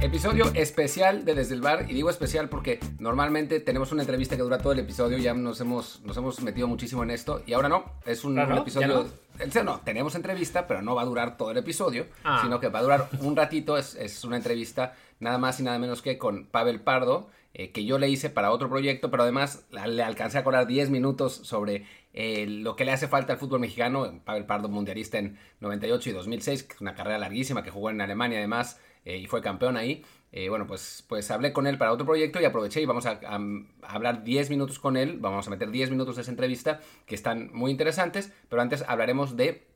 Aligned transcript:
Episodio 0.00 0.50
especial 0.54 1.26
de 1.26 1.34
Desde 1.34 1.54
el 1.54 1.60
Bar, 1.60 1.84
y 1.86 1.92
digo 1.92 2.08
especial 2.08 2.48
porque 2.48 2.80
normalmente 2.98 3.60
tenemos 3.60 3.92
una 3.92 4.00
entrevista 4.02 4.34
que 4.34 4.42
dura 4.42 4.56
todo 4.56 4.72
el 4.72 4.78
episodio, 4.78 5.18
ya 5.18 5.34
nos 5.34 5.60
hemos, 5.60 6.00
nos 6.04 6.16
hemos 6.16 6.40
metido 6.40 6.66
muchísimo 6.66 7.02
en 7.02 7.10
esto, 7.10 7.42
y 7.44 7.52
ahora 7.52 7.68
no, 7.68 7.84
es 8.06 8.24
un, 8.24 8.38
episodio... 8.38 9.06
¿Ya 9.52 9.62
no? 9.62 9.80
tenemos 9.80 10.14
entrevista, 10.14 10.66
pero 10.66 10.80
no 10.80 10.94
va 10.94 11.02
a 11.02 11.04
durar 11.04 11.36
todo 11.36 11.50
el 11.50 11.58
episodio, 11.58 12.06
Ah. 12.24 12.40
sino 12.42 12.60
que 12.60 12.68
va 12.68 12.78
a 12.78 12.82
durar 12.82 13.08
un 13.20 13.36
ratito, 13.36 13.76
es, 13.76 13.94
es 13.94 14.24
una 14.24 14.36
entrevista 14.36 14.94
nada 15.18 15.36
más 15.36 15.60
y 15.60 15.64
nada 15.64 15.78
menos 15.78 16.00
que 16.00 16.16
con 16.16 16.46
Pavel 16.46 16.80
Pardo, 16.80 17.28
eh, 17.52 17.70
que 17.70 17.84
yo 17.84 17.98
le 17.98 18.08
hice 18.08 18.30
para 18.30 18.52
otro 18.52 18.70
proyecto, 18.70 19.10
pero 19.10 19.24
además 19.24 19.66
le 19.70 20.02
alcancé 20.02 20.38
a 20.38 20.44
cobrar 20.44 20.66
10 20.66 20.88
minutos 20.88 21.34
sobre 21.34 21.84
eh, 22.14 22.46
lo 22.46 22.76
que 22.76 22.84
le 22.84 22.92
hace 22.92 23.08
falta 23.08 23.32
al 23.34 23.38
fútbol 23.38 23.60
mexicano. 23.60 24.20
Pavel 24.24 24.46
Pardo, 24.46 24.68
mundialista 24.68 25.18
en 25.18 25.36
98 25.60 26.10
y 26.10 26.12
2006, 26.12 26.62
que 26.62 26.74
es 26.74 26.80
una 26.80 26.94
carrera 26.94 27.18
larguísima, 27.18 27.64
que 27.64 27.70
jugó 27.70 27.90
en 27.90 28.00
Alemania 28.00 28.38
además 28.38 28.78
eh, 29.04 29.18
y 29.18 29.26
fue 29.26 29.40
campeón 29.42 29.76
ahí. 29.76 30.04
Eh, 30.32 30.48
bueno, 30.48 30.66
pues, 30.66 31.04
pues 31.08 31.30
hablé 31.30 31.52
con 31.52 31.66
él 31.66 31.76
para 31.78 31.92
otro 31.92 32.06
proyecto 32.06 32.40
y 32.40 32.44
aproveché 32.44 32.80
y 32.80 32.86
vamos 32.86 33.06
a, 33.06 33.20
a- 33.26 33.36
a 33.82 33.92
hablar 33.94 34.22
10 34.22 34.48
minutos 34.50 34.78
con 34.78 34.96
él. 34.96 35.18
Vamos 35.18 35.46
a 35.46 35.50
meter 35.50 35.70
10 35.70 35.90
minutos 35.90 36.16
de 36.16 36.22
esa 36.22 36.30
entrevista 36.30 36.80
que 37.06 37.14
están 37.16 37.50
muy 37.52 37.70
interesantes, 37.70 38.32
pero 38.48 38.62
antes 38.62 38.84
hablaremos 38.86 39.36
de 39.36 39.66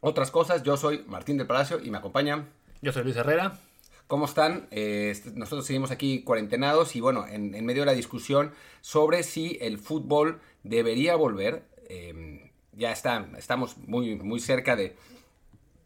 otras 0.00 0.30
cosas. 0.30 0.62
Yo 0.62 0.76
soy 0.76 1.04
Martín 1.06 1.38
del 1.38 1.46
Palacio 1.46 1.80
y 1.82 1.90
me 1.90 1.98
acompaña 1.98 2.46
Yo 2.82 2.92
soy 2.92 3.04
Luis 3.04 3.16
Herrera. 3.16 3.58
¿Cómo 4.06 4.26
están? 4.26 4.68
Eh, 4.70 5.08
est- 5.10 5.28
nosotros 5.28 5.64
seguimos 5.66 5.90
aquí 5.90 6.22
cuarentenados 6.22 6.94
y 6.94 7.00
bueno, 7.00 7.26
en, 7.26 7.54
en 7.54 7.64
medio 7.64 7.82
de 7.82 7.86
la 7.86 7.92
discusión 7.94 8.52
sobre 8.82 9.22
si 9.22 9.56
el 9.62 9.78
fútbol 9.78 10.40
debería 10.62 11.16
volver. 11.16 11.64
eh, 11.88 12.50
ya 12.76 12.90
está, 12.92 13.28
estamos 13.38 13.78
muy, 13.78 14.16
muy 14.16 14.40
cerca 14.40 14.74
de, 14.76 14.96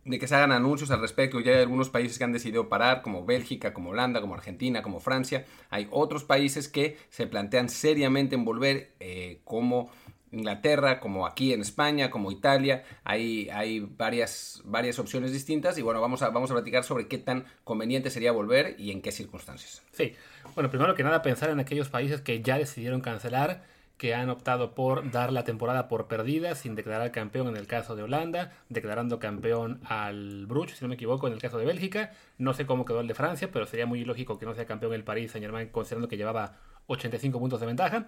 de 0.09 0.19
que 0.19 0.27
se 0.27 0.35
hagan 0.35 0.53
anuncios 0.53 0.91
al 0.91 1.01
respecto. 1.01 1.41
Ya 1.41 1.53
hay 1.53 1.59
algunos 1.59 1.91
países 1.91 2.19
que 2.19 2.25
han 2.25 2.33
decidido 2.33 2.69
parar, 2.69 3.03
como 3.03 3.25
Bélgica, 3.25 3.75
como 3.75 3.91
Holanda, 3.91 4.21
como 4.21 4.35
Argentina, 4.35 4.83
como 4.83 5.01
Francia. 5.01 5.45
Hay 5.71 5.87
otros 5.91 6.25
países 6.25 6.69
que 6.69 6.97
se 7.11 7.27
plantean 7.27 7.69
seriamente 7.69 8.35
en 8.35 8.45
volver, 8.45 8.93
eh, 9.01 9.41
como 9.45 9.91
Inglaterra, 10.33 11.01
como 11.01 11.27
aquí 11.27 11.53
en 11.53 11.61
España, 11.61 12.11
como 12.11 12.33
Italia. 12.33 12.85
Hay, 13.05 13.49
hay 13.51 13.81
varias, 13.81 14.63
varias 14.65 14.99
opciones 14.99 15.33
distintas 15.33 15.79
y 15.79 15.83
bueno, 15.83 16.01
vamos 16.01 16.23
a, 16.23 16.31
vamos 16.31 16.51
a 16.51 16.55
platicar 16.55 16.85
sobre 16.85 17.07
qué 17.07 17.19
tan 17.19 17.45
conveniente 17.65 18.11
sería 18.11 18.33
volver 18.33 18.77
y 18.79 18.91
en 18.91 19.03
qué 19.03 19.13
circunstancias. 19.13 19.83
Sí. 19.93 20.15
Bueno, 20.55 20.71
primero 20.71 20.95
que 20.95 21.03
nada, 21.03 21.23
pensar 21.23 21.51
en 21.51 21.61
aquellos 21.61 21.89
países 21.89 22.21
que 22.21 22.43
ya 22.43 22.59
decidieron 22.59 23.01
cancelar, 23.01 23.65
que 23.99 24.15
han 24.15 24.31
optado 24.31 24.75
por 24.75 25.11
dar 25.11 25.33
la 25.33 25.45
temporada 25.45 25.89
por 25.89 26.07
perdida 26.07 26.55
sin 26.55 26.77
declarar 26.77 27.11
campeón 27.11 27.49
en 27.49 27.57
el 27.57 27.67
caso 27.67 27.97
de 27.97 28.05
Holanda, 28.05 28.53
declarando 28.69 29.19
campeón 29.19 29.81
al 29.85 30.47
Bruch, 30.47 30.71
si 30.71 30.85
no 30.85 30.89
me 30.89 30.95
equivoco, 30.95 31.27
en 31.27 31.33
el 31.35 31.41
caso 31.41 31.59
de 31.59 31.67
Bélgica. 31.67 32.13
No 32.39 32.55
sé 32.55 32.65
cómo 32.65 32.85
quedó 32.85 33.01
el 33.01 33.09
de 33.09 33.15
Francia, 33.15 33.51
pero 33.53 33.67
sería 33.67 33.87
muy 33.87 34.01
ilógico 34.01 34.39
que 34.39 34.47
no 34.47 34.55
sea 34.55 34.67
campeón 34.67 34.95
el 34.95 35.05
París 35.05 35.33
Saint 35.33 35.45
Germain, 35.45 35.69
considerando 35.69 36.09
que 36.09 36.17
llevaba 36.17 36.57
85 36.87 37.39
puntos 37.41 37.61
de 37.61 37.67
ventaja. 37.67 38.07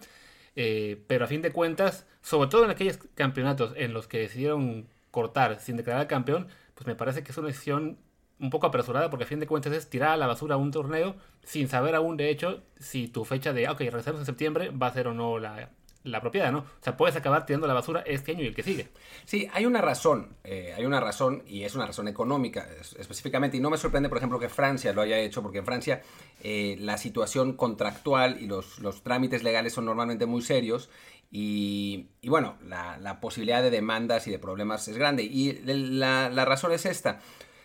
Eh, 0.57 1.03
pero 1.07 1.25
a 1.25 1.29
fin 1.29 1.43
de 1.43 1.53
cuentas, 1.53 2.07
sobre 2.23 2.49
todo 2.49 2.65
en 2.65 2.71
aquellos 2.71 2.99
campeonatos 3.15 3.73
en 3.77 3.93
los 3.93 4.07
que 4.09 4.19
decidieron 4.21 4.89
cortar 5.11 5.61
sin 5.61 5.77
declarar 5.77 6.07
campeón, 6.07 6.47
pues 6.75 6.87
me 6.87 6.95
parece 6.95 7.23
que 7.23 7.33
es 7.33 7.39
una 7.39 7.49
decisión 7.49 7.99
un 8.39 8.51
poco 8.51 8.67
apresurada 8.67 9.11
porque 9.11 9.25
a 9.25 9.27
fin 9.27 9.39
de 9.41 9.47
cuentas 9.47 9.73
es 9.73 9.91
tirar 9.91 10.13
a 10.13 10.17
la 10.17 10.27
basura 10.27 10.57
un 10.57 10.71
torneo 10.71 11.15
sin 11.43 11.69
saber 11.69 11.95
aún 11.95 12.17
de 12.17 12.31
hecho 12.31 12.63
si 12.79 13.07
tu 13.07 13.25
fecha 13.27 13.53
de, 13.53 13.67
"Ah, 13.67 13.73
ok, 13.73 13.81
regresamos 13.81 14.21
en 14.21 14.27
septiembre 14.27 14.71
va 14.71 14.87
a 14.87 14.93
ser 14.93 15.09
o 15.09 15.15
no 15.15 15.39
la, 15.39 15.71
la 16.03 16.21
propiedad, 16.21 16.51
¿no? 16.51 16.61
O 16.61 16.65
sea, 16.83 16.97
puedes 16.97 17.15
acabar 17.17 17.45
tirando 17.45 17.67
la 17.67 17.75
basura 17.75 18.01
este 18.07 18.33
año 18.33 18.43
y 18.43 18.47
el 18.47 18.55
que 18.55 18.63
sigue. 18.63 18.89
Sí, 19.27 19.49
hay 19.53 19.67
una 19.67 19.81
razón, 19.83 20.35
eh, 20.45 20.73
hay 20.77 20.87
una 20.87 20.99
razón 20.99 21.43
y 21.47 21.65
es 21.65 21.75
una 21.75 21.85
razón 21.87 22.09
económica 22.09 22.67
es- 22.81 22.95
específicamente 22.99 23.59
y 23.59 23.61
no 23.61 23.69
me 23.69 23.77
sorprende 23.77 24.09
por 24.09 24.17
ejemplo 24.19 24.39
que 24.39 24.49
Francia 24.49 24.93
lo 24.95 25.03
haya 25.03 25.19
hecho 25.19 25.43
porque 25.43 25.59
en 25.59 25.67
Francia 25.67 26.03
eh, 26.43 26.77
la 26.81 26.97
situación 26.97 27.53
contractual 27.53 28.39
y 28.41 28.47
los, 28.47 28.79
los 28.79 29.03
trámites 29.03 29.43
legales 29.43 29.75
son 29.75 29.85
normalmente 29.85 30.25
muy 30.25 30.41
serios 30.43 30.89
y, 31.31 32.07
y 32.23 32.29
bueno, 32.31 32.57
la, 32.67 32.97
la 32.99 33.21
posibilidad 33.21 33.63
de 33.63 33.71
demandas 33.71 34.27
y 34.27 34.31
de 34.31 34.39
problemas 34.39 34.89
es 34.89 34.97
grande 34.97 35.23
y 35.25 35.61
la, 35.65 36.29
la 36.31 36.45
razón 36.47 36.73
es 36.73 36.87
esta, 36.87 37.21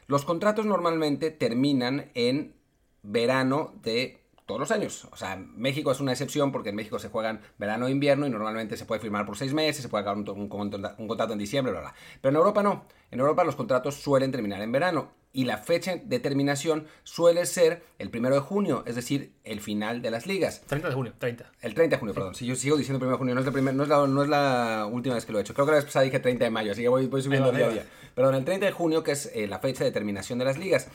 los 0.08 0.26
contratos 0.26 0.66
normalmente 0.66 1.32
terminan 1.32 2.12
en 2.14 2.54
verano 3.02 3.74
de 3.82 4.25
todos 4.46 4.60
los 4.60 4.72
años. 4.72 5.08
O 5.12 5.18
sea, 5.18 5.36
México 5.38 5.92
es 5.92 6.00
una 6.00 6.12
excepción 6.12 6.52
porque 6.52 6.70
en 6.70 6.76
México 6.76 7.00
se 7.00 7.10
juegan 7.10 7.42
verano 7.58 7.88
e 7.88 7.92
invierno 7.92 8.28
y 8.28 8.30
normalmente 8.30 8.78
se 8.78 8.86
puede 8.86 9.02
firmar 9.02 9.26
por 9.26 9.38
seis 9.38 9.54
meses, 9.54 9.82
se 9.82 9.90
puede 9.90 10.02
acabar 10.02 10.18
un, 10.20 10.30
un 10.30 10.48
contra- 10.50 10.96
un 10.98 11.08
contrato 11.08 11.34
en 11.34 11.40
diciembre, 11.40 11.72
bla, 11.72 11.82
bla. 11.82 11.94
Pero 12.22 12.30
en 12.32 12.36
Europa 12.38 12.62
no. 12.64 12.86
En 13.12 13.20
Europa 13.20 13.44
los 13.44 13.56
contratos 13.56 13.96
suelen 13.96 14.32
terminar 14.32 14.62
en 14.62 14.72
verano 14.72 15.12
y 15.34 15.44
la 15.46 15.58
fecha 15.58 15.96
de 15.98 16.20
terminación 16.20 16.88
suele 17.04 17.46
ser 17.46 17.84
el 18.00 18.10
primero 18.10 18.36
de 18.36 18.42
junio, 18.42 18.84
es 18.86 18.96
decir, 18.96 19.34
el 19.44 19.60
final 19.62 20.02
de 20.02 20.10
las 20.12 20.26
ligas. 20.28 20.62
30 20.68 20.90
de 20.90 20.94
junio, 20.96 21.14
30. 21.18 21.52
El 21.62 21.74
30 21.74 21.96
de 21.96 22.00
junio, 22.00 22.14
perdón. 22.14 22.36
Si 22.36 22.46
yo 22.46 22.56
sigo 22.56 22.78
diciendo 22.78 23.00
primero 23.00 23.16
de 23.16 23.20
junio, 23.20 23.34
no 23.36 23.42
es, 23.42 23.46
la 23.46 23.52
primer- 23.52 23.74
no, 23.76 23.84
es 23.84 23.90
la, 23.90 24.08
no 24.08 24.24
es 24.24 24.30
la 24.30 24.88
última 24.90 25.16
vez 25.16 25.26
que 25.26 25.32
lo 25.34 25.40
he 25.40 25.42
hecho. 25.42 25.54
Creo 25.54 25.66
que 25.66 25.72
la 25.72 25.78
vez 25.78 25.86
pasada 25.86 26.04
dije 26.06 26.20
30 26.20 26.46
de 26.46 26.52
mayo, 26.52 26.72
así 26.72 26.82
que 26.84 26.88
voy, 26.88 27.08
voy 27.08 27.22
subiendo 27.22 27.52
día 27.52 27.66
a 27.66 27.70
día. 27.74 27.86
Perdón, 28.14 28.36
el 28.36 28.46
30 28.46 28.68
de 28.68 28.72
junio, 28.72 29.04
que 29.04 29.12
es 29.12 29.30
eh, 29.36 29.48
la 29.48 29.60
fecha 29.60 29.84
de 29.84 29.92
terminación 29.92 30.40
de 30.40 30.46
las 30.46 30.58
ligas. 30.58 30.88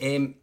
Em, 0.00 0.34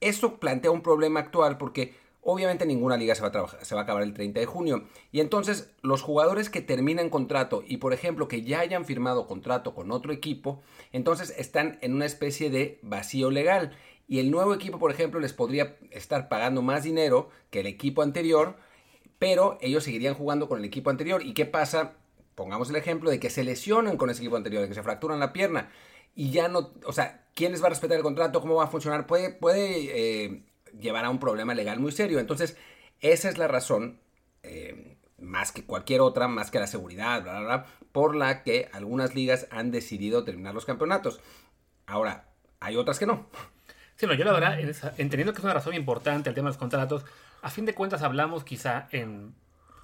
esto 0.00 0.38
plantea 0.38 0.70
un 0.70 0.82
problema 0.82 1.20
actual 1.20 1.58
porque 1.58 1.94
obviamente 2.22 2.66
ninguna 2.66 2.96
liga 2.96 3.14
se 3.14 3.22
va, 3.22 3.28
a 3.28 3.32
trabajar- 3.32 3.64
se 3.64 3.74
va 3.74 3.82
a 3.82 3.84
acabar 3.84 4.02
el 4.02 4.12
30 4.12 4.40
de 4.40 4.46
junio. 4.46 4.84
Y 5.12 5.20
entonces 5.20 5.70
los 5.82 6.02
jugadores 6.02 6.50
que 6.50 6.60
terminan 6.60 7.08
contrato 7.08 7.62
y 7.66 7.76
por 7.76 7.92
ejemplo 7.92 8.26
que 8.26 8.42
ya 8.42 8.60
hayan 8.60 8.84
firmado 8.84 9.26
contrato 9.26 9.74
con 9.74 9.92
otro 9.92 10.12
equipo, 10.12 10.60
entonces 10.92 11.32
están 11.38 11.78
en 11.82 11.94
una 11.94 12.04
especie 12.04 12.50
de 12.50 12.78
vacío 12.82 13.30
legal. 13.30 13.76
Y 14.08 14.18
el 14.18 14.30
nuevo 14.30 14.54
equipo, 14.54 14.78
por 14.78 14.90
ejemplo, 14.90 15.18
les 15.20 15.32
podría 15.32 15.76
estar 15.90 16.28
pagando 16.28 16.62
más 16.62 16.82
dinero 16.84 17.28
que 17.50 17.60
el 17.60 17.66
equipo 17.66 18.02
anterior, 18.02 18.56
pero 19.18 19.58
ellos 19.60 19.84
seguirían 19.84 20.14
jugando 20.14 20.48
con 20.48 20.58
el 20.58 20.64
equipo 20.64 20.90
anterior. 20.90 21.22
¿Y 21.24 21.32
qué 21.32 21.46
pasa? 21.46 21.94
Pongamos 22.34 22.70
el 22.70 22.76
ejemplo 22.76 23.10
de 23.10 23.18
que 23.18 23.30
se 23.30 23.44
lesionan 23.44 23.96
con 23.96 24.10
ese 24.10 24.20
equipo 24.22 24.36
anterior, 24.36 24.62
de 24.62 24.68
que 24.68 24.74
se 24.74 24.82
fracturan 24.82 25.18
la 25.20 25.32
pierna 25.32 25.70
y 26.16 26.30
ya 26.30 26.48
no, 26.48 26.72
o 26.86 26.92
sea, 26.92 27.26
¿quién 27.34 27.52
les 27.52 27.62
va 27.62 27.66
a 27.66 27.70
respetar 27.70 27.98
el 27.98 28.02
contrato? 28.02 28.40
¿Cómo 28.40 28.56
va 28.56 28.64
a 28.64 28.68
funcionar? 28.68 29.06
Puede, 29.06 29.30
puede 29.30 30.24
eh, 30.24 30.42
llevar 30.80 31.04
a 31.04 31.10
un 31.10 31.20
problema 31.20 31.54
legal 31.54 31.78
muy 31.78 31.92
serio. 31.92 32.18
Entonces, 32.18 32.56
esa 33.00 33.28
es 33.28 33.36
la 33.36 33.46
razón, 33.46 34.00
eh, 34.42 34.96
más 35.18 35.52
que 35.52 35.66
cualquier 35.66 36.00
otra, 36.00 36.26
más 36.26 36.50
que 36.50 36.58
la 36.58 36.66
seguridad, 36.66 37.22
bla, 37.22 37.32
bla, 37.32 37.40
bla, 37.40 37.66
por 37.92 38.16
la 38.16 38.42
que 38.42 38.70
algunas 38.72 39.14
ligas 39.14 39.46
han 39.50 39.70
decidido 39.70 40.24
terminar 40.24 40.54
los 40.54 40.64
campeonatos. 40.64 41.20
Ahora, 41.86 42.30
hay 42.60 42.76
otras 42.76 42.98
que 42.98 43.06
no. 43.06 43.28
Sí, 43.96 44.06
no, 44.06 44.14
yo 44.14 44.24
la 44.24 44.32
verdad, 44.32 44.58
entendiendo 44.58 45.34
que 45.34 45.38
es 45.38 45.44
una 45.44 45.54
razón 45.54 45.74
importante 45.74 46.30
el 46.30 46.34
tema 46.34 46.46
de 46.46 46.52
los 46.52 46.58
contratos, 46.58 47.04
a 47.42 47.50
fin 47.50 47.66
de 47.66 47.74
cuentas 47.74 48.02
hablamos 48.02 48.42
quizá 48.42 48.88
en 48.90 49.34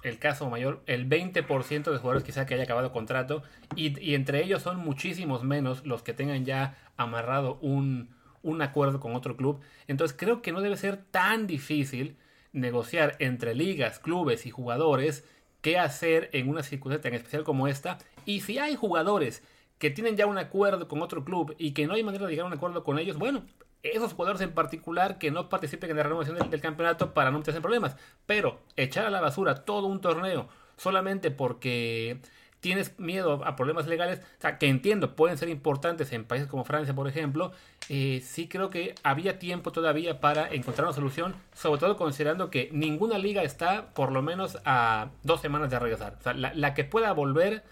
el 0.03 0.19
caso 0.19 0.49
mayor, 0.49 0.83
el 0.85 1.07
20% 1.07 1.91
de 1.91 1.97
jugadores 1.97 2.23
quizá 2.23 2.45
que 2.45 2.53
haya 2.53 2.63
acabado 2.63 2.91
contrato 2.91 3.43
y, 3.75 4.13
entre 4.13 4.43
ellos 4.43 4.61
son 4.61 4.77
muchísimos 4.77 5.43
menos 5.43 5.85
los 5.85 6.03
que 6.03 6.13
tengan 6.13 6.45
ya 6.45 6.77
amarrado 6.97 7.57
un, 7.61 8.09
un 8.41 8.61
acuerdo 8.61 8.99
con 8.99 9.15
otro 9.15 9.37
club. 9.37 9.61
Entonces 9.87 10.15
creo 10.17 10.41
que 10.41 10.51
no 10.51 10.61
debe 10.61 10.77
ser 10.77 10.97
tan 10.97 11.47
difícil 11.47 12.17
negociar 12.51 13.15
entre 13.19 13.55
ligas, 13.55 13.99
clubes 13.99 14.45
y 14.45 14.51
jugadores 14.51 15.25
qué 15.61 15.79
hacer 15.79 16.29
en 16.33 16.49
una 16.49 16.61
circunstancia 16.61 17.09
tan 17.09 17.15
especial 17.15 17.43
como 17.43 17.67
esta. 17.67 17.97
Y 18.25 18.41
si 18.41 18.59
hay 18.59 18.75
jugadores 18.75 19.41
que 19.79 19.89
tienen 19.89 20.17
ya 20.17 20.27
un 20.27 20.37
acuerdo 20.37 20.87
con 20.87 21.01
otro 21.01 21.23
club 21.23 21.55
y 21.57 21.71
que 21.71 21.87
no 21.87 21.93
hay 21.93 22.03
manera 22.03 22.25
de 22.25 22.31
llegar 22.31 22.45
a 22.45 22.47
un 22.47 22.53
acuerdo 22.53 22.83
con 22.83 22.99
ellos, 22.99 23.17
bueno, 23.17 23.43
esos 23.83 24.13
jugadores 24.13 24.41
en 24.41 24.53
particular 24.53 25.17
que 25.17 25.29
no 25.29 25.49
participen 25.49 25.91
en 25.91 25.97
la 25.97 26.03
renovación 26.03 26.37
del, 26.37 26.61
campeonato 26.61 27.13
para 27.13 27.31
no 27.31 27.39
meterse 27.39 27.61
problemas. 27.61 27.95
Pero 28.25 28.59
echar 28.77 29.05
a 29.05 29.09
la 29.09 29.21
basura 29.21 29.65
todo 29.65 29.87
un 29.87 30.01
torneo 30.01 30.47
solamente 30.77 31.29
porque 31.31 32.19
tienes 32.61 32.97
miedo 32.97 33.43
a 33.45 33.57
problemas 33.57 33.87
legales, 33.87 34.19
o 34.19 34.41
sea, 34.41 34.57
que 34.57 34.69
entiendo, 34.69 35.17
pueden 35.17 35.37
ser 35.37 35.49
importantes 35.49 36.13
en 36.13 36.23
países 36.23 36.47
como 36.47 36.63
Francia, 36.63 36.95
por 36.95 37.09
ejemplo, 37.09 37.51
eh, 37.89 38.21
sí 38.25 38.47
creo 38.47 38.69
que 38.69 38.95
había 39.03 39.37
tiempo 39.37 39.73
todavía 39.73 40.21
para 40.21 40.47
encontrar 40.47 40.87
una 40.87 40.95
solución, 40.95 41.35
sobre 41.53 41.81
todo 41.81 41.97
considerando 41.97 42.49
que 42.49 42.69
ninguna 42.71 43.17
liga 43.17 43.43
está 43.43 43.93
por 43.93 44.13
lo 44.13 44.21
menos 44.21 44.59
a 44.63 45.09
dos 45.23 45.41
semanas 45.41 45.71
de 45.71 45.79
regresar. 45.79 46.15
O 46.21 46.23
sea, 46.23 46.33
la 46.33 46.73
que 46.73 46.85
pueda 46.85 47.11
volver 47.11 47.63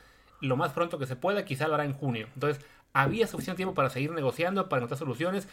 lo 0.42 0.58
más 0.58 0.74
pronto 0.74 1.00
que 1.00 1.06
se 1.06 1.16
pueda, 1.16 1.46
quizá 1.46 1.69
lo 1.69 1.75
hará 1.75 1.86
en 1.86 1.94
junio. 1.94 2.28
Entonces, 2.34 2.63
había 2.94 3.28
suficiente 3.28 3.58
tiempo 3.58 3.74
para 3.74 3.90
seguir 3.90 4.12
negociando, 4.12 4.68
para 4.68 4.81
encontrar 4.81 5.00
soluciones. 5.00 5.48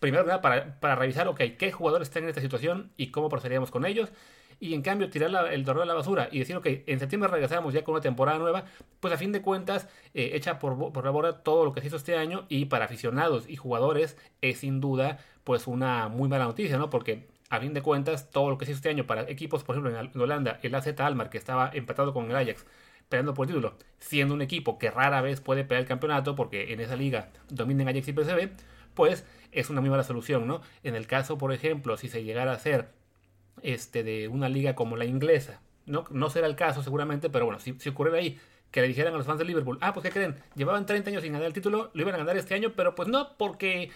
Primero 0.00 0.24
nada, 0.24 0.40
para, 0.40 0.80
para 0.80 0.96
revisar, 0.96 1.28
ok, 1.28 1.40
qué 1.58 1.70
jugadores 1.70 2.08
están 2.08 2.24
en 2.24 2.30
esta 2.30 2.40
situación 2.40 2.90
y 2.96 3.10
cómo 3.10 3.28
procederíamos 3.28 3.70
con 3.70 3.86
ellos. 3.86 4.10
Y 4.58 4.74
en 4.74 4.82
cambio, 4.82 5.08
tirar 5.08 5.52
el 5.52 5.64
torneo 5.64 5.84
a 5.84 5.86
la 5.86 5.94
basura 5.94 6.28
y 6.30 6.38
decir, 6.38 6.56
ok, 6.56 6.66
en 6.86 6.98
septiembre 6.98 7.30
regresamos 7.30 7.72
ya 7.72 7.82
con 7.82 7.94
una 7.94 8.02
temporada 8.02 8.38
nueva, 8.38 8.64
pues 9.00 9.14
a 9.14 9.16
fin 9.16 9.32
de 9.32 9.40
cuentas, 9.40 9.88
eh, 10.12 10.32
echa 10.34 10.58
por, 10.58 10.92
por 10.92 11.04
la 11.04 11.10
borda 11.10 11.42
todo 11.42 11.64
lo 11.64 11.72
que 11.72 11.80
se 11.80 11.86
hizo 11.86 11.96
este 11.96 12.16
año. 12.16 12.44
Y 12.48 12.66
para 12.66 12.84
aficionados 12.84 13.48
y 13.48 13.56
jugadores, 13.56 14.18
es 14.42 14.58
sin 14.58 14.80
duda, 14.80 15.18
pues 15.44 15.66
una 15.66 16.08
muy 16.08 16.28
mala 16.28 16.44
noticia, 16.44 16.76
¿no? 16.76 16.90
Porque 16.90 17.28
a 17.50 17.58
fin 17.58 17.74
de 17.74 17.82
cuentas, 17.82 18.30
todo 18.30 18.50
lo 18.50 18.58
que 18.58 18.64
se 18.64 18.72
hizo 18.72 18.78
este 18.78 18.90
año 18.90 19.06
para 19.06 19.22
equipos, 19.28 19.64
por 19.64 19.76
ejemplo, 19.76 19.98
en 19.98 20.20
Holanda, 20.20 20.60
el 20.62 20.74
AZ 20.74 20.88
Almar, 21.00 21.30
que 21.30 21.38
estaba 21.38 21.70
empatado 21.74 22.12
con 22.12 22.30
el 22.30 22.36
Ajax, 22.36 22.64
peleando 23.08 23.34
por 23.34 23.46
el 23.46 23.54
título, 23.54 23.74
siendo 23.98 24.34
un 24.34 24.42
equipo 24.42 24.78
que 24.78 24.90
rara 24.90 25.20
vez 25.20 25.40
puede 25.40 25.64
pelear 25.64 25.82
el 25.82 25.88
campeonato 25.88 26.36
porque 26.36 26.72
en 26.72 26.80
esa 26.80 26.96
liga 26.96 27.30
dominan 27.48 27.88
Ajax 27.88 28.08
y 28.08 28.12
PSV, 28.12 28.50
después, 29.04 29.26
es 29.52 29.70
una 29.70 29.80
muy 29.80 29.90
mala 29.90 30.04
solución, 30.04 30.46
¿no? 30.46 30.62
En 30.82 30.94
el 30.94 31.06
caso, 31.06 31.38
por 31.38 31.52
ejemplo, 31.52 31.96
si 31.96 32.08
se 32.08 32.22
llegara 32.24 32.52
a 32.52 32.54
hacer 32.54 32.88
este, 33.62 34.02
de 34.02 34.28
una 34.28 34.48
liga 34.48 34.74
como 34.74 34.96
la 34.96 35.04
inglesa, 35.04 35.60
no, 35.86 36.04
no 36.10 36.30
será 36.30 36.46
el 36.46 36.56
caso 36.56 36.82
seguramente, 36.82 37.30
pero 37.30 37.46
bueno, 37.46 37.60
si, 37.60 37.74
si 37.78 37.88
ocurriera 37.88 38.18
ahí 38.18 38.38
que 38.70 38.80
le 38.80 38.88
dijeran 38.88 39.14
a 39.14 39.16
los 39.16 39.26
fans 39.26 39.38
de 39.38 39.44
Liverpool, 39.44 39.78
ah, 39.80 39.92
pues 39.92 40.04
¿qué 40.04 40.10
creen? 40.10 40.36
Llevaban 40.54 40.86
30 40.86 41.10
años 41.10 41.22
sin 41.22 41.32
ganar 41.32 41.48
el 41.48 41.52
título, 41.52 41.90
lo 41.92 42.02
iban 42.02 42.14
a 42.14 42.18
ganar 42.18 42.36
este 42.36 42.54
año, 42.54 42.72
pero 42.76 42.94
pues 42.94 43.08
no, 43.08 43.36
porque 43.36 43.90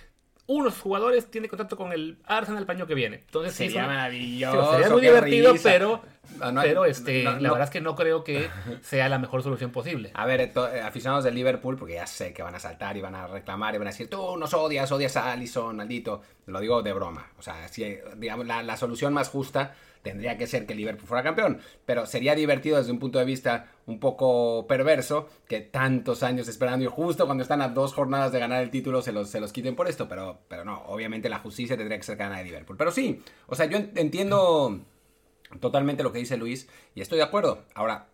unos 0.46 0.78
jugadores 0.78 1.30
tienen 1.30 1.48
contacto 1.48 1.76
con 1.76 1.92
el 1.92 2.18
Arsenal 2.26 2.64
el 2.64 2.70
año 2.70 2.86
que 2.86 2.94
viene. 2.94 3.16
Entonces 3.16 3.54
sería 3.54 3.82
sí, 3.82 3.86
maravilloso. 3.88 4.72
sería 4.72 4.90
muy 4.90 5.00
divertido, 5.00 5.52
risa. 5.52 5.70
pero, 5.70 6.02
No, 6.38 6.52
no, 6.52 6.62
pero 6.62 6.84
este, 6.84 7.24
no, 7.24 7.38
la 7.38 7.50
verdad 7.50 7.64
es 7.64 7.70
que 7.70 7.80
no 7.80 7.94
creo 7.94 8.24
que 8.24 8.50
sea 8.82 9.08
la 9.08 9.18
mejor 9.18 9.42
solución 9.42 9.70
posible. 9.70 10.10
A 10.14 10.26
ver, 10.26 10.40
eh, 10.40 10.52
aficionados 10.82 11.24
de 11.24 11.30
Liverpool, 11.30 11.76
porque 11.76 11.94
ya 11.94 12.06
sé 12.06 12.32
que 12.34 12.42
van 12.42 12.54
a 12.54 12.60
saltar 12.60 12.96
y 12.96 13.00
van 13.00 13.14
a 13.14 13.26
reclamar 13.26 13.74
y 13.74 13.78
van 13.78 13.88
a 13.88 13.90
decir, 13.90 14.10
tú 14.10 14.36
nos 14.36 14.52
odias, 14.52 14.90
odias 14.92 15.16
a 15.16 15.32
Allison, 15.32 15.76
maldito. 15.76 16.20
Lo 16.46 16.60
digo 16.60 16.82
de 16.82 16.92
broma. 16.92 17.26
O 17.38 17.42
sea, 17.42 17.66
si, 17.68 17.96
digamos, 18.16 18.46
la, 18.46 18.62
la 18.62 18.76
solución 18.76 19.14
más 19.14 19.30
justa 19.30 19.74
tendría 20.04 20.38
que 20.38 20.46
ser 20.46 20.66
que 20.66 20.76
Liverpool 20.76 21.08
fuera 21.08 21.24
campeón. 21.24 21.58
Pero 21.86 22.06
sería 22.06 22.36
divertido 22.36 22.76
desde 22.76 22.92
un 22.92 23.00
punto 23.00 23.18
de 23.18 23.24
vista 23.24 23.72
un 23.86 23.98
poco 23.98 24.66
perverso 24.68 25.28
que 25.48 25.60
tantos 25.60 26.22
años 26.22 26.46
esperando 26.46 26.84
y 26.84 26.88
justo 26.88 27.26
cuando 27.26 27.42
están 27.42 27.60
a 27.62 27.70
dos 27.70 27.92
jornadas 27.94 28.30
de 28.30 28.38
ganar 28.38 28.62
el 28.62 28.70
título 28.70 29.02
se 29.02 29.10
los, 29.12 29.28
se 29.30 29.40
los 29.40 29.52
quiten 29.52 29.74
por 29.74 29.88
esto. 29.88 30.06
Pero, 30.08 30.38
pero 30.46 30.64
no, 30.64 30.82
obviamente 30.86 31.28
la 31.28 31.40
justicia 31.40 31.76
tendría 31.76 31.96
que 31.98 32.04
ser 32.04 32.16
gana 32.16 32.38
de 32.38 32.44
Liverpool. 32.44 32.76
Pero 32.76 32.92
sí, 32.92 33.20
o 33.48 33.56
sea, 33.56 33.66
yo 33.66 33.78
en- 33.78 33.90
entiendo 33.96 34.78
totalmente 35.60 36.02
lo 36.02 36.12
que 36.12 36.18
dice 36.18 36.36
Luis 36.36 36.68
y 36.94 37.00
estoy 37.00 37.18
de 37.18 37.24
acuerdo. 37.24 37.64
Ahora, 37.74 38.06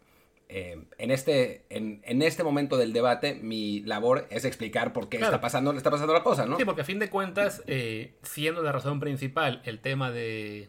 eh, 0.49 0.83
en, 0.99 1.11
este, 1.13 1.65
en, 1.71 2.03
en 2.05 2.23
este 2.23 2.43
momento 2.43 2.77
del 2.77 2.93
debate, 2.93 3.35
mi 3.35 3.81
labor 3.83 4.27
es 4.31 4.45
explicar 4.45 4.93
por 4.93 5.09
qué 5.09 5.19
Claro. 5.19 5.35
está, 5.35 5.41
pasando, 5.41 5.73
está 5.73 5.91
pasando 5.91 6.13
la 6.13 6.23
cosa, 6.25 6.45
¿no? 6.47 6.57
Sí, 6.57 6.65
porque 6.65 6.83
a 6.83 6.85
fin 6.85 6.99
de 6.99 7.09
cuentas, 7.09 7.63
eh, 7.69 8.15
siendo 8.23 8.63
la 8.63 8.73
razón 8.73 8.99
principal 9.01 9.63
el 9.65 9.81
tema 9.81 10.11
de, 10.11 10.69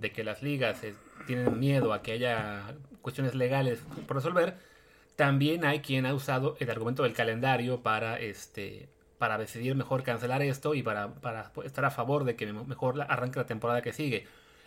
de 0.00 0.12
que 0.12 0.24
las 0.24 0.42
ligas 0.42 0.82
eh, 0.84 0.94
tienen 1.26 1.58
miedo 1.58 1.92
a 1.92 2.02
que 2.02 2.12
haya 2.12 2.74
cuestiones 3.02 3.34
legales 3.34 3.80
por 4.06 4.16
resolver, 4.16 4.56
también 5.16 5.64
hay 5.64 5.80
quien 5.80 6.06
ha 6.06 6.14
usado 6.14 6.56
el 6.60 6.70
argumento 6.70 7.02
del 7.02 7.14
calendario 7.14 7.80
para 7.80 8.18
este 8.20 8.88
para 9.18 9.38
decidir 9.38 9.74
mejor 9.74 10.02
cancelar 10.02 10.42
esto 10.42 10.74
y 10.74 10.82
para, 10.82 11.14
para 11.14 11.50
estar 11.64 11.86
a 11.86 11.90
favor 11.90 12.24
de 12.24 12.36
que 12.36 12.52
mejor 12.52 13.00
arranque 13.08 13.38
la 13.38 13.46
temporada 13.46 13.80
que 13.80 13.94
sigue 13.94 14.26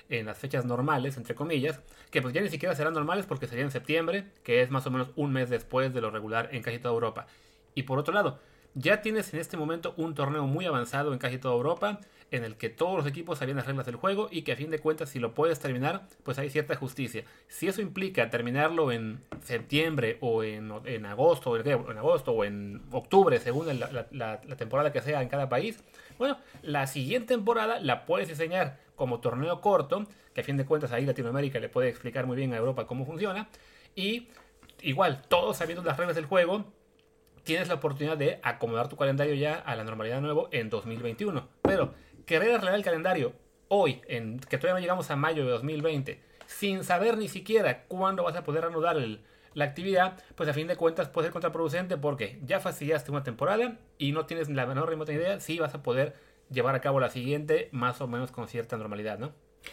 en 0.09 0.25
las 0.25 0.39
fechas 0.39 0.65
normales, 0.65 1.17
entre 1.17 1.35
comillas, 1.35 1.79
que 2.09 2.21
pues 2.21 2.33
ya 2.33 2.41
ni 2.41 2.49
siquiera 2.49 2.73
serán 2.73 2.95
normales 2.95 3.27
porque 3.27 3.45
sería 3.45 3.63
en 3.63 3.69
septiembre, 3.69 4.25
que 4.43 4.61
es 4.61 4.71
más 4.71 4.87
o 4.87 4.91
menos 4.91 5.11
un 5.15 5.31
mes 5.31 5.51
después 5.51 5.93
de 5.93 6.01
lo 6.01 6.09
regular 6.09 6.49
en 6.51 6.63
casi 6.63 6.79
toda 6.79 6.95
Europa. 6.95 7.27
Y 7.75 7.83
por 7.83 7.99
otro 7.99 8.13
lado, 8.13 8.39
ya 8.75 9.01
tienes 9.01 9.33
en 9.33 9.39
este 9.39 9.57
momento 9.57 9.94
un 9.98 10.16
torneo 10.16 10.45
muy 10.48 10.66
avanzado 10.66 11.12
en 11.13 11.19
casi 11.19 11.38
toda 11.38 11.56
Europa, 11.56 12.00
en 12.31 12.44
el 12.44 12.57
que 12.57 12.69
todos 12.69 12.95
los 12.95 13.07
equipos 13.07 13.39
sabían 13.39 13.57
las 13.57 13.66
reglas 13.66 13.88
del 13.88 13.95
juego 13.95 14.27
y 14.31 14.44
que 14.44 14.51
a 14.51 14.56
fin 14.56 14.69
de 14.69 14.77
cuentas 14.77 15.10
si 15.10 15.18
lo 15.19 15.33
puedes 15.33 15.60
terminar, 15.60 16.06
pues 16.24 16.38
hay 16.38 16.51
cierta 16.51 16.75
justicia. 16.75 17.24
Si 17.48 17.68
eso 17.68 17.81
implica 17.81 18.30
terminarlo 18.30 18.92
en 18.92 19.19
septiembre 19.42 20.18
o 20.21 20.44
en, 20.44 20.71
agosto, 21.07 21.50
o 21.51 21.57
en, 21.57 21.98
agosto 21.98 22.31
o 22.33 22.44
en 22.44 22.83
octubre, 22.92 23.39
según 23.39 23.80
la- 23.80 24.06
la 24.12 24.56
temporada 24.57 24.92
que 24.92 25.01
sea 25.01 25.24
en 25.24 25.30
cada 25.30 25.50
país, 25.50 25.83
bueno, 26.19 26.38
la 26.62 26.86
siguiente 26.86 27.33
temporada 27.33 27.80
la 27.80 28.06
puedes 28.06 28.27
diseñar 28.27 28.77
como 28.95 29.21
torneo 29.21 29.60
corto, 29.62 30.06
que 30.36 30.42
a 30.42 30.44
fin 30.44 30.57
de 30.57 30.66
cuentas 30.66 30.92
ahí 30.92 31.06
Latinoamérica 31.06 31.60
le 31.60 31.69
puede 31.69 31.89
explicar 31.89 32.27
muy 32.27 32.38
bien 32.38 32.54
a 32.54 32.57
Europa 32.57 32.86
cómo 32.86 33.06
funciona, 33.06 33.48
y 33.95 34.27
igual, 34.81 35.24
todos 35.30 35.57
sabiendo 35.57 35.83
las 35.83 35.98
reglas 35.98 36.16
del 36.16 36.25
juego, 36.25 36.66
tienes 37.49 37.67
la 37.67 37.73
oportunidad 37.73 38.15
de 38.15 38.39
acomodar 38.43 38.89
tu 38.89 38.95
calendario 38.95 39.33
ya 39.33 39.55
a 39.55 39.75
la 39.75 39.83
normalidad 39.83 40.17
de 40.17 40.21
nuevo 40.21 40.49
en 40.51 40.69
2021. 40.69 41.47
Pero 41.63 41.95
querer 42.27 42.51
arreglar 42.51 42.75
el 42.75 42.83
calendario 42.83 43.33
hoy, 43.69 44.01
en 44.07 44.39
que 44.39 44.59
todavía 44.59 44.75
no 44.75 44.79
llegamos 44.81 45.09
a 45.09 45.15
mayo 45.15 45.43
de 45.43 45.49
2020, 45.49 46.21
sin 46.45 46.83
saber 46.83 47.17
ni 47.17 47.27
siquiera 47.27 47.85
cuándo 47.87 48.21
vas 48.21 48.35
a 48.35 48.43
poder 48.43 48.61
reanudar 48.65 48.97
el- 48.97 49.23
la 49.55 49.65
actividad, 49.65 50.19
pues 50.35 50.47
a 50.47 50.53
fin 50.53 50.67
de 50.67 50.75
cuentas 50.75 51.09
puede 51.09 51.25
ser 51.25 51.33
contraproducente 51.33 51.97
porque 51.97 52.39
ya 52.43 52.59
fastidiaste 52.59 53.09
una 53.09 53.23
temporada 53.23 53.79
y 53.97 54.11
no 54.11 54.27
tienes 54.27 54.47
la 54.49 54.67
menor 54.67 54.87
remota 54.87 55.11
idea 55.11 55.39
si 55.39 55.57
vas 55.57 55.73
a 55.73 55.81
poder 55.81 56.13
llevar 56.51 56.75
a 56.75 56.81
cabo 56.81 56.99
la 56.99 57.09
siguiente 57.09 57.69
más 57.71 57.99
o 57.99 58.07
menos 58.07 58.31
con 58.31 58.47
cierta 58.47 58.77
normalidad, 58.77 59.17
¿no? 59.17 59.31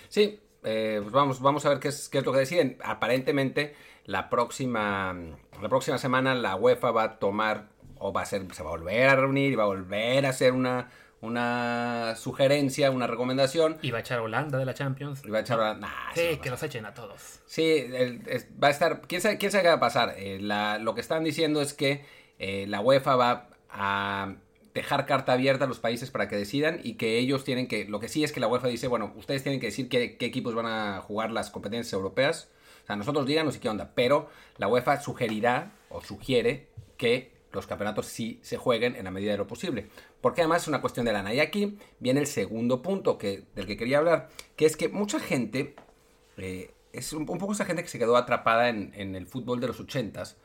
Sí, 0.09 0.41
eh, 0.67 0.99
pues 1.01 1.13
vamos, 1.13 1.41
vamos 1.41 1.65
a 1.65 1.71
ver 1.71 1.79
qué 1.81 1.89
es, 1.89 2.09
qué 2.11 2.19
es 2.19 2.25
lo 2.27 2.33
que 2.33 2.41
deciden. 2.41 2.77
Aparentemente, 2.85 3.75
la 4.05 4.29
próxima, 4.29 5.15
la 5.63 5.69
próxima 5.69 5.97
semana 5.99 6.35
la 6.35 6.57
UEFA 6.57 6.91
va 6.91 7.03
a 7.05 7.19
tomar, 7.19 7.69
o 7.99 8.13
va 8.13 8.23
a 8.23 8.27
ser, 8.27 8.43
se 8.53 8.63
va 8.63 8.69
a 8.69 8.73
volver 8.73 9.09
a 9.09 9.17
reunir 9.17 9.53
y 9.53 9.55
va 9.57 9.63
a 9.65 9.67
volver 9.67 10.27
a 10.27 10.29
hacer 10.31 10.53
una, 10.53 10.91
una 11.23 12.15
sugerencia, 12.17 12.91
una 12.91 13.07
recomendación. 13.07 13.79
Y 13.83 13.91
va 13.91 13.99
a 13.99 14.01
echar 14.01 14.19
a 14.19 14.23
Holanda 14.23 14.59
de 14.59 14.65
la 14.65 14.75
Champions. 14.75 15.23
Y 15.25 15.31
va 15.31 15.39
a 15.39 15.41
echar 15.41 15.61
a- 15.61 15.75
nah, 15.75 15.89
eso 16.15 16.23
no 16.25 16.31
Sí, 16.33 16.37
que 16.39 16.51
los 16.51 16.63
echen 16.63 16.85
a 16.87 16.95
todos. 16.95 17.41
Sí, 17.47 17.63
el- 17.93 18.23
es- 18.27 18.47
va 18.63 18.69
a 18.69 18.71
estar. 18.71 19.01
¿Quién 19.03 19.21
sabe, 19.21 19.39
quién 19.39 19.51
sabe 19.53 19.63
qué 19.63 19.69
va 19.69 19.75
a 19.77 19.81
pasar? 19.81 20.15
Eh, 20.19 20.39
la- 20.41 20.79
lo 20.79 20.95
que 20.95 21.01
están 21.01 21.25
diciendo 21.25 21.61
es 21.61 21.75
que 21.75 22.05
eh, 22.39 22.67
la 22.69 22.81
UEFA 22.81 23.17
va 23.17 23.49
a 23.71 24.35
dejar 24.77 25.07
carta 25.07 25.33
abierta 25.33 25.65
a 25.65 25.69
los 25.69 25.81
países 25.81 26.11
para 26.11 26.29
que 26.29 26.37
decidan 26.37 26.81
y 26.85 26.95
que 26.95 27.19
ellos 27.19 27.45
tienen 27.45 27.67
que. 27.67 27.87
Lo 27.87 27.99
que 27.99 28.09
sí 28.09 28.23
es 28.23 28.31
que 28.31 28.41
la 28.41 28.47
UEFA 28.47 28.69
dice: 28.69 28.87
bueno, 28.87 29.13
ustedes 29.17 29.43
tienen 29.43 29.59
que 29.59 29.67
decir 29.67 29.89
qué, 29.89 30.17
equipos 30.21 30.55
van 30.55 30.67
a 30.67 31.01
jugar 31.01 31.33
las 31.33 31.51
competencias 31.51 31.93
europeas. 31.95 32.49
O 32.85 32.87
sea, 32.87 32.97
nosotros 32.97 33.27
díganos 33.27 33.57
y 33.57 33.59
qué 33.59 33.69
onda. 33.69 33.93
Pero 33.95 34.29
la 34.59 34.69
UEFA 34.69 35.01
sugerirá 35.01 35.73
o 35.89 36.03
sugiere 36.03 36.69
que 36.99 37.33
los 37.53 37.67
campeonatos 37.67 38.07
sí 38.07 38.39
se 38.43 38.59
jueguen 38.59 38.97
en 38.97 39.05
la 39.05 39.11
medida 39.11 39.33
de 39.33 39.39
lo 39.39 39.47
posible. 39.47 39.89
Porque 40.21 40.43
además 40.43 40.63
es 40.63 40.69
una 40.69 40.83
cuestión 40.83 41.07
de 41.07 41.13
lana. 41.15 41.33
Y 41.33 41.41
aquí 41.41 41.79
viene 41.99 42.21
el 42.21 42.27
segundo 42.27 42.83
punto 42.83 43.17
que, 43.17 43.45
del 43.55 43.67
que 43.67 43.77
quería 43.77 43.99
hablar, 43.99 44.29
que 44.57 44.67
es 44.67 44.77
que 44.77 44.89
mucha 44.91 45.19
gente 45.19 45.75
eh, 46.37 46.71
es 46.93 47.15
un, 47.15 47.25
poco 47.25 47.53
esa 47.53 47.65
gente 47.65 47.83
que 47.83 47.89
se 47.89 47.99
quedó 47.99 48.17
atrapada 48.17 48.69
en, 48.69 49.15
el 49.17 49.27
fútbol 49.27 49.59
de 49.59 49.69
los 49.69 49.81
80s. 49.81 50.37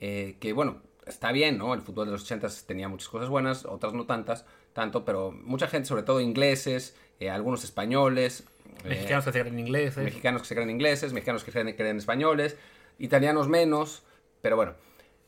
eh, 0.00 0.36
que 0.40 0.52
bueno, 0.52 0.82
está 1.08 1.32
bien, 1.32 1.58
¿no? 1.58 1.74
El 1.74 1.82
fútbol 1.82 2.06
de 2.06 2.12
los 2.12 2.30
80s 2.30 2.64
tenía 2.66 2.88
muchas 2.88 3.08
cosas 3.08 3.28
buenas, 3.28 3.64
otras 3.64 3.92
no 3.94 4.06
tantas, 4.06 4.44
tanto, 4.72 5.04
pero 5.04 5.32
mucha 5.32 5.66
gente, 5.68 5.88
sobre 5.88 6.02
todo 6.02 6.20
ingleses, 6.20 6.96
eh, 7.20 7.30
algunos 7.30 7.64
españoles, 7.64 8.44
eh, 8.84 8.88
Mexicanos 8.88 9.24
que 9.24 9.32
se 9.32 9.40
creen 9.40 9.58
ingleses. 9.58 10.04
mexicanos 10.04 10.42
que 10.42 10.48
se 10.48 10.54
creen 10.54 10.70
ingleses, 10.70 11.12
mexicanos 11.12 11.44
que 11.44 11.50
se 11.52 11.74
creen, 11.76 11.96
españoles, 11.98 12.56
italianos 12.98 13.48
menos, 13.48 14.04
pero 14.40 14.56
bueno. 14.56 14.74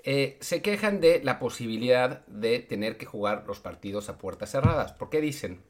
eh, 0.02 0.38
se 0.40 0.62
quejan 0.62 1.00
de 1.00 1.20
la 1.24 1.38
posibilidad 1.38 2.24
de 2.26 2.60
tener 2.60 2.96
que 2.96 3.06
jugar 3.06 3.44
los 3.46 3.60
partidos 3.60 4.08
a 4.08 4.18
puertas 4.18 4.50
cerradas. 4.50 4.92
¿Por 4.92 5.10
qué 5.10 5.20
dicen 5.20 5.62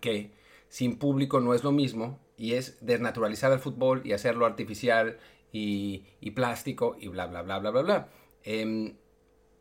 que 0.00 0.32
sin 0.68 0.98
público 0.98 1.40
no 1.40 1.54
es 1.54 1.62
lo 1.64 1.72
mismo 1.72 2.20
y 2.36 2.54
es 2.54 2.78
desnaturalizar 2.84 3.52
el 3.52 3.60
fútbol 3.60 4.02
y 4.04 4.12
hacerlo 4.12 4.46
artificial 4.46 5.18
y, 5.52 6.04
y 6.20 6.32
plástico 6.32 6.96
y 6.98 7.08
bla, 7.08 7.26
bla, 7.26 7.42
bla, 7.42 7.58
bla, 7.60 7.70
bla, 7.70 7.82
bla? 7.82 8.08
Em, 8.42 8.96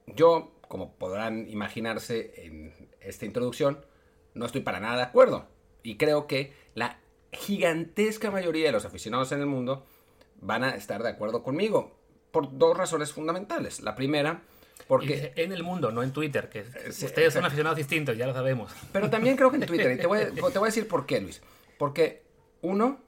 yo, 0.07 0.51
como 0.67 0.93
podrán 0.93 1.49
imaginarse 1.49 2.45
en 2.45 2.73
esta 3.01 3.25
introducción, 3.25 3.85
no 4.33 4.45
estoy 4.45 4.61
para 4.61 4.79
nada 4.79 4.97
de 4.97 5.03
acuerdo. 5.03 5.47
Y 5.83 5.97
creo 5.97 6.27
que 6.27 6.53
la 6.73 6.99
gigantesca 7.31 8.31
mayoría 8.31 8.67
de 8.67 8.71
los 8.71 8.85
aficionados 8.85 9.31
en 9.31 9.41
el 9.41 9.45
mundo 9.45 9.85
van 10.41 10.63
a 10.63 10.75
estar 10.75 11.03
de 11.03 11.09
acuerdo 11.09 11.43
conmigo. 11.43 11.95
Por 12.31 12.57
dos 12.57 12.75
razones 12.75 13.13
fundamentales. 13.13 13.81
La 13.81 13.95
primera, 13.95 14.41
porque... 14.87 15.33
en 15.35 15.51
el 15.51 15.63
mundo, 15.63 15.91
no 15.91 16.03
en 16.03 16.11
Twitter, 16.11 16.49
que 16.49 16.65
sí, 16.91 17.05
ustedes 17.05 17.33
son 17.33 17.45
aficionados 17.45 17.77
distintos, 17.77 18.17
ya 18.17 18.27
lo 18.27 18.33
sabemos. 18.33 18.71
Pero 18.91 19.09
también 19.09 19.37
creo 19.37 19.49
que 19.49 19.57
en 19.57 19.65
Twitter, 19.67 19.91
y 19.93 19.97
te 19.97 20.07
voy, 20.07 20.19
a, 20.19 20.31
te 20.31 20.41
voy 20.41 20.51
a 20.53 20.65
decir 20.65 20.87
por 20.87 21.05
qué, 21.05 21.21
Luis. 21.21 21.41
Porque, 21.77 22.23
uno, 22.61 23.04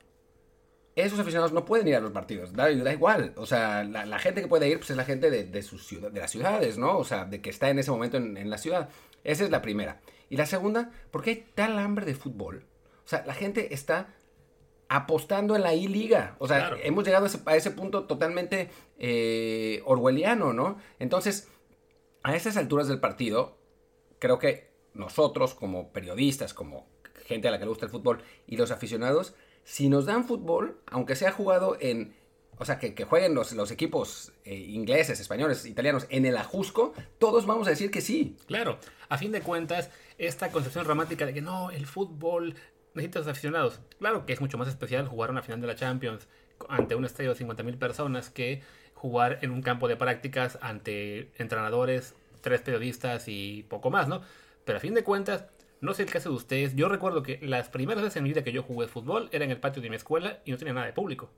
esos 1.05 1.19
aficionados 1.19 1.53
no 1.53 1.63
pueden 1.63 1.87
ir 1.87 1.95
a 1.95 1.99
los 1.99 2.11
partidos, 2.11 2.53
da, 2.53 2.73
da 2.73 2.91
igual. 2.93 3.33
O 3.37 3.45
sea, 3.45 3.83
la, 3.83 4.05
la 4.05 4.19
gente 4.19 4.41
que 4.41 4.47
puede 4.47 4.67
ir 4.67 4.77
pues, 4.79 4.89
es 4.89 4.97
la 4.97 5.05
gente 5.05 5.29
de, 5.29 5.43
de, 5.43 5.61
sus 5.61 5.85
ciudad, 5.85 6.11
de 6.11 6.19
las 6.19 6.31
ciudades, 6.31 6.77
¿no? 6.77 6.97
O 6.97 7.03
sea, 7.03 7.25
de 7.25 7.39
que 7.41 7.49
está 7.49 7.69
en 7.69 7.79
ese 7.79 7.91
momento 7.91 8.17
en, 8.17 8.35
en 8.37 8.49
la 8.49 8.57
ciudad. 8.57 8.89
Esa 9.23 9.43
es 9.43 9.51
la 9.51 9.61
primera. 9.61 10.01
Y 10.29 10.37
la 10.37 10.45
segunda, 10.45 10.91
porque 11.11 11.29
hay 11.29 11.45
tal 11.55 11.77
hambre 11.79 12.05
de 12.05 12.15
fútbol. 12.15 12.65
O 13.05 13.07
sea, 13.07 13.23
la 13.25 13.33
gente 13.33 13.73
está 13.73 14.07
apostando 14.89 15.55
en 15.55 15.63
la 15.63 15.73
I-Liga. 15.73 16.35
O 16.39 16.47
sea, 16.47 16.59
Claro. 16.59 16.77
hemos 16.83 17.03
llegado 17.05 17.25
a 17.25 17.27
ese, 17.27 17.39
a 17.45 17.55
ese 17.55 17.71
punto 17.71 18.05
totalmente 18.05 18.69
eh, 18.97 19.81
orwelliano, 19.85 20.53
¿no? 20.53 20.77
Entonces, 20.99 21.49
a 22.23 22.35
estas 22.35 22.57
alturas 22.57 22.87
del 22.87 22.99
partido, 22.99 23.57
creo 24.19 24.39
que 24.39 24.71
nosotros 24.93 25.53
como 25.53 25.91
periodistas, 25.93 26.53
como 26.53 26.87
gente 27.25 27.47
a 27.47 27.51
la 27.51 27.59
que 27.59 27.65
le 27.65 27.69
gusta 27.69 27.85
el 27.85 27.91
fútbol 27.91 28.23
y 28.47 28.57
los 28.57 28.71
aficionados, 28.71 29.35
si 29.67 29.89
nos 29.89 30.05
dan 30.05 30.23
fútbol, 30.23 30.79
aunque 30.85 31.17
sea 31.17 31.33
jugado 31.33 31.75
en... 31.81 32.15
O 32.57 32.63
sea, 32.63 32.79
que, 32.79 33.03
jueguen 33.03 33.35
los, 33.35 33.69
equipos 33.69 34.31
eh, 34.45 34.55
ingleses, 34.55 35.19
españoles, 35.19 35.65
italianos 35.65 36.07
en 36.09 36.25
el 36.25 36.37
ajusco, 36.37 36.93
todos 37.19 37.45
vamos 37.45 37.67
a 37.67 37.71
decir 37.71 37.91
que 37.91 37.99
sí. 37.99 38.37
Claro, 38.47 38.79
a 39.09 39.17
fin 39.17 39.33
de 39.33 39.41
cuentas, 39.41 39.91
esta 40.17 40.51
concepción 40.51 40.85
romántica 40.85 41.25
de 41.25 41.33
que 41.33 41.41
no, 41.41 41.69
el 41.69 41.85
fútbol 41.85 42.55
necesita 42.93 43.19
los 43.19 43.27
aficionados. 43.27 43.81
Claro 43.99 44.25
que 44.25 44.31
es 44.31 44.39
mucho 44.39 44.57
más 44.57 44.69
especial 44.69 45.05
jugar 45.05 45.31
una 45.31 45.43
final 45.43 45.59
de 45.59 45.67
la 45.67 45.75
Champions 45.75 46.29
ante 46.69 46.95
un 46.95 47.03
estadio 47.03 47.33
de 47.33 47.45
50.000 47.45 47.77
personas 47.77 48.29
que 48.29 48.63
jugar 48.93 49.39
en 49.41 49.51
un 49.51 49.61
campo 49.61 49.89
de 49.89 49.97
prácticas 49.97 50.57
ante 50.61 51.29
entrenadores, 51.37 52.15
tres 52.39 52.61
periodistas 52.61 53.25
y 53.27 53.63
poco 53.63 53.91
más, 53.91 54.07
¿no? 54.07 54.21
Pero 54.63 54.77
a 54.77 54.81
fin 54.81 54.93
de 54.93 55.03
cuentas, 55.03 55.45
No 55.81 55.93
sé 55.93 56.03
el 56.03 56.09
caso 56.09 56.29
de 56.29 56.35
ustedes. 56.35 56.75
Yo 56.75 56.89
recuerdo 56.89 57.21
que 57.23 57.39
las 57.41 57.69
primeras 57.69 58.03
veces 58.03 58.17
en 58.17 58.23
mi 58.23 58.29
vida 58.29 58.43
que 58.43 58.51
yo 58.51 58.63
jugué 58.63 58.87
fútbol 58.87 59.29
era 59.31 59.45
en 59.45 59.51
el 59.51 59.57
patio 59.59 59.81
de 59.81 59.89
mi 59.89 59.95
escuela 59.95 60.39
y 60.45 60.51
no 60.51 60.57
tenía 60.57 60.73
nada 60.73 60.87
de 60.87 60.93
público. 60.93 61.29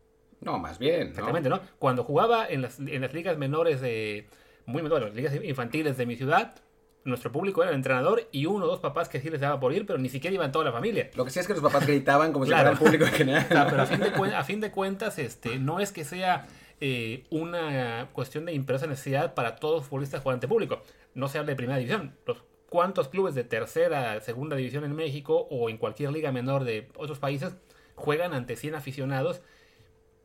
No, 0.41 0.57
más 0.57 0.79
bien. 0.79 1.01
¿no? 1.01 1.09
Exactamente, 1.09 1.49
¿no? 1.49 1.59
Cuando 1.79 2.03
jugaba 2.03 2.47
en 2.47 2.61
las, 2.61 2.79
en 2.79 3.01
las 3.01 3.13
ligas 3.13 3.37
menores 3.37 3.81
de. 3.81 4.27
Muy 4.65 4.81
menores, 4.83 5.07
las 5.07 5.15
ligas 5.15 5.33
infantiles 5.43 5.97
de 5.97 6.05
mi 6.05 6.15
ciudad, 6.15 6.55
nuestro 7.03 7.31
público 7.31 7.63
era 7.63 7.71
el 7.71 7.75
entrenador 7.77 8.27
y 8.31 8.45
uno 8.45 8.65
o 8.65 8.67
dos 8.67 8.79
papás 8.79 9.09
que 9.09 9.19
sí 9.19 9.29
les 9.29 9.41
daba 9.41 9.59
por 9.59 9.73
ir, 9.73 9.85
pero 9.85 9.97
ni 9.97 10.09
siquiera 10.09 10.33
iban 10.33 10.51
toda 10.51 10.65
la 10.65 10.71
familia. 10.71 11.09
Lo 11.15 11.25
que 11.25 11.31
sí 11.31 11.39
es 11.39 11.47
que 11.47 11.53
los 11.53 11.61
papás 11.63 11.87
gritaban 11.87 12.31
como 12.31 12.45
Claro. 12.45 12.69
si 12.71 12.75
fuera 12.77 12.93
el 12.93 12.99
público 12.99 13.05
en 13.05 13.17
general. 13.17 13.45
O 13.49 13.53
sea, 13.53 13.67
pero 13.67 13.81
a 13.81 13.85
fin 13.87 13.99
de, 13.99 14.35
a 14.35 14.43
fin 14.43 14.59
de 14.61 14.71
cuentas, 14.71 15.17
este, 15.17 15.57
no 15.57 15.79
es 15.79 15.91
que 15.91 16.05
sea 16.05 16.45
eh, 16.79 17.25
una 17.31 18.09
cuestión 18.13 18.45
de 18.45 18.53
imperiosa 18.53 18.85
necesidad 18.87 19.33
para 19.33 19.55
todos 19.55 19.77
los 19.79 19.87
futbolistas 19.87 20.21
jugar 20.21 20.35
ante 20.35 20.47
público. 20.47 20.81
No 21.15 21.27
se 21.29 21.39
habla 21.39 21.49
de 21.49 21.55
primera 21.55 21.77
división. 21.79 22.15
Los, 22.27 22.37
¿Cuántos 22.69 23.09
clubes 23.09 23.33
de 23.33 23.43
tercera, 23.43 24.19
segunda 24.21 24.55
división 24.55 24.83
en 24.83 24.95
México 24.95 25.47
o 25.49 25.69
en 25.69 25.77
cualquier 25.77 26.11
liga 26.11 26.31
menor 26.31 26.63
de 26.63 26.87
otros 26.95 27.17
países 27.17 27.55
juegan 27.95 28.33
ante 28.33 28.55
100 28.55 28.75
aficionados? 28.75 29.41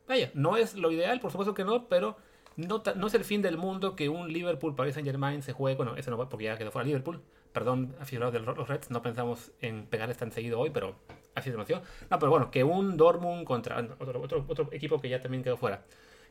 Vaya, 0.07 0.31
no 0.35 0.59
es 0.59 0.75
lo 0.75 0.91
ideal, 0.91 1.21
por 1.21 1.31
supuesto 1.31 1.55
que 1.55 1.65
no, 1.65 1.89
pero 1.89 2.17
no, 2.57 3.07
es 3.07 3.15
el 3.15 3.25
fin 3.25 3.43
del 3.43 3.57
mundo 3.57 3.97
que 3.97 4.09
un 4.09 4.33
Liverpool 4.33 4.75
Paris 4.75 4.95
Saint 4.95 5.09
Germain 5.09 5.43
se 5.43 5.53
juegue. 5.53 5.77
Bueno, 5.77 5.97
ese 5.97 6.11
no 6.11 6.19
va 6.19 6.29
porque 6.29 6.45
ya 6.45 6.59
quedó 6.59 6.71
fuera 6.71 6.87
Liverpool. 6.87 7.23
Perdón, 7.53 7.95
aficionados 8.01 8.35
de 8.35 8.41
los 8.41 8.69
Reds, 8.69 8.91
no 8.91 9.01
pensamos 9.01 9.53
en 9.61 9.87
pegarles 9.87 10.19
tan 10.19 10.31
seguido 10.31 10.61
hoy, 10.61 10.71
pero 10.71 10.97
así 11.35 11.51
se 11.51 11.57
nació. 11.57 11.83
No, 12.11 12.19
pero 12.19 12.31
bueno, 12.31 12.51
que 12.51 12.63
un 12.63 12.97
Dortmund 12.97 13.45
contra 13.45 13.79
otro, 13.99 14.21
otro, 14.21 14.45
otro 14.49 14.69
equipo 14.73 15.01
que 15.01 15.09
ya 15.09 15.21
también 15.21 15.43
quedó 15.43 15.57
fuera. 15.57 15.83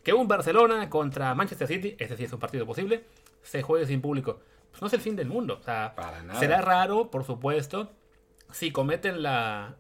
Que 0.04 0.14
un 0.14 0.28
Barcelona 0.28 0.90
contra 0.90 1.34
Manchester 1.34 1.68
City, 1.68 1.96
ese 1.98 2.18
sí 2.18 2.26
es 2.26 2.34
un 2.34 2.40
partido 2.40 2.66
posible, 2.66 3.06
se 3.42 3.62
juegue 3.62 3.86
sin 3.86 4.02
público. 4.02 4.42
Pues 4.74 4.82
no 4.82 4.88
es 4.88 4.94
el 4.94 5.02
fin 5.02 5.16
del 5.16 5.28
mundo. 5.28 5.60
O 5.62 5.64
sea, 5.64 5.94
será 6.40 6.62
raro, 6.62 7.12
por 7.12 7.24
supuesto, 7.24 7.92
si 8.52 8.72
cometen 8.72 9.22
la 9.22 9.78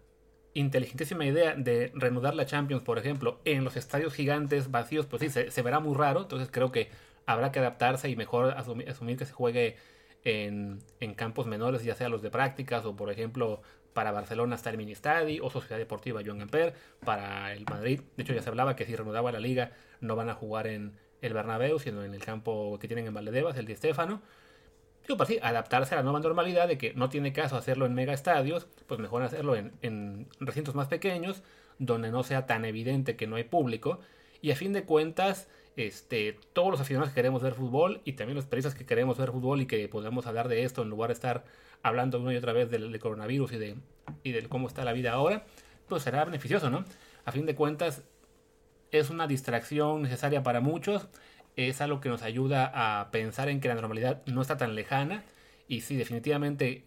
inteligentísima 0.54 1.26
idea 1.26 1.56
de 1.56 1.92
reanudar 1.96 2.36
la 2.36 2.46
Champions, 2.46 2.84
por 2.84 3.00
ejemplo, 3.00 3.42
en 3.44 3.64
los 3.64 3.76
estadios 3.76 4.14
gigantes 4.14 4.70
vacíos, 4.70 5.08
pues 5.08 5.22
sí, 5.22 5.30
se, 5.30 5.50
se 5.50 5.62
verá 5.64 5.80
muy 5.80 5.96
raro. 5.96 6.22
Entonces 6.22 6.50
creo 6.52 6.72
que 6.72 6.92
habrá 7.26 7.52
que 7.52 7.58
adaptarse 7.58 8.08
y 8.08 8.16
mejor 8.16 8.52
asumir, 8.52 8.88
asumir 8.88 9.18
que 9.18 9.26
se 9.26 9.34
juegue 9.34 9.78
en, 10.24 10.78
en 11.00 11.16
campos 11.16 11.48
menores, 11.48 11.84
ya 11.84 11.96
sea 11.96 12.08
los 12.08 12.22
de 12.22 12.30
prácticas 12.30 12.86
o, 12.86 12.96
por 12.96 13.10
ejemplo, 13.10 13.64
para 13.94 14.12
Barcelona 14.12 14.56
está 14.56 14.70
el 14.70 14.78
Mini 14.78 14.94
Stadi 14.94 15.40
o 15.40 15.50
Sociedad 15.50 15.80
Deportiva 15.80 16.22
Joan 16.24 16.38
Gamper, 16.38 16.76
para 17.04 17.52
el 17.54 17.66
Madrid. 17.66 18.02
De 18.16 18.22
hecho, 18.22 18.34
ya 18.34 18.44
se 18.44 18.50
hablaba 18.50 18.76
que 18.76 18.86
si 18.86 18.96
reanudaba 18.96 19.32
la 19.32 19.40
liga 19.40 19.72
no 20.02 20.16
van 20.16 20.30
a 20.30 20.36
jugar 20.36 20.68
en 20.68 20.98
el 21.22 21.34
Bernabéu, 21.34 21.80
sino 21.80 22.04
en 22.04 22.14
el 22.14 22.24
campo 22.24 22.78
que 22.80 22.88
tienen 22.88 23.08
en 23.08 23.14
Valdebebas, 23.14 23.58
el 23.58 23.66
Di 23.66 23.76
Stéfano. 23.76 24.22
Digo, 25.07 25.17
para 25.17 25.27
sí, 25.27 25.39
adaptarse 25.41 25.95
a 25.95 25.98
la 25.98 26.03
nueva 26.03 26.19
normalidad 26.19 26.67
de 26.67 26.77
que 26.77 26.93
no 26.93 27.10
tiene 27.10 27.33
caso 27.33 27.57
hacerlo 27.57 27.86
en 27.86 27.93
mega 27.93 28.13
estadios, 28.13 28.67
pues 28.88 29.00
mejor 29.00 29.22
hacerlo 29.24 29.55
en, 29.55 29.74
en 29.81 30.27
recintos 30.39 30.75
más 30.75 30.88
pequeños, 30.88 31.43
donde 31.77 32.10
no 32.12 32.24
sea 32.24 32.45
tan 32.45 32.65
evidente 32.65 33.15
que 33.15 33.27
no 33.27 33.36
hay 33.36 33.43
público. 33.43 34.00
Y 34.41 34.51
a 34.51 34.55
fin 34.55 34.74
de 34.74 34.83
cuentas, 34.83 35.50
este, 35.75 36.38
todos 36.53 36.69
los 36.69 36.79
aficionados 36.79 37.10
que 37.10 37.15
queremos 37.15 37.41
ver 37.41 37.53
fútbol 37.53 38.01
y 38.05 38.13
también 38.13 38.36
los 38.36 38.45
periodistas 38.45 38.75
que 38.75 38.86
queremos 38.86 39.17
ver 39.17 39.31
fútbol 39.31 39.62
y 39.62 39.65
que 39.65 39.88
podamos 39.88 40.27
hablar 40.27 40.48
de 40.48 40.63
esto 40.63 40.83
en 40.83 40.89
lugar 40.89 41.10
de 41.10 41.15
estar 41.15 41.43
hablando 41.81 42.19
una 42.19 42.33
y 42.33 42.38
otra 42.38 42.53
vez 42.53 42.69
del, 42.69 42.91
del 42.91 43.01
coronavirus 43.01 43.53
y 43.53 43.57
de, 43.57 43.75
y 44.24 44.31
de 44.31 44.48
cómo 44.48 44.67
está 44.67 44.86
la 44.86 44.93
vida 44.93 45.12
ahora, 45.12 45.45
pues 45.88 46.03
será 46.03 46.24
beneficioso, 46.25 46.69
¿no? 46.69 46.86
A 47.25 47.31
fin 47.31 47.45
de 47.45 47.55
cuentas, 47.55 48.03
es 48.91 49.10
una 49.10 49.27
distracción 49.27 50.03
necesaria 50.03 50.43
para 50.43 50.62
muchos, 50.62 51.07
es 51.55 51.81
algo 51.81 52.01
que 52.01 52.10
nos 52.10 52.24
ayuda 52.24 52.72
a 52.74 53.12
pensar 53.12 53.50
en 53.50 53.60
que 53.60 53.67
la 53.67 53.75
normalidad 53.75 54.22
no 54.25 54.41
está 54.41 54.57
tan 54.57 54.75
lejana 54.75 55.24
y 55.67 55.81
sí, 55.81 55.95
definitivamente 55.95 56.86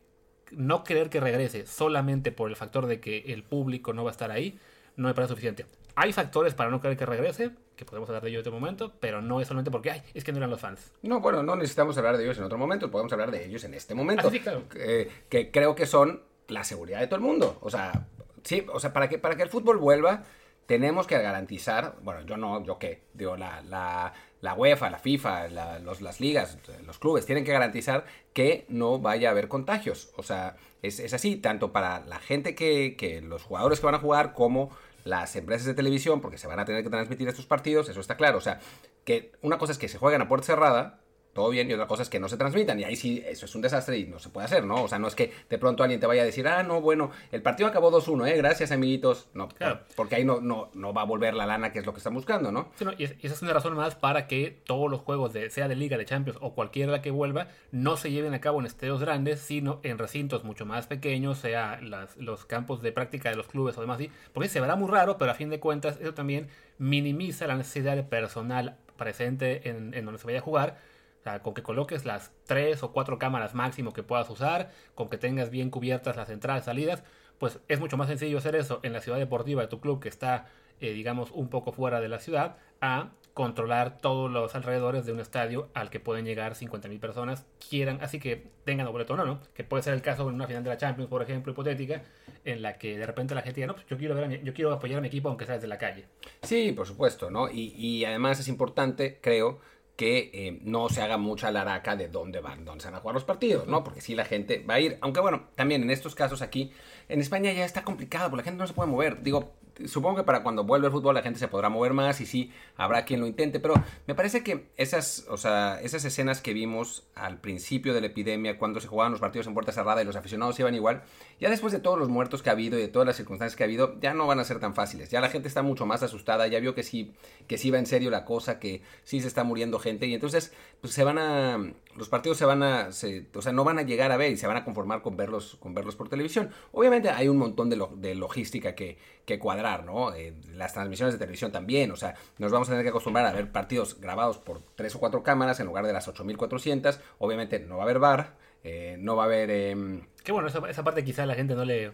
no 0.50 0.84
querer 0.84 1.10
que 1.10 1.20
regrese 1.20 1.66
solamente 1.66 2.32
por 2.32 2.50
el 2.50 2.56
factor 2.56 2.86
de 2.86 3.00
que 3.00 3.24
el 3.28 3.42
público 3.42 3.92
no 3.92 4.04
va 4.04 4.10
a 4.10 4.12
estar 4.12 4.30
ahí, 4.30 4.58
no 4.96 5.08
me 5.08 5.14
parece 5.14 5.30
suficiente. 5.30 5.66
Hay 5.94 6.12
factores 6.12 6.54
para 6.54 6.70
no 6.70 6.80
querer 6.80 6.96
que 6.96 7.06
regrese, 7.06 7.52
que 7.74 7.84
podemos 7.84 8.08
hablar 8.08 8.22
de 8.22 8.28
ello 8.28 8.38
en 8.38 8.42
este 8.42 8.50
momento, 8.50 8.92
pero 9.00 9.22
no 9.22 9.40
es 9.40 9.48
solamente 9.48 9.70
porque, 9.70 9.90
ay, 9.90 10.02
es 10.14 10.24
que 10.24 10.32
no 10.32 10.38
eran 10.38 10.50
los 10.50 10.60
fans. 10.60 10.92
No, 11.02 11.20
bueno, 11.20 11.42
no 11.42 11.56
necesitamos 11.56 11.96
hablar 11.96 12.18
de 12.18 12.24
ellos 12.24 12.36
en 12.38 12.44
otro 12.44 12.58
momento, 12.58 12.90
podemos 12.90 13.12
hablar 13.12 13.30
de 13.30 13.46
ellos 13.46 13.64
en 13.64 13.74
este 13.74 13.94
momento. 13.94 14.28
Ah, 14.28 14.30
sí, 14.30 14.40
claro. 14.40 14.68
Que, 14.68 15.08
que 15.28 15.50
creo 15.50 15.74
que 15.74 15.86
son 15.86 16.22
la 16.48 16.64
seguridad 16.64 17.00
de 17.00 17.06
todo 17.06 17.16
el 17.16 17.22
mundo. 17.22 17.58
O 17.62 17.70
sea, 17.70 18.06
sí, 18.44 18.66
o 18.72 18.78
sea, 18.78 18.92
para 18.92 19.08
que, 19.08 19.18
para 19.18 19.36
que 19.36 19.42
el 19.42 19.48
fútbol 19.48 19.78
vuelva, 19.78 20.24
tenemos 20.66 21.06
que 21.06 21.18
garantizar, 21.18 21.96
bueno, 22.02 22.22
yo 22.22 22.36
no, 22.36 22.62
yo 22.64 22.78
qué, 22.78 23.02
digo, 23.14 23.36
la, 23.36 23.62
la, 23.62 24.12
la 24.40 24.54
UEFA, 24.54 24.90
la 24.90 24.98
FIFA, 24.98 25.48
los, 25.80 26.00
las 26.00 26.20
ligas, 26.20 26.58
los 26.86 26.98
clubes 26.98 27.26
tienen 27.26 27.44
que 27.44 27.52
garantizar 27.52 28.04
que 28.32 28.66
no 28.68 28.98
vaya 28.98 29.28
a 29.28 29.32
haber 29.32 29.48
contagios. 29.48 30.10
O 30.16 30.22
sea, 30.22 30.56
es, 30.82 31.00
es 31.00 31.14
así, 31.14 31.36
tanto 31.36 31.72
para 31.72 32.04
la 32.06 32.18
gente 32.18 32.54
que, 32.54 32.96
que 32.96 33.22
los 33.22 33.42
jugadores 33.42 33.80
que 33.80 33.86
van 33.86 33.94
a 33.94 34.00
jugar 34.00 34.34
como 34.34 34.70
las 35.04 35.36
empresas 35.36 35.66
de 35.66 35.74
televisión, 35.74 36.20
porque 36.20 36.36
se 36.36 36.48
van 36.48 36.58
a 36.58 36.64
tener 36.64 36.82
que 36.82 36.90
transmitir 36.90 37.28
estos 37.28 37.46
partidos, 37.46 37.88
eso 37.88 38.00
está 38.00 38.16
claro. 38.16 38.38
O 38.38 38.42
sea, 38.42 38.60
que 39.04 39.32
una 39.40 39.56
cosa 39.56 39.72
es 39.72 39.78
que 39.78 39.88
se 39.88 39.98
jueguen 39.98 40.20
a 40.20 40.28
puerta 40.28 40.46
cerrada, 40.46 41.00
todo 41.36 41.50
bien, 41.50 41.70
y 41.70 41.74
otra 41.74 41.86
cosa 41.86 42.02
es 42.02 42.08
que 42.08 42.18
no 42.18 42.28
se 42.28 42.36
transmitan, 42.36 42.80
y 42.80 42.84
ahí 42.84 42.96
sí, 42.96 43.22
eso 43.24 43.46
es 43.46 43.54
un 43.54 43.62
desastre 43.62 43.96
y 43.98 44.06
no 44.06 44.18
se 44.18 44.30
puede 44.30 44.46
hacer, 44.46 44.64
¿no? 44.64 44.82
O 44.82 44.88
sea, 44.88 44.98
no 44.98 45.06
es 45.06 45.14
que 45.14 45.32
de 45.48 45.58
pronto 45.58 45.84
alguien 45.84 46.00
te 46.00 46.06
vaya 46.08 46.22
a 46.22 46.24
decir, 46.24 46.48
ah, 46.48 46.64
no, 46.64 46.80
bueno, 46.80 47.12
el 47.30 47.42
partido 47.42 47.68
acabó 47.68 47.92
2-1, 47.92 48.26
¿eh? 48.26 48.36
Gracias, 48.36 48.72
amiguitos. 48.72 49.28
No, 49.34 49.46
Claro. 49.48 49.80
porque 49.94 50.16
ahí 50.16 50.24
no, 50.24 50.40
no, 50.40 50.70
no 50.74 50.92
va 50.92 51.02
a 51.02 51.04
volver 51.04 51.34
la 51.34 51.46
lana, 51.46 51.70
que 51.70 51.78
es 51.78 51.86
lo 51.86 51.92
que 51.92 51.98
están 51.98 52.14
buscando, 52.14 52.50
¿no? 52.50 52.70
Sí, 52.76 52.84
no, 52.84 52.92
y, 52.98 53.04
es- 53.04 53.14
y 53.22 53.26
esa 53.26 53.34
es 53.36 53.42
una 53.42 53.52
razón 53.52 53.74
más 53.74 53.94
para 53.94 54.26
que 54.26 54.58
todos 54.66 54.90
los 54.90 55.00
juegos, 55.02 55.32
de, 55.32 55.50
sea 55.50 55.68
de 55.68 55.76
Liga, 55.76 55.96
de 55.98 56.04
Champions 56.06 56.38
o 56.42 56.54
cualquiera 56.54 57.02
que 57.02 57.10
vuelva, 57.12 57.48
no 57.70 57.96
se 57.96 58.10
lleven 58.10 58.34
a 58.34 58.40
cabo 58.40 58.58
en 58.58 58.66
estadios 58.66 59.00
grandes, 59.00 59.40
sino 59.40 59.78
en 59.84 59.98
recintos 59.98 60.42
mucho 60.42 60.64
más 60.66 60.86
pequeños, 60.86 61.38
sea 61.38 61.78
las- 61.82 62.16
los 62.16 62.46
campos 62.46 62.80
de 62.82 62.92
práctica 62.92 63.28
de 63.30 63.36
los 63.36 63.46
clubes 63.46 63.76
o 63.76 63.82
demás 63.82 63.96
así. 63.96 64.10
Porque 64.32 64.48
se 64.48 64.60
verá 64.60 64.74
muy 64.76 64.90
raro, 64.90 65.18
pero 65.18 65.30
a 65.30 65.34
fin 65.34 65.50
de 65.50 65.60
cuentas 65.60 65.98
eso 66.00 66.14
también 66.14 66.48
minimiza 66.78 67.46
la 67.46 67.56
necesidad 67.56 67.96
de 67.96 68.02
personal 68.02 68.76
presente 68.96 69.68
en, 69.68 69.92
en 69.94 70.04
donde 70.04 70.18
se 70.18 70.26
vaya 70.26 70.38
a 70.38 70.42
jugar. 70.42 70.78
Sea, 71.26 71.42
con 71.42 71.54
que 71.54 71.62
coloques 71.64 72.04
las 72.04 72.30
tres 72.44 72.84
o 72.84 72.92
cuatro 72.92 73.18
cámaras 73.18 73.52
máximo 73.52 73.92
que 73.92 74.04
puedas 74.04 74.30
usar, 74.30 74.70
con 74.94 75.08
que 75.08 75.18
tengas 75.18 75.50
bien 75.50 75.70
cubiertas 75.70 76.14
las 76.14 76.30
entradas 76.30 76.62
y 76.62 76.66
salidas, 76.66 77.02
pues 77.38 77.58
es 77.66 77.80
mucho 77.80 77.96
más 77.96 78.06
sencillo 78.06 78.38
hacer 78.38 78.54
eso 78.54 78.78
en 78.84 78.92
la 78.92 79.00
ciudad 79.00 79.18
deportiva 79.18 79.60
de 79.60 79.66
tu 79.66 79.80
club 79.80 80.00
que 80.00 80.08
está, 80.08 80.46
eh, 80.80 80.92
digamos, 80.92 81.32
un 81.32 81.48
poco 81.48 81.72
fuera 81.72 82.00
de 82.00 82.08
la 82.08 82.20
ciudad, 82.20 82.58
a 82.80 83.08
controlar 83.34 83.98
todos 83.98 84.30
los 84.30 84.54
alrededores 84.54 85.04
de 85.04 85.12
un 85.12 85.18
estadio 85.20 85.68
al 85.74 85.90
que 85.90 85.98
pueden 85.98 86.24
llegar 86.24 86.54
50.000 86.54 87.00
personas, 87.00 87.44
quieran, 87.68 87.98
así 88.02 88.18
que 88.20 88.46
tengan 88.64 88.90
boleto 88.92 89.14
o 89.14 89.16
no, 89.16 89.24
¿no? 89.26 89.40
Que 89.52 89.64
puede 89.64 89.82
ser 89.82 89.94
el 89.94 90.02
caso 90.02 90.28
en 90.28 90.36
una 90.36 90.46
final 90.46 90.62
de 90.62 90.70
la 90.70 90.76
Champions, 90.78 91.10
por 91.10 91.22
ejemplo, 91.22 91.52
hipotética, 91.52 92.02
en 92.44 92.62
la 92.62 92.78
que 92.78 92.96
de 92.96 93.04
repente 93.04 93.34
la 93.34 93.42
gente 93.42 93.56
diga, 93.56 93.66
no, 93.66 93.74
pues 93.74 93.86
yo 93.88 93.98
quiero, 93.98 94.14
ver 94.14 94.24
a 94.24 94.28
mi- 94.28 94.40
yo 94.44 94.54
quiero 94.54 94.72
apoyar 94.72 94.98
a 94.98 95.00
mi 95.02 95.08
equipo 95.08 95.28
aunque 95.28 95.44
sea 95.44 95.56
desde 95.56 95.66
la 95.66 95.76
calle. 95.76 96.06
Sí, 96.42 96.70
por 96.72 96.86
supuesto, 96.86 97.30
¿no? 97.32 97.50
Y, 97.50 97.74
y 97.76 98.04
además 98.06 98.38
es 98.40 98.46
importante, 98.48 99.18
creo, 99.20 99.58
que 99.96 100.30
eh, 100.32 100.60
no 100.62 100.88
se 100.90 101.02
haga 101.02 101.16
mucha 101.16 101.50
laraca 101.50 101.96
de 101.96 102.08
dónde 102.08 102.40
van, 102.40 102.64
dónde 102.64 102.82
se 102.82 102.88
van 102.88 102.96
a 102.96 103.00
jugar 103.00 103.14
los 103.14 103.24
partidos, 103.24 103.66
¿no? 103.66 103.82
Porque 103.82 104.02
sí 104.02 104.14
la 104.14 104.26
gente 104.26 104.64
va 104.68 104.74
a 104.74 104.80
ir. 104.80 104.98
Aunque 105.00 105.20
bueno, 105.20 105.44
también 105.54 105.82
en 105.82 105.90
estos 105.90 106.14
casos 106.14 106.42
aquí, 106.42 106.70
en 107.08 107.20
España 107.20 107.52
ya 107.52 107.64
está 107.64 107.82
complicado, 107.82 108.30
porque 108.30 108.42
la 108.42 108.44
gente 108.44 108.58
no 108.58 108.66
se 108.66 108.74
puede 108.74 108.90
mover. 108.90 109.22
Digo, 109.22 109.54
supongo 109.84 110.16
que 110.16 110.22
para 110.22 110.42
cuando 110.42 110.64
vuelva 110.64 110.86
el 110.86 110.92
fútbol 110.92 111.14
la 111.14 111.22
gente 111.22 111.38
se 111.38 111.48
podrá 111.48 111.68
mover 111.68 111.92
más 111.92 112.20
y 112.20 112.26
sí, 112.26 112.52
habrá 112.76 113.04
quien 113.04 113.20
lo 113.20 113.26
intente, 113.26 113.60
pero 113.60 113.74
me 114.06 114.14
parece 114.14 114.42
que 114.42 114.68
esas, 114.76 115.26
o 115.28 115.36
sea, 115.36 115.80
esas 115.82 116.04
escenas 116.04 116.40
que 116.40 116.52
vimos 116.52 117.06
al 117.14 117.38
principio 117.40 117.94
de 117.94 118.00
la 118.00 118.06
epidemia, 118.08 118.58
cuando 118.58 118.80
se 118.80 118.88
jugaban 118.88 119.12
los 119.12 119.20
partidos 119.20 119.46
en 119.46 119.54
puerta 119.54 119.72
cerrada 119.72 120.02
y 120.02 120.04
los 120.04 120.16
aficionados 120.16 120.58
iban 120.58 120.74
igual, 120.74 121.02
ya 121.40 121.50
después 121.50 121.72
de 121.72 121.80
todos 121.80 121.98
los 121.98 122.08
muertos 122.08 122.42
que 122.42 122.50
ha 122.50 122.52
habido 122.52 122.78
y 122.78 122.82
de 122.82 122.88
todas 122.88 123.06
las 123.06 123.16
circunstancias 123.16 123.56
que 123.56 123.62
ha 123.62 123.66
habido, 123.66 123.98
ya 124.00 124.14
no 124.14 124.26
van 124.26 124.40
a 124.40 124.44
ser 124.44 124.60
tan 124.60 124.74
fáciles. 124.74 125.10
Ya 125.10 125.20
la 125.20 125.28
gente 125.28 125.48
está 125.48 125.62
mucho 125.62 125.86
más 125.86 126.02
asustada, 126.02 126.46
ya 126.46 126.60
vio 126.60 126.74
que 126.74 126.82
sí, 126.82 127.12
que 127.46 127.58
sí 127.58 127.70
va 127.70 127.78
en 127.78 127.86
serio 127.86 128.10
la 128.10 128.24
cosa, 128.24 128.58
que 128.58 128.82
sí 129.04 129.20
se 129.20 129.28
está 129.28 129.44
muriendo 129.44 129.78
gente 129.78 130.06
y 130.06 130.14
entonces 130.14 130.52
pues 130.80 130.94
se 130.94 131.04
van 131.04 131.18
a, 131.18 131.72
los 131.96 132.08
partidos 132.08 132.38
se 132.38 132.44
van 132.44 132.62
a, 132.62 132.92
se- 132.92 133.26
o 133.34 133.42
sea, 133.42 133.52
no 133.52 133.64
van 133.64 133.78
a 133.78 133.82
llegar 133.82 134.12
a 134.12 134.16
ver 134.16 134.32
y 134.32 134.36
se 134.36 134.46
van 134.46 134.56
a 134.56 134.64
conformar 134.64 135.02
con 135.02 135.16
verlos, 135.16 135.56
con 135.60 135.74
verlos 135.74 135.96
por 135.96 136.08
televisión. 136.08 136.50
Obviamente 136.72 137.08
hay 137.10 137.28
un 137.28 137.36
montón 137.36 137.70
de, 137.70 137.76
lo- 137.76 137.92
de 137.96 138.14
logística 138.14 138.74
que, 138.74 138.98
que 139.24 139.38
cuadrar, 139.38 139.84
¿no? 139.84 140.14
Eh, 140.14 140.34
las 140.54 140.72
transmisiones 140.74 141.14
de 141.14 141.18
televisión 141.18 141.52
también, 141.52 141.90
o 141.90 141.96
sea, 141.96 142.14
nos 142.38 142.52
vamos 142.52 142.68
a 142.68 142.72
tener 142.72 142.84
que 142.84 142.90
acostumbrar 142.90 143.26
a 143.26 143.32
ver 143.32 143.50
partidos 143.52 144.00
grabados 144.00 144.38
por 144.38 144.60
tres 144.74 144.94
o 144.94 145.00
cuatro 145.00 145.22
cámaras 145.22 145.58
en 145.60 145.66
lugar 145.66 145.86
de 145.86 145.92
las 145.92 146.06
8400. 146.08 147.00
Obviamente 147.18 147.58
no 147.60 147.76
va 147.76 147.82
a 147.82 147.84
haber 147.84 147.98
bar, 147.98 148.34
eh, 148.64 148.96
no 148.98 149.16
va 149.16 149.24
a 149.24 149.26
haber... 149.26 149.50
em, 149.50 150.02
Que 150.24 150.32
bueno, 150.32 150.48
esa, 150.48 150.58
esa 150.68 150.84
parte 150.84 151.04
quizá 151.04 151.24
la 151.26 151.34
gente 151.34 151.54
no 151.54 151.64
le, 151.64 151.92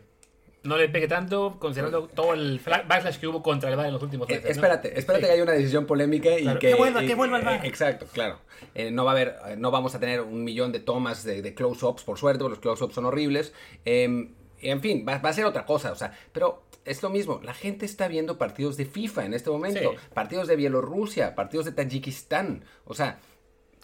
no 0.65 0.77
le 0.77 0.89
pegue 0.89 1.09
tanto, 1.09 1.57
considerando 1.59 2.07
todo 2.07 2.35
el 2.35 2.61
fla- 2.65 2.87
backlash 2.87 3.19
que 3.19 3.27
hubo 3.27 3.43
contra 3.43 3.69
el 3.71 3.77
VAR 3.77 3.87
en 3.87 3.93
los 3.95 4.03
últimos 4.03 4.29
Eh, 4.31 4.35
meses. 4.35 4.45
¿no? 4.45 4.51
espérate, 4.53 4.99
espérate 4.99 5.25
Sí. 5.25 5.27
que 5.29 5.33
haya 5.35 5.43
una 5.43 5.53
decisión 5.53 5.87
polémica 5.87 6.39
y 6.39 6.43
Claro, 6.43 6.59
que... 6.61 6.69
que 6.69 6.75
vuelva, 6.75 7.03
y- 7.03 7.07
que 7.09 7.15
vuelva 7.17 7.37
el 7.39 7.43
eh, 7.43 7.47
VAR. 7.47 7.67
exacto, 7.67 8.07
claro. 8.13 8.39
Eh, 8.75 8.91
no 8.93 9.05
va 9.05 9.11
a 9.11 9.15
haber, 9.15 9.37
eh, 9.49 9.57
no 9.59 9.71
vamos 9.73 9.95
a 9.95 10.01
tener 10.01 10.21
un 10.21 10.45
millón 10.45 10.71
de 10.73 10.79
tomas 10.81 11.25
de, 11.25 11.43
de 11.43 11.55
close-ups, 11.55 12.05
por 12.05 12.17
suerte, 12.19 12.41
porque 12.45 12.53
los 12.53 12.61
close-ups 12.61 12.95
son 12.95 13.07
horribles. 13.07 13.53
Eh, 13.85 14.29
en 14.61 14.81
fin, 14.81 15.05
va, 15.09 15.19
va 15.19 15.31
a 15.31 15.33
ser 15.33 15.45
otra 15.47 15.67
cosa, 15.67 15.91
o 15.91 15.97
sea, 15.97 16.13
pero 16.33 16.63
es 16.85 17.03
lo 17.03 17.11
mismo, 17.11 17.41
la 17.43 17.55
gente 17.55 17.85
está 17.85 18.07
viendo 18.07 18.39
partidos 18.39 18.77
de 18.77 18.85
FIFA 18.87 19.25
en 19.27 19.35
este 19.35 19.51
momento, 19.51 19.81
Sí. 19.81 19.97
partidos 20.15 20.47
de 20.47 20.55
Bielorrusia, 20.57 21.35
partidos 21.35 21.65
de 21.67 21.73
Tayikistán, 21.73 22.65
o 22.85 22.95
sea, 22.95 23.19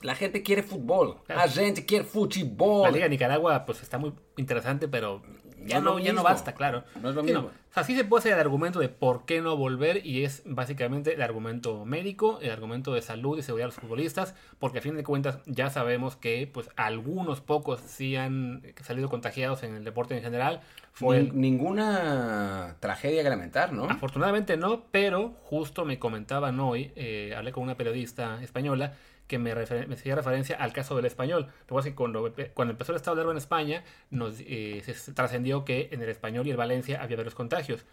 la 0.00 0.14
gente 0.14 0.44
quiere 0.44 0.62
fútbol. 0.62 1.16
La 1.26 1.48
gente 1.48 1.84
quiere 1.84 2.04
fútbol. 2.04 2.82
La 2.84 2.90
Liga 2.92 3.04
de 3.06 3.10
Nicaragua, 3.10 3.66
pues 3.66 3.82
está 3.82 3.98
muy 3.98 4.12
interesante, 4.36 4.86
pero 4.86 5.22
ya, 5.66 5.80
no, 5.80 5.98
ya 5.98 6.12
no 6.12 6.22
basta, 6.22 6.54
claro. 6.54 6.84
No 7.02 7.10
es 7.10 7.14
lo 7.14 7.22
mismo. 7.22 7.40
O 7.70 7.74
sea, 7.74 7.84
sí 7.84 7.94
se 7.96 8.04
puede 8.04 8.20
hacer 8.20 8.32
el 8.32 8.40
argumento 8.40 8.80
de 8.80 8.88
por 8.88 9.24
qué 9.24 9.40
no 9.40 9.56
volver 9.56 10.04
y 10.04 10.24
es 10.24 10.42
básicamente 10.46 11.14
el 11.14 11.22
argumento 11.22 11.84
médico, 11.84 12.38
el 12.42 12.50
argumento 12.50 12.92
de 12.94 13.02
salud 13.02 13.38
y 13.38 13.42
seguridad 13.42 13.64
de 13.68 13.74
los 13.74 13.80
futbolistas, 13.80 14.34
porque 14.58 14.78
a 14.78 14.82
fin 14.82 14.96
de 14.96 15.04
cuentas 15.04 15.38
ya 15.46 15.70
sabemos 15.70 16.16
que 16.16 16.50
pues 16.52 16.70
algunos 16.76 17.40
pocos 17.40 17.80
sí 17.80 18.16
han 18.16 18.62
salido 18.82 19.08
contagiados 19.08 19.62
en 19.62 19.74
el 19.74 19.84
deporte 19.84 20.16
en 20.16 20.22
general. 20.22 20.60
Fue 20.92 21.22
Nin- 21.22 21.32
Ninguna 21.34 22.76
tragedia 22.80 23.22
que 23.22 23.28
lamentar, 23.30 23.72
¿no? 23.72 23.84
Afortunadamente 23.84 24.56
no, 24.56 24.84
pero 24.90 25.34
justo 25.44 25.84
me 25.84 25.98
comentaban 25.98 26.58
hoy, 26.60 26.90
eh, 26.96 27.34
hablé 27.36 27.52
con 27.52 27.62
una 27.62 27.76
periodista 27.76 28.42
española 28.42 28.94
que 29.28 29.38
me, 29.38 29.52
hacía 29.52 30.16
referencia 30.16 30.56
al 30.56 30.72
caso 30.72 30.96
del 30.96 31.04
español. 31.04 31.46
Lo 31.68 31.82
que 31.82 31.94
cuando 31.94 32.72
empezó 32.72 32.92
el 32.92 32.96
estado 32.96 33.14
de 33.16 33.20
alarma 33.22 33.32
en 33.32 33.38
España, 33.38 33.84
nos 34.10 34.34
eh, 34.40 34.82
se 34.84 35.12
trascendió 35.12 35.64
que 35.64 35.88
en 35.92 36.02
el 36.02 36.08
español 36.08 36.46
y 36.46 36.50
el 36.50 36.56
Valencia 36.56 37.00
había 37.02 37.16
varios 37.16 37.34
contagios. 37.36 37.84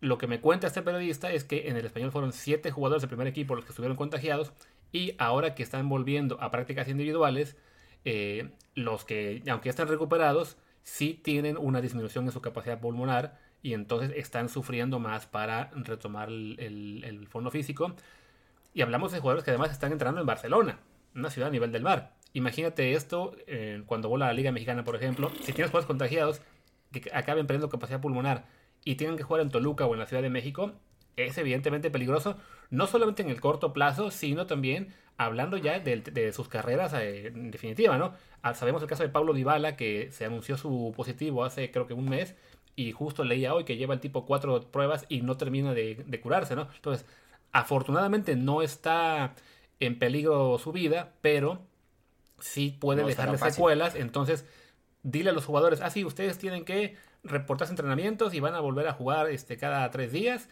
Lo 0.00 0.18
que 0.18 0.26
me 0.26 0.40
cuenta 0.40 0.66
este 0.66 0.82
periodista 0.82 1.30
es 1.32 1.44
que 1.44 1.68
en 1.68 1.76
el 1.76 1.84
español 1.86 2.10
fueron 2.10 2.32
siete 2.32 2.70
jugadores 2.72 3.02
del 3.02 3.08
primer 3.08 3.26
equipo 3.28 3.54
los 3.54 3.64
que 3.64 3.70
estuvieron 3.70 3.96
contagiados 3.96 4.52
y 4.92 5.14
ahora 5.18 5.54
que 5.54 5.62
están 5.62 5.88
volviendo 5.88 6.40
a 6.40 6.50
prácticas 6.50 6.88
individuales, 6.88 7.56
eh, 8.04 8.50
los 8.74 9.04
que, 9.04 9.42
aunque 9.48 9.66
ya 9.66 9.70
están 9.70 9.88
recuperados, 9.88 10.56
sí 10.82 11.14
tienen 11.22 11.56
una 11.56 11.80
disminución 11.80 12.24
en 12.24 12.32
su 12.32 12.40
capacidad 12.40 12.80
pulmonar 12.80 13.38
y 13.62 13.74
entonces 13.74 14.12
están 14.16 14.48
sufriendo 14.48 14.98
más 14.98 15.26
para 15.26 15.70
retomar 15.74 16.28
el, 16.28 16.56
el- 16.58 17.04
el 17.04 17.28
fondo 17.28 17.50
físico. 17.52 17.94
Y 18.74 18.82
hablamos 18.82 19.12
de 19.12 19.20
jugadores 19.20 19.44
que 19.44 19.50
además 19.50 19.70
están 19.70 19.92
entrando 19.92 20.20
en 20.20 20.26
Barcelona, 20.26 20.80
una 21.14 21.30
ciudad 21.30 21.48
a 21.48 21.52
nivel 21.52 21.72
del 21.72 21.82
mar. 21.82 22.14
Imagínate 22.32 22.94
esto 22.94 23.36
eh, 23.46 23.82
cuando 23.86 24.08
vuela 24.08 24.26
la 24.26 24.32
Liga 24.32 24.52
Mexicana, 24.52 24.84
por 24.84 24.96
ejemplo. 24.96 25.30
Si 25.40 25.52
tienes 25.52 25.70
jugadores 25.70 25.86
contagiados 25.86 26.40
que 26.90 27.10
acaben 27.12 27.46
perdiendo 27.46 27.68
capacidad 27.68 28.00
pulmonar 28.00 28.46
y 28.84 28.94
tienen 28.94 29.16
que 29.16 29.22
jugar 29.22 29.42
en 29.42 29.50
Toluca 29.50 29.84
o 29.86 29.92
en 29.92 30.00
la 30.00 30.06
Ciudad 30.06 30.22
de 30.22 30.30
México, 30.30 30.72
es 31.16 31.36
evidentemente 31.36 31.90
peligroso, 31.90 32.36
no 32.70 32.86
solamente 32.86 33.22
en 33.22 33.28
el 33.28 33.40
corto 33.40 33.72
plazo, 33.74 34.10
sino 34.10 34.46
también 34.46 34.94
hablando 35.18 35.58
ya 35.58 35.78
de, 35.78 36.00
de 36.00 36.32
sus 36.32 36.48
carreras 36.48 36.94
eh, 36.94 37.26
en 37.28 37.50
definitiva, 37.50 37.98
¿no? 37.98 38.14
Ah, 38.40 38.54
Sabemos 38.54 38.82
el 38.82 38.88
caso 38.88 39.02
de 39.02 39.10
Pablo 39.10 39.34
Dybala, 39.34 39.76
que 39.76 40.10
se 40.10 40.24
anunció 40.24 40.56
su 40.56 40.92
positivo 40.96 41.44
hace 41.44 41.70
creo 41.70 41.86
que 41.86 41.94
un 41.94 42.08
mes, 42.08 42.34
y 42.74 42.92
justo 42.92 43.24
leía 43.24 43.54
hoy 43.54 43.64
que 43.64 43.76
lleva 43.76 43.92
el 43.92 44.00
tipo 44.00 44.24
cuatro 44.24 44.58
pruebas 44.70 45.04
y 45.10 45.20
no 45.20 45.36
termina 45.36 45.74
de, 45.74 46.02
de 46.06 46.20
curarse, 46.20 46.56
¿no? 46.56 46.68
Entonces, 46.74 47.06
afortunadamente 47.52 48.36
no 48.36 48.62
está 48.62 49.34
en 49.80 49.98
peligro 49.98 50.58
su 50.58 50.72
vida, 50.72 51.12
pero 51.20 51.60
sí 52.38 52.76
puede 52.80 53.02
No 53.02 53.08
dejarle 53.08 53.38
secuelas, 53.38 53.94
entonces 53.94 54.44
dile 55.02 55.30
a 55.30 55.32
los 55.32 55.44
jugadores, 55.46 55.80
ah, 55.80 55.90
sí, 55.90 56.04
ustedes 56.04 56.38
tienen 56.38 56.64
que 56.64 56.96
reportarse 57.24 57.72
entrenamientos 57.72 58.34
y 58.34 58.40
van 58.40 58.54
a 58.54 58.60
volver 58.60 58.86
a 58.88 58.92
jugar 58.94 59.28
este, 59.30 59.56
cada 59.56 59.90
tres 59.90 60.12
días, 60.12 60.48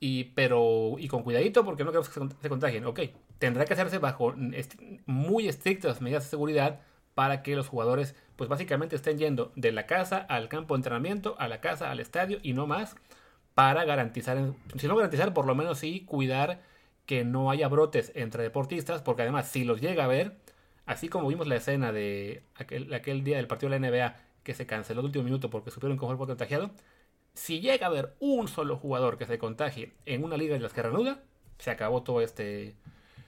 y, 0.00 0.24
pero, 0.34 0.96
y 0.98 1.08
con 1.08 1.22
cuidadito 1.22 1.64
porque 1.64 1.84
no 1.84 1.90
queremos 1.90 2.08
que 2.08 2.14
se, 2.14 2.20
cont- 2.20 2.36
se 2.42 2.48
contagien. 2.48 2.84
Ok, 2.84 3.00
tendrá 3.38 3.64
que 3.64 3.74
hacerse 3.74 3.98
bajo 3.98 4.34
est- 4.52 4.74
muy 5.06 5.48
estrictas 5.48 6.00
medidas 6.00 6.24
de 6.24 6.30
seguridad 6.30 6.80
para 7.14 7.42
que 7.42 7.54
los 7.56 7.68
jugadores, 7.68 8.14
pues 8.36 8.50
básicamente 8.50 8.96
estén 8.96 9.18
yendo 9.18 9.52
de 9.56 9.72
la 9.72 9.86
casa 9.86 10.18
al 10.18 10.48
campo 10.48 10.74
de 10.74 10.78
entrenamiento, 10.80 11.36
a 11.38 11.48
la 11.48 11.60
casa 11.60 11.90
al 11.90 12.00
estadio 12.00 12.38
y 12.42 12.52
no 12.54 12.66
más, 12.66 12.96
para 13.54 13.84
garantizar, 13.84 14.38
si 14.76 14.88
no 14.88 14.96
garantizar, 14.96 15.32
por 15.32 15.46
lo 15.46 15.54
menos 15.54 15.78
sí 15.78 16.04
cuidar 16.04 16.62
que 17.06 17.24
no 17.24 17.50
haya 17.50 17.68
brotes 17.68 18.12
entre 18.14 18.42
deportistas, 18.42 19.02
porque 19.02 19.22
además 19.22 19.48
si 19.48 19.64
los 19.64 19.80
llega 19.80 20.04
a 20.04 20.08
ver, 20.08 20.36
así 20.86 21.08
como 21.08 21.28
vimos 21.28 21.46
la 21.46 21.56
escena 21.56 21.92
de 21.92 22.42
aquel, 22.56 22.92
aquel 22.94 23.24
día 23.24 23.36
del 23.36 23.46
partido 23.46 23.70
de 23.70 23.78
la 23.78 23.88
NBA 23.88 24.16
que 24.42 24.54
se 24.54 24.66
canceló 24.66 25.02
de 25.02 25.06
último 25.06 25.24
minuto 25.24 25.50
porque 25.50 25.70
supieron 25.70 25.98
que 25.98 26.06
fue 26.06 26.16
por 26.16 26.28
contagiado, 26.28 26.70
si 27.34 27.60
llega 27.60 27.86
a 27.86 27.90
haber 27.90 28.14
un 28.20 28.48
solo 28.48 28.76
jugador 28.76 29.18
que 29.18 29.26
se 29.26 29.38
contagie 29.38 29.92
en 30.06 30.24
una 30.24 30.36
liga 30.36 30.54
de 30.54 30.60
las 30.60 30.72
que 30.72 30.82
reanuda, 30.82 31.22
se 31.58 31.70
acabó 31.70 32.02
todo 32.02 32.20
este 32.20 32.74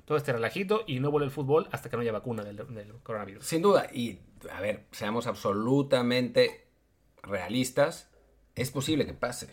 todo 0.06 0.16
este 0.16 0.32
relajito 0.32 0.84
y 0.86 1.00
no 1.00 1.10
vuelve 1.10 1.26
el 1.26 1.32
fútbol 1.32 1.68
hasta 1.72 1.90
que 1.90 1.96
no 1.96 2.02
haya 2.02 2.12
vacuna 2.12 2.44
del 2.44 2.92
coronavirus. 3.02 3.44
Sin 3.44 3.60
duda. 3.60 3.88
Y, 3.92 4.20
a 4.52 4.60
ver, 4.60 4.84
seamos 4.92 5.26
absolutamente 5.26 6.64
realistas. 7.24 8.08
Es 8.54 8.70
posible 8.70 9.04
que 9.04 9.14
pase. 9.14 9.48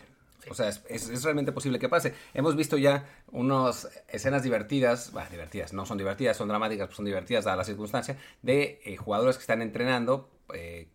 O 0.50 0.54
sea, 0.54 0.68
es, 0.68 0.82
es- 0.88 1.08
es 1.08 1.22
realmente 1.24 1.52
posible 1.52 1.78
que 1.78 1.88
pase. 1.88 2.14
Hemos 2.34 2.56
visto 2.56 2.76
ya 2.76 3.06
unas 3.32 3.88
escenas 4.08 4.42
divertidas, 4.42 5.12
bah, 5.12 5.28
divertidas, 5.30 5.72
no 5.72 5.86
son 5.86 5.98
divertidas, 5.98 6.36
son 6.36 6.48
dramáticas, 6.48 6.86
pues 6.88 6.96
son 6.96 7.04
divertidas 7.06 7.44
dadas 7.44 7.58
las 7.58 7.66
circunstancias, 7.66 8.16
de 8.42 8.80
eh, 8.84 8.96
jugadores 8.96 9.36
que 9.36 9.42
están 9.42 9.62
entrenando 9.62 10.30
eh, 10.54 10.88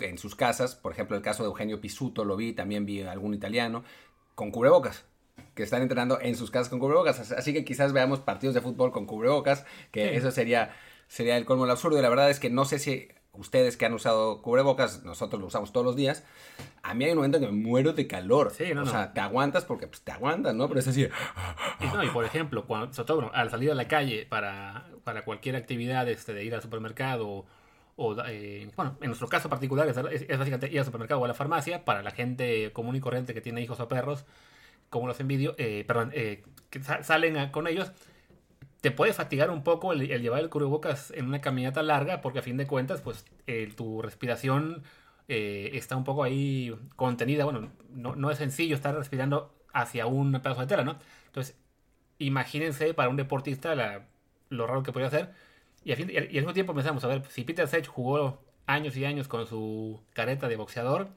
en 0.00 0.18
sus 0.18 0.34
casas. 0.34 0.74
Por 0.74 0.92
ejemplo, 0.92 1.16
el 1.16 1.22
caso 1.22 1.42
de 1.42 1.48
Eugenio 1.48 1.80
Pisuto 1.80 2.24
lo 2.24 2.36
vi, 2.36 2.52
también 2.52 2.84
vi 2.86 3.02
algún 3.02 3.34
italiano, 3.34 3.84
con 4.34 4.50
cubrebocas. 4.50 5.04
Que 5.54 5.62
están 5.62 5.82
entrenando 5.82 6.18
en 6.20 6.34
sus 6.34 6.50
casas 6.50 6.68
con 6.70 6.78
cubrebocas. 6.78 7.30
Así 7.32 7.52
que 7.52 7.64
quizás 7.64 7.92
veamos 7.92 8.20
partidos 8.20 8.54
de 8.54 8.62
fútbol 8.62 8.90
con 8.90 9.04
cubrebocas, 9.06 9.64
que 9.90 10.08
Sí. 10.10 10.16
eso 10.16 10.30
sería, 10.30 10.74
sería 11.08 11.36
el 11.36 11.44
colmo 11.44 11.64
del 11.64 11.72
absurdo. 11.72 11.98
Y 11.98 12.02
la 12.02 12.08
verdad 12.08 12.30
es 12.30 12.40
que 12.40 12.48
no 12.50 12.64
sé 12.64 12.78
si 12.78 13.08
ustedes 13.38 13.76
que 13.76 13.86
han 13.86 13.94
usado 13.94 14.42
cubrebocas, 14.42 15.02
nosotros 15.04 15.40
lo 15.40 15.46
usamos 15.48 15.72
todos 15.72 15.84
los 15.86 15.96
días, 15.96 16.24
a 16.82 16.94
mí 16.94 17.04
hay 17.04 17.10
un 17.12 17.16
momento 17.18 17.38
en 17.38 17.44
que 17.44 17.50
me 17.52 17.56
muero 17.62 17.92
de 17.92 18.06
calor. 18.06 18.50
Sí, 18.50 18.72
no, 18.74 18.82
o 18.82 18.84
no. 18.84 18.90
sea, 18.90 19.12
te 19.12 19.20
aguantas 19.20 19.64
porque 19.64 19.86
pues, 19.86 20.02
te 20.02 20.12
aguantas, 20.12 20.54
¿no? 20.54 20.68
Pero 20.68 20.80
es 20.80 20.88
así. 20.88 21.08
Y, 21.80 21.84
no, 21.86 22.02
y 22.04 22.08
por 22.08 22.24
ejemplo, 22.24 22.66
cuando, 22.66 22.92
sobre 22.92 23.06
todo 23.06 23.16
bueno, 23.18 23.32
al 23.34 23.50
salir 23.50 23.70
a 23.70 23.74
la 23.74 23.88
calle 23.88 24.26
para, 24.28 24.86
para 25.04 25.24
cualquier 25.24 25.56
actividad 25.56 26.08
este, 26.08 26.32
de 26.34 26.44
ir 26.44 26.54
al 26.54 26.62
supermercado 26.62 27.44
o, 27.96 28.16
eh, 28.26 28.70
bueno, 28.76 28.96
en 29.00 29.06
nuestro 29.06 29.26
caso 29.28 29.48
particular 29.48 29.88
es, 29.88 29.96
es- 29.96 30.38
básicamente 30.38 30.70
ir 30.70 30.78
al 30.80 30.84
supermercado 30.84 31.20
o 31.20 31.24
a 31.24 31.28
la 31.28 31.34
farmacia 31.34 31.84
para 31.84 32.02
la 32.02 32.10
gente 32.10 32.70
común 32.72 32.94
y 32.96 33.00
corriente 33.00 33.32
que 33.34 33.40
tiene 33.40 33.62
hijos 33.62 33.80
o 33.80 33.88
perros, 33.88 34.24
como 34.90 35.06
los 35.06 35.18
envidio, 35.18 35.54
eh, 35.58 35.84
perdón, 35.86 36.10
eh, 36.14 36.44
que 36.70 36.82
sa- 36.82 37.02
salen 37.02 37.36
a- 37.38 37.52
con 37.52 37.66
ellos, 37.66 37.90
te 38.80 38.90
puede 38.90 39.12
fatigar 39.12 39.50
un 39.50 39.62
poco 39.64 39.92
el, 39.92 40.10
el 40.10 40.22
llevar 40.22 40.40
el 40.40 40.50
cubrebocas 40.50 41.10
en 41.12 41.26
una 41.26 41.40
caminata 41.40 41.82
larga 41.82 42.20
porque 42.20 42.38
a 42.40 42.42
fin 42.42 42.56
de 42.56 42.66
cuentas, 42.66 43.00
pues 43.02 43.24
tu 43.76 44.02
respiración 44.02 44.82
eh, 45.28 45.70
está 45.74 45.96
un 45.96 46.04
poco 46.04 46.22
ahí 46.24 46.74
contenida. 46.96 47.44
Bueno, 47.44 47.70
no, 47.90 48.14
no 48.16 48.30
es 48.30 48.38
sencillo 48.38 48.74
estar 48.76 48.94
respirando 48.94 49.52
hacia 49.72 50.06
un 50.06 50.32
pedazo 50.40 50.60
de 50.62 50.66
tela, 50.68 50.84
¿no? 50.84 50.98
Entonces, 51.26 51.56
imagínense 52.18 52.94
para 52.94 53.08
un 53.08 53.16
deportista 53.16 53.74
la- 53.74 54.06
lo 54.50 54.66
raro 54.66 54.82
que 54.82 54.92
podría 54.92 55.08
hacer. 55.08 55.32
Y, 55.84 55.92
a 55.92 55.96
fin- 55.96 56.10
y 56.10 56.16
al 56.16 56.28
mismo 56.30 56.52
tiempo 56.52 56.74
pensamos, 56.74 57.04
a 57.04 57.08
ver, 57.08 57.24
si 57.28 57.44
Peter 57.44 57.66
Sech 57.68 57.86
jugó 57.86 58.40
años 58.66 58.96
y 58.96 59.04
años 59.04 59.28
con 59.28 59.46
su 59.46 60.00
careta 60.14 60.48
de 60.48 60.56
boxeador, 60.56 61.08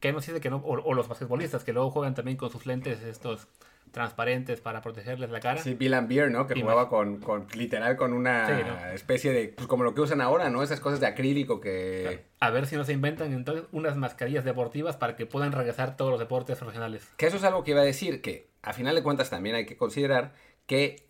¿qué 0.00 0.12
nos 0.12 0.26
dice 0.26 0.40
que 0.40 0.50
no? 0.50 0.56
O, 0.58 0.80
o 0.82 0.94
los 0.94 1.08
basquetbolistas 1.08 1.64
que 1.64 1.72
luego 1.72 1.90
juegan 1.90 2.14
también 2.14 2.36
con 2.36 2.50
sus 2.50 2.66
lentes 2.66 3.02
estos 3.02 3.48
transparentes 3.92 4.60
para 4.60 4.80
protegerles 4.80 5.30
la 5.30 5.38
cara. 5.38 5.62
Sí, 5.62 5.74
Bill 5.74 5.94
and 5.94 6.08
Beer, 6.08 6.30
¿no? 6.30 6.46
Que 6.46 6.60
jugaba 6.60 6.88
con, 6.88 7.18
con, 7.18 7.46
literal, 7.54 7.96
con 7.96 8.12
una 8.12 8.46
Sí, 8.46 8.64
¿no? 8.66 8.92
especie 8.92 9.32
de, 9.32 9.48
pues 9.48 9.68
como 9.68 9.84
lo 9.84 9.94
que 9.94 10.00
usan 10.00 10.20
ahora, 10.20 10.50
¿no? 10.50 10.62
Esas 10.62 10.80
cosas 10.80 10.98
de 10.98 11.06
acrílico 11.06 11.60
que... 11.60 12.24
A 12.40 12.50
ver 12.50 12.66
si 12.66 12.74
no 12.76 12.84
se 12.84 12.92
inventan 12.92 13.32
entonces 13.32 13.66
unas 13.70 13.96
mascarillas 13.96 14.44
deportivas 14.44 14.96
para 14.96 15.14
que 15.14 15.26
puedan 15.26 15.52
regresar 15.52 15.96
todos 15.96 16.10
los 16.10 16.18
deportes 16.18 16.58
profesionales. 16.58 17.06
Que 17.16 17.26
eso 17.26 17.36
es 17.36 17.44
algo 17.44 17.62
que 17.62 17.70
iba 17.72 17.82
a 17.82 17.84
decir, 17.84 18.20
que 18.22 18.48
a 18.62 18.72
final 18.72 18.94
de 18.94 19.02
cuentas 19.02 19.30
también 19.30 19.54
hay 19.54 19.66
que 19.66 19.76
considerar 19.76 20.34
que 20.66 21.06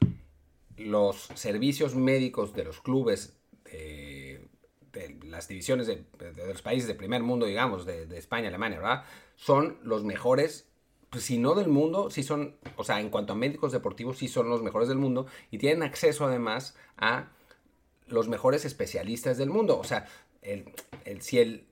los 0.77 1.29
servicios 1.35 1.95
médicos 1.95 2.53
de 2.55 2.65
los 2.65 2.81
clubes 2.81 3.39
de, 3.65 4.41
de 4.93 5.19
las 5.27 5.49
divisiones 5.49 5.87
de, 5.87 6.05
de- 6.19 6.47
los 6.47 6.63
países 6.63 6.89
de 6.89 6.95
primer 6.95 7.23
mundo, 7.23 7.47
digamos, 7.47 7.87
de, 7.87 8.07
de 8.07 8.19
España, 8.19 8.49
Alemania, 8.49 8.79
¿verdad? 8.79 9.05
Son 9.37 9.79
los 9.83 10.05
mejores, 10.05 10.69
si 11.19 11.39
no 11.39 11.55
del 11.55 11.69
mundo, 11.69 12.11
sí 12.11 12.23
son, 12.23 12.57
o 12.77 12.85
sea, 12.85 13.01
en 13.01 13.11
cuanto 13.11 13.33
a 13.35 13.37
médicos 13.37 13.73
deportivos, 13.73 14.19
sí 14.19 14.29
son 14.29 14.49
los 14.49 14.63
mejores 14.63 14.89
del 14.89 14.99
mundo 14.99 15.27
y 15.51 15.59
tienen 15.59 15.83
acceso 15.83 16.25
además 16.27 16.75
a 16.97 17.31
los 18.07 18.29
mejores 18.29 18.65
especialistas 18.65 19.39
del 19.39 19.51
mundo. 19.51 19.79
O 19.79 19.85
sea, 19.85 20.07
el, 20.43 20.65
el- 21.05 21.23
si 21.23 21.39
el, 21.39 21.67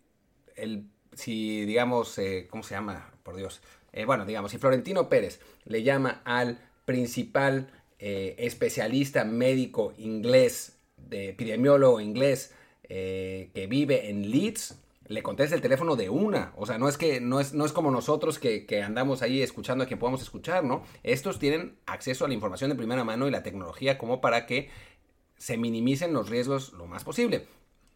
el- 0.56 0.84
si 1.14 1.64
digamos, 1.66 2.18
eh, 2.18 2.46
¿cómo 2.50 2.62
se 2.62 2.74
llama? 2.74 3.12
Por 3.22 3.36
Dios. 3.36 3.60
Eh, 3.92 4.04
bueno, 4.04 4.24
digamos, 4.26 4.52
si 4.52 4.58
Florentino 4.58 5.08
Pérez 5.08 5.40
le 5.64 5.82
llama 5.82 6.22
al 6.24 6.58
principal 6.84 7.70
eh, 7.98 8.36
especialista 8.38 9.24
médico 9.24 9.92
inglés, 9.98 10.76
de 10.96 11.30
epidemiólogo 11.30 12.00
inglés, 12.00 12.54
que 12.88 13.66
vive 13.70 14.10
en 14.10 14.30
Leeds, 14.32 14.76
le 15.10 15.24
contesta 15.24 15.56
el 15.56 15.60
teléfono 15.60 15.96
de 15.96 16.08
una. 16.08 16.52
O 16.54 16.66
sea, 16.66 16.78
no 16.78 16.88
es 16.88 16.96
que 16.96 17.20
no 17.20 17.40
es, 17.40 17.52
no 17.52 17.64
es 17.64 17.72
como 17.72 17.90
nosotros 17.90 18.38
que, 18.38 18.64
que 18.64 18.80
andamos 18.80 19.22
ahí 19.22 19.42
escuchando 19.42 19.82
a 19.82 19.86
quien 19.88 19.98
podamos 19.98 20.22
escuchar, 20.22 20.62
¿no? 20.62 20.84
Estos 21.02 21.40
tienen 21.40 21.76
acceso 21.84 22.24
a 22.24 22.28
la 22.28 22.34
información 22.34 22.70
de 22.70 22.76
primera 22.76 23.02
mano 23.02 23.26
y 23.26 23.32
la 23.32 23.42
tecnología 23.42 23.98
como 23.98 24.20
para 24.20 24.46
que 24.46 24.70
se 25.36 25.56
minimicen 25.56 26.12
los 26.12 26.28
riesgos 26.30 26.72
lo 26.74 26.86
más 26.86 27.02
posible. 27.02 27.48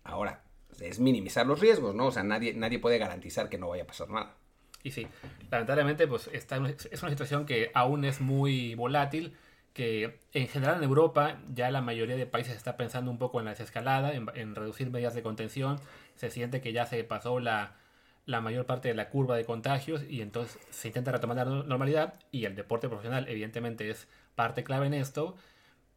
Ahora, 0.02 0.42
es 0.80 0.98
minimizar 0.98 1.46
los 1.46 1.60
riesgos, 1.60 1.94
¿no? 1.94 2.06
O 2.06 2.10
sea, 2.10 2.24
nadie, 2.24 2.52
nadie 2.52 2.80
puede 2.80 2.98
garantizar 2.98 3.48
que 3.48 3.58
no 3.58 3.68
vaya 3.68 3.84
a 3.84 3.86
pasar 3.86 4.10
nada. 4.10 4.34
Y 4.82 4.90
sí, 4.90 5.06
lamentablemente 5.52 6.08
pues 6.08 6.28
está, 6.32 6.56
es 6.66 7.02
una 7.02 7.10
situación 7.10 7.46
que 7.46 7.70
aún 7.74 8.04
es 8.04 8.20
muy 8.20 8.74
volátil, 8.74 9.36
que 9.74 10.20
en 10.32 10.48
general 10.48 10.78
en 10.78 10.84
Europa 10.84 11.40
ya 11.52 11.70
la 11.70 11.82
mayoría 11.82 12.16
de 12.16 12.26
países 12.26 12.56
está 12.56 12.76
pensando 12.76 13.10
un 13.10 13.18
poco 13.18 13.40
en 13.40 13.44
la 13.44 13.50
desescalada, 13.50 14.14
en, 14.14 14.54
reducir 14.54 14.88
medidas 14.90 15.14
de 15.14 15.22
contención, 15.22 15.78
se 16.14 16.30
siente 16.30 16.60
que 16.60 16.72
ya 16.72 16.86
se 16.86 17.02
pasó 17.02 17.40
la, 17.40 17.76
la 18.24 18.40
mayor 18.40 18.66
parte 18.66 18.88
de 18.88 18.94
la 18.94 19.10
curva 19.10 19.36
de 19.36 19.44
contagios 19.44 20.04
y 20.08 20.22
entonces 20.22 20.58
se 20.70 20.88
intenta 20.88 21.10
retomar 21.10 21.38
la 21.38 21.44
normalidad 21.44 22.14
y 22.30 22.44
el 22.44 22.54
deporte 22.54 22.88
profesional 22.88 23.26
evidentemente 23.28 23.90
es 23.90 24.08
parte 24.36 24.62
clave 24.62 24.86
en 24.86 24.94
esto, 24.94 25.34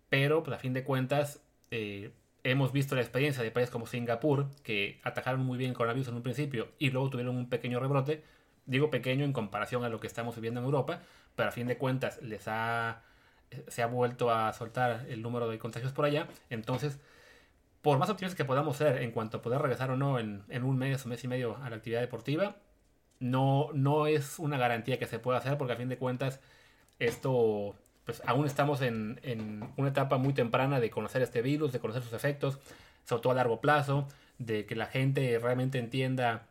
pero 0.09 0.43
pues, 0.43 0.57
a 0.57 0.59
fin 0.59 0.73
de 0.73 0.83
cuentas 0.83 1.39
eh, 1.69 2.11
hemos 2.43 2.71
visto 2.71 2.95
la 2.95 3.01
experiencia 3.01 3.43
de 3.43 3.51
países 3.51 3.69
como 3.69 3.85
Singapur 3.85 4.47
que 4.63 4.99
atajaron 5.03 5.41
muy 5.41 5.59
bien 5.59 5.71
el 5.71 5.77
coronavirus 5.77 6.07
en 6.07 6.15
un 6.15 6.23
principio 6.23 6.69
y 6.79 6.89
luego 6.89 7.11
tuvieron 7.11 7.37
un 7.37 7.47
pequeño 7.47 7.79
rebrote, 7.79 8.23
digo 8.65 8.89
pequeño 8.89 9.23
en 9.23 9.33
comparación 9.33 9.83
a 9.83 9.89
lo 9.89 9.99
que 9.99 10.07
estamos 10.07 10.33
viviendo 10.33 10.61
en 10.61 10.65
Europa, 10.65 11.03
pero 11.35 11.49
a 11.49 11.51
fin 11.51 11.67
de 11.67 11.77
cuentas 11.77 12.19
les 12.23 12.47
ha 12.47 13.03
se 13.67 13.81
ha 13.81 13.87
vuelto 13.87 14.31
a 14.31 14.51
soltar 14.53 15.05
el 15.09 15.21
número 15.21 15.49
de 15.49 15.59
contagios 15.59 15.91
por 15.91 16.05
allá. 16.05 16.27
Entonces, 16.49 16.99
por 17.81 17.97
más 17.97 18.09
optimistas 18.09 18.35
que 18.35 18.45
podamos 18.45 18.77
ser 18.77 19.01
en 19.01 19.11
cuanto 19.11 19.37
a 19.37 19.41
poder 19.41 19.61
regresar 19.61 19.91
o 19.91 19.97
no 19.97 20.19
en, 20.19 20.43
un 20.63 20.77
mes 20.77 21.05
o 21.05 21.09
mes 21.09 21.23
y 21.23 21.27
medio 21.27 21.57
a 21.57 21.69
la 21.69 21.77
actividad 21.77 22.01
deportiva, 22.01 22.57
no, 23.19 23.69
no 23.73 24.07
es 24.07 24.39
una 24.39 24.57
garantía 24.57 24.99
que 24.99 25.07
se 25.07 25.19
pueda 25.19 25.39
hacer 25.39 25.57
porque 25.57 25.73
a 25.73 25.77
fin 25.77 25.89
de 25.89 25.97
cuentas 25.97 26.39
esto, 26.99 27.75
pues 28.05 28.21
aún 28.25 28.45
estamos 28.45 28.81
en, 28.81 29.19
en 29.23 29.67
una 29.77 29.89
etapa 29.89 30.17
muy 30.17 30.33
temprana 30.33 30.79
de 30.79 30.89
conocer 30.89 31.21
este 31.21 31.41
virus, 31.41 31.71
de 31.71 31.79
conocer 31.79 32.03
sus 32.03 32.13
efectos, 32.13 32.59
sobre 33.05 33.21
todo 33.21 33.31
a 33.31 33.35
largo 33.35 33.61
plazo, 33.61 34.07
de 34.37 34.65
que 34.65 34.75
la 34.75 34.87
gente 34.87 35.39
realmente 35.39 35.79
entienda 35.79 36.47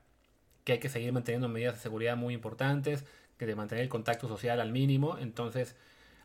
que 0.65 0.73
hay 0.73 0.79
que 0.79 0.89
seguir 0.89 1.13
manteniendo 1.13 1.49
medidas 1.49 1.75
de 1.75 1.81
seguridad 1.81 2.17
muy 2.17 2.35
importantes, 2.35 3.05
que 3.39 3.47
de 3.47 3.55
mantener 3.55 3.85
el 3.85 3.89
contacto 3.89 4.27
social 4.29 4.61
al 4.61 4.73
mínimo. 4.73 5.19
Entonces, 5.19 5.77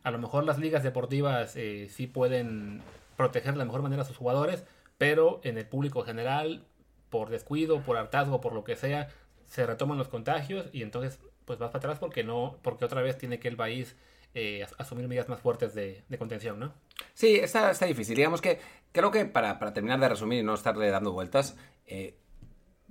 a 0.02 0.10
lo 0.10 0.18
mejor 0.18 0.44
las 0.44 0.58
ligas 0.58 0.82
deportivas 0.82 1.56
eh, 1.56 1.88
sí 1.90 2.06
pueden 2.06 2.82
proteger 3.16 3.52
de 3.52 3.58
la 3.58 3.64
mejor 3.64 3.82
manera 3.82 4.02
a 4.02 4.04
sus 4.04 4.16
jugadores, 4.16 4.64
pero 4.98 5.40
en 5.44 5.58
el 5.58 5.66
público 5.66 6.02
general, 6.02 6.64
por 7.10 7.30
descuido, 7.30 7.82
por 7.82 7.96
hartazgo, 7.96 8.40
por 8.40 8.52
lo 8.52 8.64
que 8.64 8.76
sea, 8.76 9.08
se 9.46 9.66
retoman 9.66 9.98
los 9.98 10.08
contagios 10.08 10.66
y 10.72 10.82
entonces 10.82 11.18
pues 11.44 11.58
vas 11.58 11.70
para 11.70 11.78
atrás 11.78 11.98
porque 11.98 12.24
no, 12.24 12.56
porque 12.62 12.84
otra 12.84 13.02
vez 13.02 13.18
tiene 13.18 13.38
que 13.38 13.48
el 13.48 13.56
país 13.56 13.96
eh, 14.34 14.66
asumir 14.78 15.08
medidas 15.08 15.28
más 15.28 15.40
fuertes 15.40 15.74
de, 15.74 16.02
contención, 16.18 16.58
¿no? 16.58 16.72
Sí, 17.14 17.36
está, 17.36 17.70
está 17.70 17.86
difícil. 17.86 18.16
Digamos 18.16 18.40
que 18.40 18.60
creo 18.92 19.10
que 19.10 19.26
para, 19.26 19.58
terminar 19.72 20.00
de 20.00 20.08
resumir 20.08 20.40
y 20.40 20.42
no 20.42 20.54
estarle 20.54 20.88
dando 20.90 21.12
vueltas, 21.12 21.56
eh, 21.86 22.16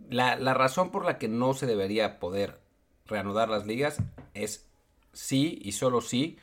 la, 0.10 0.36
la 0.36 0.54
razón 0.54 0.91
por 0.91 1.06
la 1.06 1.17
que 1.17 1.28
no 1.28 1.54
se 1.54 1.65
debería 1.65 2.19
poder 2.19 2.60
reanudar 3.08 3.50
las 3.50 3.65
ligas 3.65 4.02
es 4.34 4.69
sí 5.13 5.60
y 5.63 5.71
solo 5.74 6.02
sí 6.02 6.38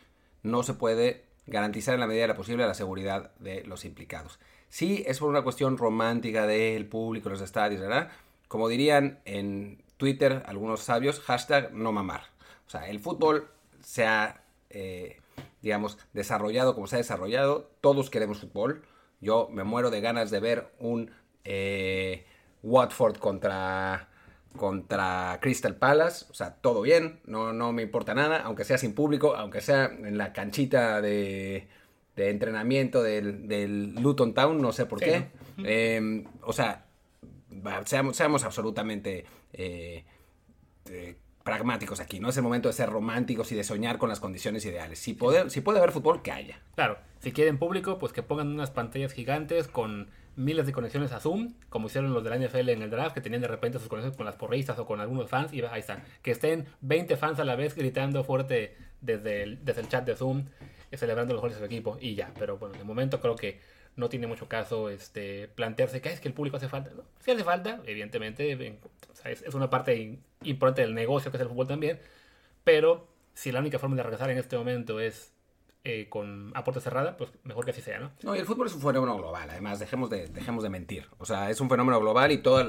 no 0.51 0.63
se 0.63 0.75
puede 0.75 1.25
garantizar 1.47 1.95
en 1.95 2.01
la 2.01 2.07
medida 2.07 2.23
de 2.23 2.29
la 2.29 2.37
posible 2.37 2.67
la 2.67 2.75
seguridad 2.75 3.33
de 3.39 3.65
los 3.65 3.85
implicados. 3.85 4.39
Sí, 4.69 5.03
es 5.07 5.19
por 5.19 5.29
una 5.29 5.43
cuestión 5.43 5.79
romántica 5.79 6.47
del 6.47 6.87
público, 6.87 7.31
los 7.31 7.41
estadios, 7.41 7.81
¿verdad? 7.81 8.11
Como 8.49 8.69
dirían 8.69 9.21
en 9.25 9.83
Twitter 9.97 10.43
algunos 10.47 10.81
sabios, 10.81 11.21
hashtag 11.21 11.73
no 11.73 11.93
mamar. 11.93 12.23
O 12.67 12.71
sea, 12.71 12.89
el 12.89 13.01
fútbol 13.01 13.49
se 13.83 14.07
ha, 14.07 14.43
eh, 14.71 15.21
digamos, 15.63 15.99
desarrollado 16.13 16.75
como 16.75 16.87
se 16.87 16.97
ha 16.97 16.99
desarrollado. 16.99 17.71
Todos 17.81 18.11
queremos 18.11 18.41
fútbol. 18.41 18.83
Yo 19.21 19.49
me 19.51 19.65
muero 19.65 19.91
de 19.91 20.01
ganas 20.01 20.31
de 20.31 20.41
ver 20.41 20.73
un 20.79 21.11
eh, 21.45 22.27
Watford 22.63 23.19
contra 23.19 24.09
contra 24.59 25.39
Crystal 25.41 25.77
Palace, 25.77 26.27
o 26.31 26.35
sea, 26.35 26.57
todo 26.57 26.83
bien, 26.83 27.21
no, 27.25 27.55
no 27.55 27.73
me 27.73 27.83
importa 27.83 28.15
nada, 28.15 28.43
aunque 28.43 28.65
sea 28.65 28.77
sin 28.77 28.95
público, 28.95 29.35
aunque 29.35 29.63
sea 29.63 29.87
en 29.87 30.19
la 30.19 30.35
canchita 30.35 31.01
de, 31.01 31.69
de 32.17 32.31
entrenamiento 32.31 33.03
del, 33.03 33.49
del, 33.49 33.95
Luton 33.95 34.35
Town, 34.35 34.61
no 34.61 34.73
sé 34.73 34.85
por 34.87 35.01
qué. 35.01 35.29
Em, 35.59 36.25
o 36.43 36.53
sea, 36.53 36.85
seamos, 37.85 38.17
seamos 38.17 38.45
absolutamente 38.45 39.25
eh, 39.53 40.05
eh, 40.91 41.17
pragmáticos 41.45 42.01
aquí, 42.01 42.21
no 42.21 42.29
es 42.29 42.37
el 42.37 42.43
momento 42.43 42.69
de 42.69 42.75
ser 42.75 42.91
románticos 42.91 43.51
y 43.53 43.55
de 43.55 43.65
soñar 43.65 43.99
con 43.99 44.09
las 44.09 44.21
condiciones 44.21 44.65
ideales. 44.67 44.99
Si 44.99 45.15
puede, 45.15 45.49
si 45.49 45.61
puede 45.63 45.79
haber 45.79 45.93
fútbol, 45.93 46.21
que 46.21 46.33
haya. 46.33 46.61
Claro, 46.75 46.99
si 47.21 47.33
quieren 47.33 47.59
público, 47.59 47.99
pues 47.99 48.13
que 48.13 48.23
pongan 48.23 48.49
unas 48.49 48.71
pantallas 48.71 49.13
gigantes 49.13 49.69
con 49.69 50.11
miles 50.39 50.67
de 50.67 50.73
conexiones 50.73 51.13
a 51.13 51.21
Zoom, 51.21 51.55
como 51.69 51.89
hicieron 51.89 52.15
los 52.15 52.23
de 52.23 52.31
la 52.31 52.39
NFL 52.39 52.69
en 52.71 52.83
el 52.83 52.91
draft, 52.91 53.15
que 53.15 53.21
tenían 53.21 53.43
de 53.43 53.49
repente 53.49 53.79
sus 53.79 53.89
conexiones 53.89 54.17
con 54.17 54.25
las 54.25 54.37
porristas 54.37 54.79
o 54.79 54.87
con 54.87 55.01
algunos 55.01 55.29
fans, 55.29 55.53
y 55.53 55.63
ahí 55.63 55.81
están. 55.81 56.03
Que 56.23 56.31
estén 56.31 56.67
20 56.81 57.17
fans 57.17 57.41
a 57.41 57.45
la 57.45 57.57
vez 57.57 57.75
gritando 57.75 58.25
fuerte 58.25 58.77
desde 59.01 59.43
el, 59.43 59.65
desde 59.65 59.81
el 59.81 59.89
chat 59.89 60.07
de 60.07 60.15
Zoom, 60.17 60.45
eh, 60.91 60.97
celebrando 60.97 61.35
los 61.35 61.41
goles 61.41 61.57
de 61.57 61.61
su 61.61 61.67
equipo, 61.67 61.99
y 62.01 62.15
ya. 62.15 62.33
Pero 62.39 62.57
bueno, 62.57 62.79
de 62.79 62.85
momento 62.85 63.21
creo 63.21 63.35
que 63.35 63.61
no 63.97 64.09
tiene 64.09 64.29
mucho 64.29 64.49
caso 64.49 64.89
este, 64.89 65.49
plantearse 65.49 66.01
que 66.01 66.13
es 66.13 66.21
que 66.21 66.29
el 66.29 66.35
público 66.35 66.57
hace 66.57 66.69
falta. 66.69 66.91
¿no? 66.97 67.03
Si 67.19 67.33
hace 67.33 67.43
falta, 67.45 67.81
evidentemente, 67.85 68.79
es, 69.25 69.55
una 69.55 69.69
parte 69.69 70.21
importante 70.45 70.83
del 70.83 70.95
negocio 70.95 71.31
que 71.31 71.37
es 71.37 71.43
el 71.43 71.49
fútbol 71.49 71.67
también, 71.67 71.99
pero 72.65 73.09
si 73.35 73.51
la 73.51 73.61
única 73.61 73.79
forma 73.79 73.97
de 73.97 74.05
regresar 74.05 74.31
en 74.31 74.39
este 74.39 74.57
momento 74.57 75.01
es 75.01 75.33
eh, 75.85 76.09
con 76.09 76.53
a 76.55 76.65
puerta 76.65 76.81
cerrada, 76.81 77.17
pues 77.17 77.31
mejor 77.45 77.65
que 77.65 77.71
así 77.71 77.81
sea, 77.81 77.99
¿no? 77.99 78.11
No, 78.23 78.37
y 78.37 78.39
el 78.39 78.47
fútbol 78.47 78.67
es 78.67 78.75
un 78.75 78.83
fenómeno 78.83 79.17
global, 79.17 79.49
además, 79.49 79.79
dejemos 79.79 80.11
de, 80.11 80.29
dejemos 80.29 80.63
de 80.63 80.71
mentir. 80.71 81.07
O 81.19 81.25
sea, 81.25 81.51
es 81.51 81.61
un 81.61 81.71
fenómeno 81.71 82.01
global 82.01 82.33
y 82.33 82.39
todo. 82.39 82.69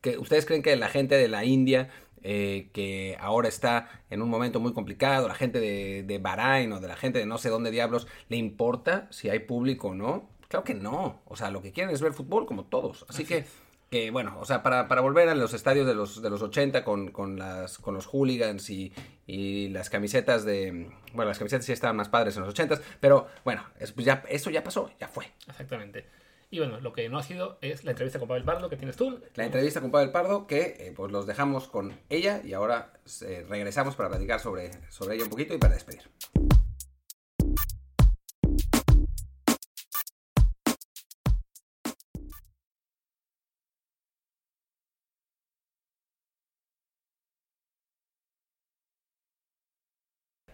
que 0.00 0.18
¿Ustedes 0.18 0.46
creen 0.46 0.62
que 0.62 0.76
la 0.76 0.88
gente 0.88 1.16
de 1.16 1.28
la 1.28 1.44
India, 1.44 1.88
eh, 2.22 2.70
que 2.72 3.16
ahora 3.18 3.48
está 3.48 3.88
en 4.10 4.22
un 4.22 4.28
momento 4.28 4.60
muy 4.60 4.72
complicado, 4.72 5.26
la 5.26 5.34
gente 5.34 5.60
de, 5.60 6.04
de 6.04 6.18
Bahrein 6.18 6.72
o 6.72 6.80
de 6.80 6.88
la 6.88 6.96
gente 6.96 7.18
de 7.18 7.26
no 7.26 7.38
sé 7.38 7.48
dónde 7.48 7.70
diablos, 7.70 8.06
le 8.28 8.36
importa 8.36 9.08
si 9.10 9.28
hay 9.28 9.40
público 9.40 9.88
o 9.88 9.94
no? 9.94 10.28
Claro 10.52 10.64
que 10.64 10.74
no. 10.74 11.22
O 11.24 11.34
sea, 11.34 11.50
lo 11.50 11.62
que 11.62 11.72
quieren 11.72 11.94
es 11.94 12.02
ver 12.02 12.12
fútbol 12.12 12.44
como 12.44 12.66
todos. 12.66 13.06
Así, 13.08 13.24
que, 13.24 13.46
que, 13.92 14.10
bueno, 14.10 14.38
o 14.40 14.46
sea, 14.46 14.62
para, 14.62 14.84
volver 15.02 15.28
a 15.28 15.34
los 15.34 15.52
estadios 15.52 15.86
de 15.86 15.94
los, 15.94 16.22
de 16.22 16.30
los 16.30 16.40
80 16.40 16.82
con, 16.82 17.10
con, 17.10 17.38
las, 17.38 17.76
con 17.76 17.92
los 17.92 18.06
hooligans 18.06 18.70
y, 18.70 18.90
y, 19.26 19.68
las 19.68 19.90
camisetas 19.90 20.46
de... 20.46 20.90
Bueno, 21.12 21.28
las 21.28 21.38
camisetas 21.38 21.66
sí 21.66 21.72
estaban 21.72 21.96
más 21.96 22.08
padres 22.08 22.34
en 22.36 22.40
los 22.40 22.48
80, 22.52 22.80
pero 23.00 23.26
bueno, 23.44 23.62
es, 23.78 23.92
pues 23.92 24.06
ya, 24.06 24.24
eso 24.30 24.48
ya 24.48 24.64
pasó, 24.64 24.90
ya 24.98 25.08
fue. 25.08 25.26
Exactamente. 25.46 26.06
Y 26.48 26.58
bueno, 26.58 26.80
lo 26.80 26.94
que 26.94 27.06
no 27.10 27.18
ha 27.18 27.22
sido 27.22 27.58
es 27.60 27.84
la 27.84 27.90
entrevista 27.90 28.18
con 28.18 28.28
Pavel 28.28 28.44
Pardo 28.44 28.70
que 28.70 28.78
tienes 28.78 28.96
tú. 28.96 29.20
La 29.34 29.44
entrevista 29.44 29.82
con 29.82 29.90
Pavel 29.90 30.10
Pardo 30.10 30.46
que 30.46 30.74
eh, 30.78 30.94
pues 30.96 31.12
los 31.12 31.26
dejamos 31.26 31.68
con 31.68 31.94
ella 32.08 32.40
y 32.42 32.54
ahora 32.54 32.94
eh, 33.20 33.44
regresamos 33.46 33.94
para 33.94 34.08
platicar 34.08 34.40
sobre, 34.40 34.70
sobre 34.88 35.16
ella 35.16 35.24
un 35.24 35.30
poquito 35.30 35.52
y 35.52 35.58
para 35.58 35.74
despedir. 35.74 36.00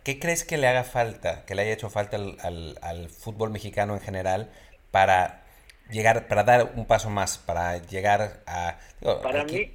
¿Qué 0.08 0.18
crees 0.18 0.42
que 0.42 0.56
le 0.56 0.66
haga 0.66 0.84
falta, 0.84 1.44
que 1.44 1.54
le 1.54 1.60
haya 1.60 1.74
hecho 1.74 1.90
falta 1.90 2.16
al, 2.16 3.10
fútbol 3.10 3.50
mexicano 3.50 3.92
en 3.92 4.00
general 4.00 4.50
para 4.90 5.44
llegar, 5.90 6.28
para 6.28 6.44
dar 6.44 6.72
un 6.76 6.86
paso 6.86 7.10
más, 7.10 7.36
para 7.36 7.76
llegar 7.76 8.42
a... 8.46 8.78
para 9.22 9.44
mí, 9.44 9.70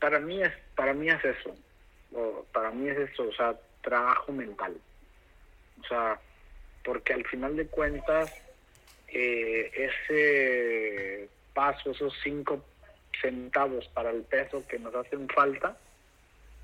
para 0.00 0.18
mí 0.18 0.42
es, 0.42 0.52
para 0.74 0.92
mí 0.92 1.08
es 1.08 1.24
eso, 1.24 1.54
para 2.52 2.72
mí 2.72 2.88
es 2.88 2.98
eso, 2.98 3.28
o 3.28 3.32
sea, 3.34 3.54
trabajo 3.80 4.32
mental, 4.32 4.76
o 5.80 5.86
sea, 5.86 6.18
porque 6.82 7.12
al 7.12 7.24
final 7.26 7.54
de 7.54 7.68
cuentas 7.68 8.34
eh, 9.06 9.70
ese 10.10 11.28
paso, 11.52 11.92
esos 11.92 12.12
cinco 12.24 12.60
centavos 13.22 13.86
para 13.94 14.10
el 14.10 14.22
peso 14.22 14.66
que 14.66 14.80
nos 14.80 14.92
hacen 14.96 15.28
falta, 15.28 15.76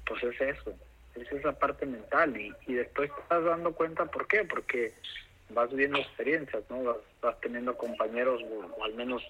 pues 0.05 0.25
es 0.25 0.41
eso 0.41 0.75
es 1.23 1.33
esa 1.33 1.53
parte 1.53 1.87
mental 1.87 2.37
y, 2.37 2.53
después 2.73 3.11
te 3.15 3.21
estás 3.21 3.45
dando 3.45 3.73
cuenta 3.75 4.07
por 4.07 4.27
qué, 4.27 4.45
porque 4.45 4.93
vas 5.51 5.73
viendo 5.73 5.99
experiencias, 5.99 6.63
¿no? 6.71 6.97
Vas, 7.21 7.41
teniendo 7.41 7.77
compañeros, 7.77 8.43
o, 8.77 8.85
al 8.85 8.95
menos 8.95 9.23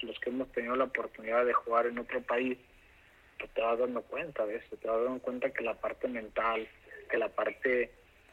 los 0.00 0.18
que 0.20 0.30
hemos 0.30 0.50
tenido 0.52 0.76
la 0.76 0.84
oportunidad 0.84 1.44
de 1.44 1.52
jugar 1.52 1.86
en 1.86 1.98
otro 1.98 2.20
país, 2.22 2.58
pues 3.38 3.50
te 3.52 3.60
vas 3.60 3.78
dando 3.78 4.02
cuenta 4.02 4.46
de 4.46 4.56
eso, 4.56 4.76
te 4.76 4.88
vas 4.88 5.02
dando 5.04 5.20
cuenta 5.20 5.50
que 5.50 5.64
la 5.64 5.74
parte 5.74 6.08
mental, 6.08 6.68
que 7.10 7.18
la 7.18 7.28
parte 7.28 7.90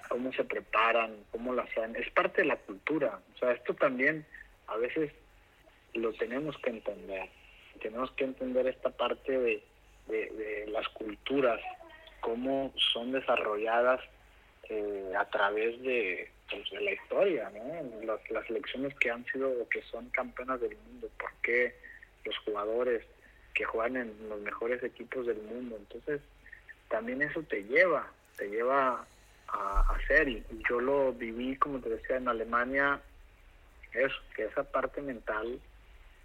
cómo 0.08 0.32
se 0.34 0.44
preparan, 0.44 1.16
cómo 1.32 1.54
las 1.54 1.70
hacen, 1.70 1.96
es 1.96 2.10
parte 2.12 2.42
de 2.42 2.48
la 2.48 2.56
cultura. 2.58 3.20
O 3.36 3.38
sea, 3.38 3.52
esto 3.52 3.74
también 3.76 4.26
a 4.68 4.78
veces 4.78 5.12
lo 5.94 6.14
tenemos 6.14 6.58
que 6.60 6.72
entender. 6.72 7.30
Tenemos 7.82 8.12
que 8.12 8.26
entender 8.26 8.68
esta 8.68 8.90
parte 8.90 9.38
de, 9.38 9.64
de 10.08 10.66
las 10.68 10.88
culturas 10.90 11.62
cómo 12.20 12.74
son 12.94 13.12
desarrolladas 13.12 14.02
eh, 14.70 15.14
a 15.18 15.26
través 15.26 15.82
de, 15.82 16.30
pues, 16.50 16.70
de 16.72 16.82
la 16.82 16.92
historia, 16.92 17.52
¿no? 17.52 18.06
Las, 18.06 18.30
las 18.30 18.46
selecciones 18.48 18.94
que 18.96 19.12
han 19.12 19.26
sido 19.26 19.50
o 19.50 19.68
que 19.70 19.82
son 19.84 20.10
campeonas 20.10 20.62
del 20.62 20.78
mundo, 20.78 21.10
por 21.18 21.32
qué 21.42 21.76
los 22.26 22.38
jugadores 22.40 23.04
que 23.54 23.66
juegan 23.66 23.98
en 23.98 24.30
los 24.30 24.40
mejores 24.42 24.82
equipos 24.84 25.26
del 25.26 25.42
mundo. 25.42 25.78
Entonces, 25.78 26.22
también 26.88 27.22
eso 27.22 27.42
te 27.44 27.64
lleva, 27.64 28.12
te 28.38 28.50
lleva 28.50 29.06
a 29.48 29.80
hacer 29.96 30.30
y 30.30 30.44
yo 30.70 30.80
lo 30.80 31.14
viví, 31.14 31.56
como 31.58 31.80
te 31.80 31.90
decía, 31.90 32.18
en 32.18 32.28
Alemania, 32.28 33.02
eso, 33.94 34.16
que 34.36 34.46
esa 34.46 34.64
parte 34.64 35.02
mental, 35.02 35.60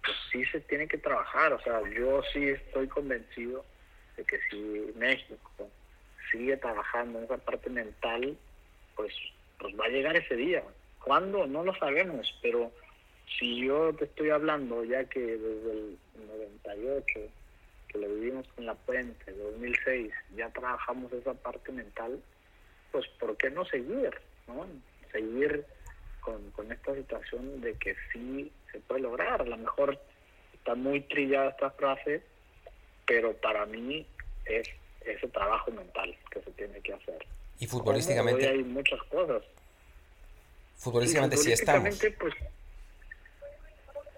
pues 0.03 0.17
sí 0.31 0.45
se 0.45 0.59
tiene 0.61 0.87
que 0.87 0.97
trabajar, 0.97 1.53
o 1.53 1.61
sea, 1.61 1.81
yo 1.89 2.21
sí 2.31 2.49
estoy 2.49 2.87
convencido 2.87 3.65
de 4.17 4.23
que 4.23 4.39
si 4.49 4.93
México 4.95 5.69
sigue 6.31 6.57
trabajando 6.57 7.19
en 7.19 7.25
esa 7.25 7.37
parte 7.37 7.69
mental, 7.69 8.37
pues, 8.95 9.13
pues 9.59 9.73
va 9.79 9.85
a 9.85 9.89
llegar 9.89 10.15
ese 10.15 10.35
día. 10.35 10.63
¿Cuándo? 11.03 11.45
No 11.45 11.63
lo 11.63 11.75
sabemos, 11.75 12.33
pero 12.41 12.71
si 13.37 13.65
yo 13.65 13.93
te 13.93 14.05
estoy 14.05 14.29
hablando 14.29 14.83
ya 14.83 15.03
que 15.05 15.19
desde 15.19 15.71
el 15.71 15.97
98 16.27 17.19
que 17.87 17.97
lo 17.97 18.07
vivimos 18.07 18.47
con 18.55 18.65
la 18.65 18.75
puente, 18.75 19.31
2006, 19.31 20.11
ya 20.35 20.49
trabajamos 20.49 21.11
esa 21.13 21.33
parte 21.33 21.71
mental, 21.71 22.19
pues 22.91 23.07
¿por 23.19 23.37
qué 23.37 23.49
no 23.49 23.65
seguir? 23.65 24.11
¿no? 24.47 24.65
Seguir 25.11 25.65
con, 26.21 26.51
con 26.51 26.71
esta 26.71 26.93
situación 26.95 27.61
de 27.61 27.73
que 27.75 27.95
sí 28.11 28.51
se 28.71 28.79
puede 28.79 29.01
lograr. 29.01 29.41
A 29.41 29.45
lo 29.45 29.57
mejor 29.57 29.99
está 30.53 30.75
muy 30.75 31.01
trillada 31.01 31.49
esta 31.49 31.69
frase, 31.71 32.23
pero 33.05 33.33
para 33.33 33.65
mí 33.65 34.05
es 34.45 34.67
ese 35.05 35.27
trabajo 35.27 35.71
mental 35.71 36.15
que 36.31 36.41
se 36.41 36.51
tiene 36.51 36.79
que 36.81 36.93
hacer. 36.93 37.25
Y 37.59 37.67
futbolísticamente. 37.67 38.47
hay 38.47 38.63
muchas 38.63 39.01
cosas. 39.03 39.43
Futbolísticamente, 40.77 41.37
sí 41.37 41.51
estamos. 41.51 41.97
Pues, 42.19 42.33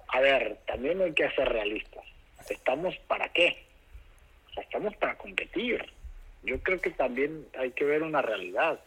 a 0.08 0.20
ver, 0.20 0.58
también 0.66 1.02
hay 1.02 1.14
que 1.14 1.30
ser 1.32 1.50
realistas. 1.50 2.04
¿Estamos 2.50 2.96
para 3.08 3.30
qué? 3.30 3.64
O 4.50 4.54
sea, 4.54 4.64
estamos 4.64 4.96
para 4.96 5.18
competir. 5.18 5.86
Yo 6.44 6.60
creo 6.62 6.80
que 6.80 6.92
también 6.92 7.46
hay 7.60 7.72
que 7.72 7.84
ver 7.84 8.04
una 8.04 8.22
realidad. 8.22 8.80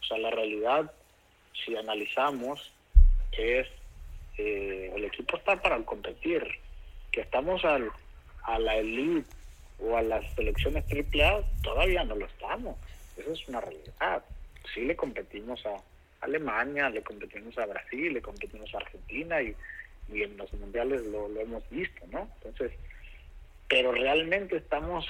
O 0.00 0.04
sea, 0.04 0.18
la 0.18 0.30
realidad, 0.30 0.90
si 1.64 1.76
analizamos, 1.76 2.72
es 3.32 3.66
eh, 4.38 4.92
el 4.94 5.04
equipo 5.04 5.36
está 5.36 5.60
para 5.60 5.78
competir. 5.82 6.46
Que 7.10 7.22
estamos 7.22 7.64
al, 7.64 7.90
a 8.44 8.58
la 8.58 8.76
elite 8.76 9.37
o 9.80 9.96
a 9.96 10.02
las 10.02 10.24
selecciones 10.34 10.84
AAA, 10.90 11.42
todavía 11.62 12.04
no 12.04 12.16
lo 12.16 12.26
estamos. 12.26 12.76
Eso 13.16 13.32
es 13.32 13.48
una 13.48 13.60
realidad. 13.60 14.24
Sí 14.74 14.84
le 14.84 14.96
competimos 14.96 15.64
a 15.66 15.76
Alemania, 16.20 16.90
le 16.90 17.02
competimos 17.02 17.56
a 17.58 17.66
Brasil, 17.66 18.12
le 18.12 18.22
competimos 18.22 18.72
a 18.74 18.78
Argentina 18.78 19.40
y, 19.40 19.54
y 20.12 20.22
en 20.22 20.36
los 20.36 20.52
mundiales 20.54 21.06
lo, 21.06 21.28
lo 21.28 21.40
hemos 21.40 21.68
visto, 21.70 22.04
¿no? 22.10 22.28
Entonces, 22.36 22.72
pero 23.68 23.92
realmente 23.92 24.56
estamos 24.56 25.06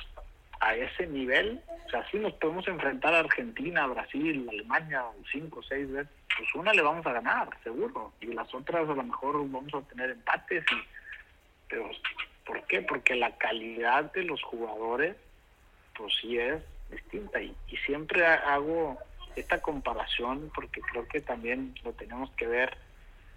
a 0.60 0.74
ese 0.74 1.06
nivel, 1.06 1.60
o 1.86 1.90
sea, 1.90 2.04
sí 2.10 2.18
nos 2.18 2.32
podemos 2.34 2.66
enfrentar 2.66 3.14
a 3.14 3.20
Argentina, 3.20 3.86
Brasil, 3.86 4.46
Alemania, 4.50 5.04
cinco 5.30 5.60
o 5.60 5.62
seis 5.62 5.90
veces, 5.90 6.12
pues 6.36 6.54
una 6.54 6.72
le 6.72 6.82
vamos 6.82 7.06
a 7.06 7.12
ganar, 7.12 7.48
seguro, 7.62 8.12
y 8.20 8.26
las 8.26 8.52
otras 8.52 8.88
a 8.88 8.94
lo 8.94 9.02
mejor 9.02 9.36
vamos 9.50 9.72
a 9.74 9.80
tener 9.88 10.10
empates, 10.10 10.64
y, 10.72 10.76
pero 11.68 11.88
¿por 12.48 12.64
qué? 12.64 12.82
Porque 12.82 13.14
la 13.14 13.36
calidad 13.36 14.12
de 14.12 14.24
los 14.24 14.42
jugadores, 14.42 15.14
pues 15.96 16.12
sí 16.20 16.36
es 16.36 16.60
distinta, 16.90 17.40
y, 17.40 17.54
y 17.68 17.76
siempre 17.76 18.26
hago 18.26 18.98
esta 19.38 19.60
comparación 19.60 20.50
porque 20.54 20.80
creo 20.80 21.06
que 21.06 21.20
también 21.20 21.74
lo 21.84 21.92
tenemos 21.92 22.30
que 22.32 22.46
ver 22.46 22.76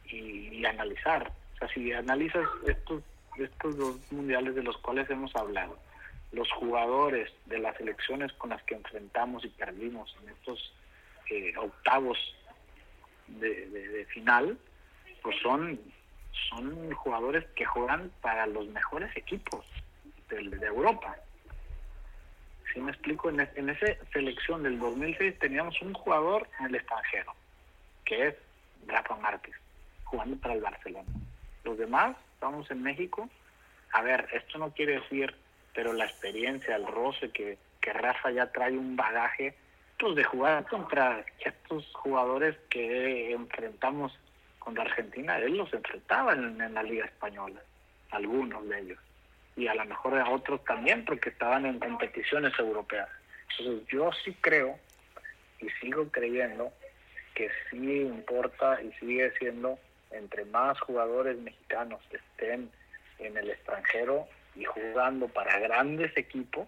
y, 0.06 0.65
analizar. 0.65 1.32
O 1.56 1.58
sea, 1.58 1.67
si 1.69 1.91
analizas 1.91 2.47
estos, 2.67 3.04
estos 3.38 3.78
dos 3.78 4.12
mundiales 4.12 4.56
de 4.56 4.63
los 4.63 4.78
cuales 4.78 5.10
hemos 5.10 5.36
hablado, 5.36 5.78
los 6.32 6.50
jugadores 6.52 7.32
de 7.45 7.60
las 7.60 7.80
elecciones 7.80 8.32
con 8.34 8.52
las 8.52 8.63
que 8.63 8.76
enfrentamos 8.76 9.43
y 9.43 9.50
perdimos 9.50 10.15
en 10.21 10.30
estos 10.30 10.74
eh, 11.30 11.54
octavos 11.58 12.17
de, 13.28 14.06
final, 14.10 14.58
pues 15.21 15.36
son, 15.41 15.80
son 16.49 16.91
jugadores 16.93 17.45
que 17.55 17.65
juegan 17.65 18.11
para 18.21 18.45
los 18.47 18.67
mejores 18.67 19.15
equipos 19.15 19.65
de, 20.29 20.49
de 20.49 20.67
Europa. 20.67 21.15
Si 22.73 22.79
me 22.79 22.91
explico, 22.91 23.29
en, 23.29 23.39
en 23.55 23.69
esa 23.69 23.87
selección 24.13 24.63
del 24.63 24.79
2006 24.79 25.39
teníamos 25.39 25.81
un 25.81 25.93
jugador 25.93 26.47
en 26.59 26.67
el 26.67 26.75
extranjero, 26.75 27.33
que 28.05 28.27
es 28.29 28.35
Rafa 28.87 29.15
Márquez, 29.17 29.55
jugando 30.05 30.37
para 30.37 30.53
el 30.53 30.61
Barcelona. 30.61 31.09
Los 31.63 31.77
demás, 31.77 32.15
estamos 32.33 32.69
en 32.71 32.81
México. 32.81 33.29
A 33.91 34.01
ver, 34.01 34.27
esto 34.33 34.57
no 34.57 34.71
quiere 34.71 34.99
decir 35.01 35.35
pero 35.73 35.93
la 35.93 36.05
experiencia, 36.05 36.75
el 36.75 36.85
roce 36.85 37.29
que, 37.31 37.57
que 37.79 37.93
Rafa 37.93 38.31
ya 38.31 38.51
trae 38.51 38.77
un 38.77 38.95
bagaje, 38.95 39.55
pues 39.99 40.15
de 40.15 40.23
jugar 40.23 40.65
contra 40.67 41.23
estos 41.39 41.85
jugadores 41.93 42.57
que 42.69 43.31
enfrentamos 43.31 44.17
contra 44.62 44.84
Argentina, 44.84 45.38
él 45.38 45.58
los 45.58 45.74
enfrentaba 45.74 46.34
en, 46.34 46.74
la 46.74 46.84
Liga 46.84 47.06
Española, 47.06 47.60
algunos 48.12 48.67
de 48.69 48.80
ellos, 48.80 49.00
y 49.58 49.67
a 49.67 49.76
lo 49.76 49.84
mejor 49.86 50.17
a 50.17 50.30
otros 50.30 50.63
también 50.63 51.04
porque 51.04 51.30
estaban 51.30 51.65
en 51.65 51.80
competiciones 51.80 52.58
europeas. 52.58 53.10
Entonces 53.52 53.88
yo 53.89 54.10
sí 54.24 54.36
creo 54.39 54.80
y 55.60 55.69
sigo 55.82 56.08
creyendo 56.10 56.71
que 57.36 57.50
sí 57.69 58.02
importa 58.02 58.82
y 58.82 58.91
sigue 58.93 59.32
siendo 59.38 59.78
entre 60.12 60.45
más 60.45 60.80
jugadores 60.80 61.38
mexicanos 61.38 62.02
estén 62.12 62.69
en 63.19 63.38
el 63.38 63.50
extranjero, 63.50 64.28
y 64.56 64.65
jugando 64.65 65.28
para 65.28 65.60
grandes 65.60 66.15
equipos, 66.17 66.67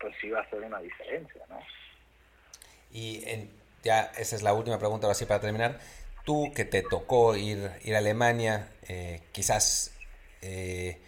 pues 0.00 0.14
sí 0.20 0.30
va 0.30 0.40
a 0.40 0.50
ser 0.50 0.60
una 0.60 0.80
diferencia, 0.80 1.42
¿no? 1.48 1.60
Y 2.90 3.24
ya 3.82 4.10
esa 4.16 4.36
es 4.36 4.42
la 4.42 4.54
última 4.54 4.78
pregunta, 4.78 5.06
ahora 5.06 5.14
sí 5.14 5.26
para 5.26 5.40
terminar. 5.40 5.78
Tú 6.28 6.52
que 6.54 6.66
te 6.66 6.82
tocó 6.82 7.36
ir, 7.36 7.70
ir 7.84 7.94
a 7.94 7.98
Alemania, 7.98 8.68
eh, 8.86 9.22
quizás 9.32 9.92
eh, 10.42 11.00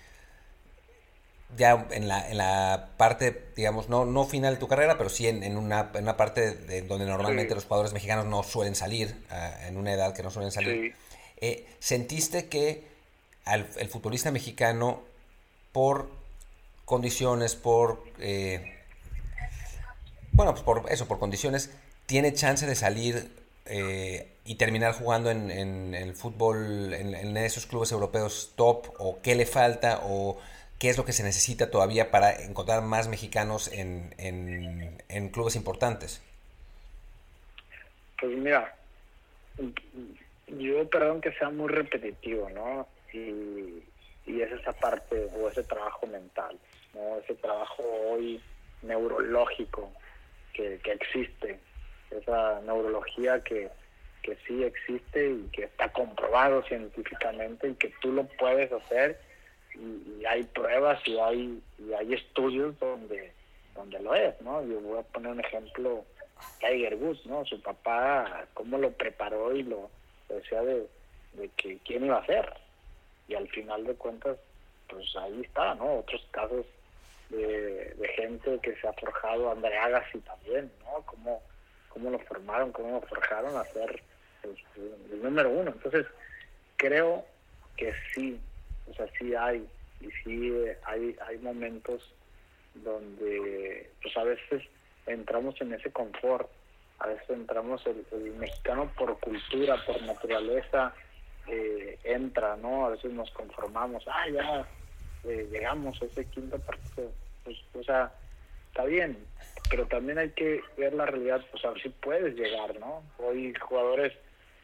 ya 1.58 1.86
en 1.90 2.08
la, 2.08 2.26
en 2.30 2.38
la 2.38 2.88
parte, 2.96 3.48
digamos, 3.54 3.90
no, 3.90 4.06
no 4.06 4.24
final 4.24 4.54
de 4.54 4.60
tu 4.60 4.66
carrera, 4.66 4.96
pero 4.96 5.10
sí 5.10 5.26
en, 5.26 5.42
en, 5.42 5.58
una, 5.58 5.90
en 5.92 6.04
una 6.04 6.16
parte 6.16 6.52
de 6.52 6.80
donde 6.80 7.04
normalmente 7.04 7.54
los 7.54 7.64
jugadores 7.64 7.92
mexicanos 7.92 8.24
no 8.24 8.42
suelen 8.42 8.74
salir, 8.74 9.14
uh, 9.30 9.66
en 9.66 9.76
una 9.76 9.92
edad 9.92 10.14
que 10.14 10.22
no 10.22 10.30
suelen 10.30 10.52
salir. 10.52 10.94
Sí. 10.94 10.98
Eh, 11.36 11.66
¿Sentiste 11.80 12.48
que 12.48 12.86
al, 13.44 13.68
el 13.76 13.90
futbolista 13.90 14.30
mexicano 14.30 15.02
por 15.72 16.08
condiciones, 16.86 17.56
por... 17.56 18.04
Eh, 18.20 18.74
bueno, 20.32 20.52
pues 20.52 20.64
por 20.64 20.90
eso, 20.90 21.06
por 21.06 21.18
condiciones, 21.18 21.68
tiene 22.06 22.32
chance 22.32 22.64
de 22.64 22.74
salir 22.74 23.36
eh, 23.66 24.38
y 24.50 24.56
terminar 24.56 24.94
jugando 24.94 25.30
en, 25.30 25.94
el 25.94 26.14
fútbol, 26.14 26.92
en, 26.92 27.14
en, 27.14 27.36
esos 27.36 27.66
clubes 27.66 27.92
europeos 27.92 28.52
top, 28.56 28.88
o 28.98 29.20
qué 29.22 29.34
le 29.34 29.46
falta, 29.46 30.00
o 30.02 30.38
qué 30.78 30.88
es 30.88 30.98
lo 30.98 31.04
que 31.04 31.12
se 31.12 31.22
necesita 31.22 31.70
todavía 31.70 32.10
para 32.10 32.32
encontrar 32.42 32.82
más 32.82 33.08
mexicanos 33.08 33.70
en, 33.72 34.14
en 34.18 35.28
clubes 35.28 35.56
importantes. 35.56 36.22
Pues 38.20 38.36
mira, 38.36 38.74
yo 40.48 40.88
perdón 40.90 41.20
que 41.20 41.32
sea 41.32 41.50
muy 41.50 41.68
repetitivo, 41.68 42.50
¿no? 42.50 42.86
Y 43.12 43.82
y 44.30 44.42
es 44.42 44.52
esa 44.52 44.72
parte 44.72 45.28
o 45.36 45.48
ese 45.48 45.62
trabajo 45.64 46.06
mental, 46.06 46.58
¿no? 46.94 47.18
ese 47.18 47.34
trabajo 47.34 47.82
hoy 47.82 48.40
neurológico 48.82 49.90
que, 50.52 50.78
que 50.82 50.92
existe, 50.92 51.58
esa 52.10 52.60
neurología 52.60 53.42
que, 53.42 53.68
que 54.22 54.36
sí 54.46 54.62
existe 54.62 55.30
y 55.30 55.48
que 55.52 55.64
está 55.64 55.92
comprobado 55.92 56.62
científicamente 56.64 57.68
y 57.68 57.74
que 57.74 57.92
tú 58.00 58.12
lo 58.12 58.24
puedes 58.38 58.70
hacer 58.72 59.20
y, 59.74 60.24
hay 60.26 60.44
pruebas 60.44 61.00
y 61.06 61.18
hay 61.18 61.62
y 61.78 61.92
hay 61.94 62.14
estudios 62.14 62.78
donde 62.78 63.32
donde 63.74 63.98
lo 64.00 64.14
es, 64.14 64.38
¿no? 64.42 64.62
Yo 64.66 64.80
voy 64.80 64.98
a 64.98 65.02
poner 65.02 65.32
un 65.32 65.40
ejemplo, 65.40 66.04
Tiger 66.58 66.96
Woods, 66.96 67.24
¿no? 67.26 67.44
Su 67.46 67.60
papá, 67.62 68.46
cómo 68.54 68.76
lo 68.78 68.92
preparó 68.92 69.54
y 69.54 69.62
lo, 69.62 69.90
decía 70.28 70.60
de, 70.62 70.86
de 71.34 71.48
que 71.56 71.78
quién 71.84 72.04
iba 72.04 72.18
a 72.18 72.26
ser, 72.26 72.52
y 73.28 73.34
al 73.34 73.48
final 73.48 73.84
de 73.84 73.94
cuentas, 73.94 74.36
pues 74.88 75.14
ahí 75.16 75.40
está, 75.42 75.74
¿no? 75.76 76.00
Otros 76.00 76.26
casos 76.30 76.66
de, 77.30 77.94
de 77.94 78.08
gente 78.16 78.58
que 78.60 78.74
se 78.76 78.88
ha 78.88 78.92
forjado, 78.92 79.50
André 79.50 79.78
Agassi 79.78 80.18
también, 80.18 80.70
¿no? 80.84 81.02
Cómo, 81.06 81.40
cómo 81.88 82.10
lo 82.10 82.18
formaron, 82.18 82.72
cómo 82.72 83.00
lo 83.00 83.00
forjaron 83.02 83.56
a 83.56 83.64
ser 83.66 84.02
pues, 84.42 84.56
el 85.12 85.22
número 85.22 85.50
uno. 85.50 85.72
Entonces, 85.72 86.06
creo 86.76 87.24
que 87.76 87.92
sí, 88.14 88.40
o 88.90 88.94
sea, 88.94 89.06
sí 89.18 89.34
hay, 89.34 89.66
y 90.00 90.10
sí 90.24 90.52
hay, 90.84 91.16
hay 91.26 91.38
momentos 91.38 92.02
donde, 92.74 93.90
pues 94.02 94.16
a 94.16 94.24
veces 94.24 94.62
entramos 95.06 95.60
en 95.60 95.74
ese 95.74 95.90
confort, 95.90 96.48
a 97.00 97.08
veces 97.08 97.30
entramos 97.30 97.84
el, 97.86 98.06
el 98.12 98.34
mexicano 98.34 98.92
por 98.96 99.18
cultura, 99.20 99.84
por 99.86 100.00
naturaleza, 100.02 100.94
eh, 101.46 101.98
entra, 102.04 102.56
¿no? 102.56 102.86
A 102.86 102.90
veces 102.90 103.12
nos 103.12 103.30
conformamos, 103.30 104.04
ah, 104.06 104.28
ya 104.28 104.68
eh, 105.24 105.48
llegamos 105.50 106.00
a 106.00 106.04
ese 106.04 106.26
quinto 106.26 106.58
partido. 106.58 107.10
Pues, 107.44 107.56
o 107.74 107.82
sea, 107.82 108.12
está 108.68 108.84
bien, 108.84 109.16
pero 109.70 109.86
también 109.86 110.18
hay 110.18 110.30
que 110.30 110.60
ver 110.76 110.94
la 110.94 111.06
realidad, 111.06 111.44
pues 111.50 111.64
a 111.64 111.70
ver 111.70 111.82
si 111.82 111.88
puedes 111.88 112.34
llegar, 112.34 112.78
¿no? 112.78 113.02
Hoy 113.18 113.54
jugadores, 113.54 114.12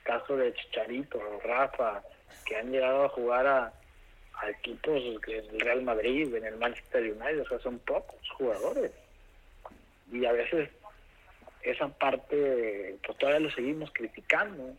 caso 0.06 0.36
de 0.36 0.54
Chicharito, 0.54 1.20
Rafa, 1.44 2.02
que 2.44 2.56
han 2.56 2.70
llegado 2.70 3.04
a 3.04 3.08
jugar 3.08 3.46
a, 3.46 3.72
a 4.34 4.50
equipos 4.50 5.02
en 5.26 5.44
el 5.50 5.60
Real 5.60 5.82
Madrid, 5.82 6.34
en 6.34 6.44
el 6.44 6.56
Manchester 6.56 7.02
United, 7.02 7.40
o 7.40 7.48
sea, 7.48 7.58
son 7.58 7.78
pocos 7.80 8.18
jugadores. 8.38 8.92
Y 10.12 10.24
a 10.24 10.32
veces 10.32 10.70
esa 11.62 11.88
parte, 11.88 12.96
pues 13.04 13.18
todavía 13.18 13.48
lo 13.48 13.50
seguimos 13.54 13.90
criticando, 13.92 14.74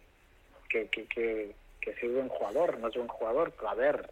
que, 0.70 0.88
que, 0.88 1.06
que, 1.06 1.56
que 1.82 1.92
es 1.92 2.14
buen 2.14 2.30
jugador, 2.30 2.80
no 2.80 2.88
es 2.88 2.96
buen 2.96 3.08
jugador, 3.08 3.52
pero 3.52 3.70
a 3.70 3.76
ver, 3.76 4.10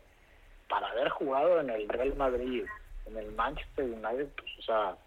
para 0.67 0.87
haber 0.87 1.09
jugado 1.09 1.61
en 1.61 1.69
el 1.69 1.87
Real 1.87 2.15
Madrid, 2.15 2.65
en 3.05 3.17
el 3.17 3.31
Manchester 3.31 3.85
United, 3.85 4.27
pues, 4.35 4.51
o 4.59 4.61
sea, 4.61 4.97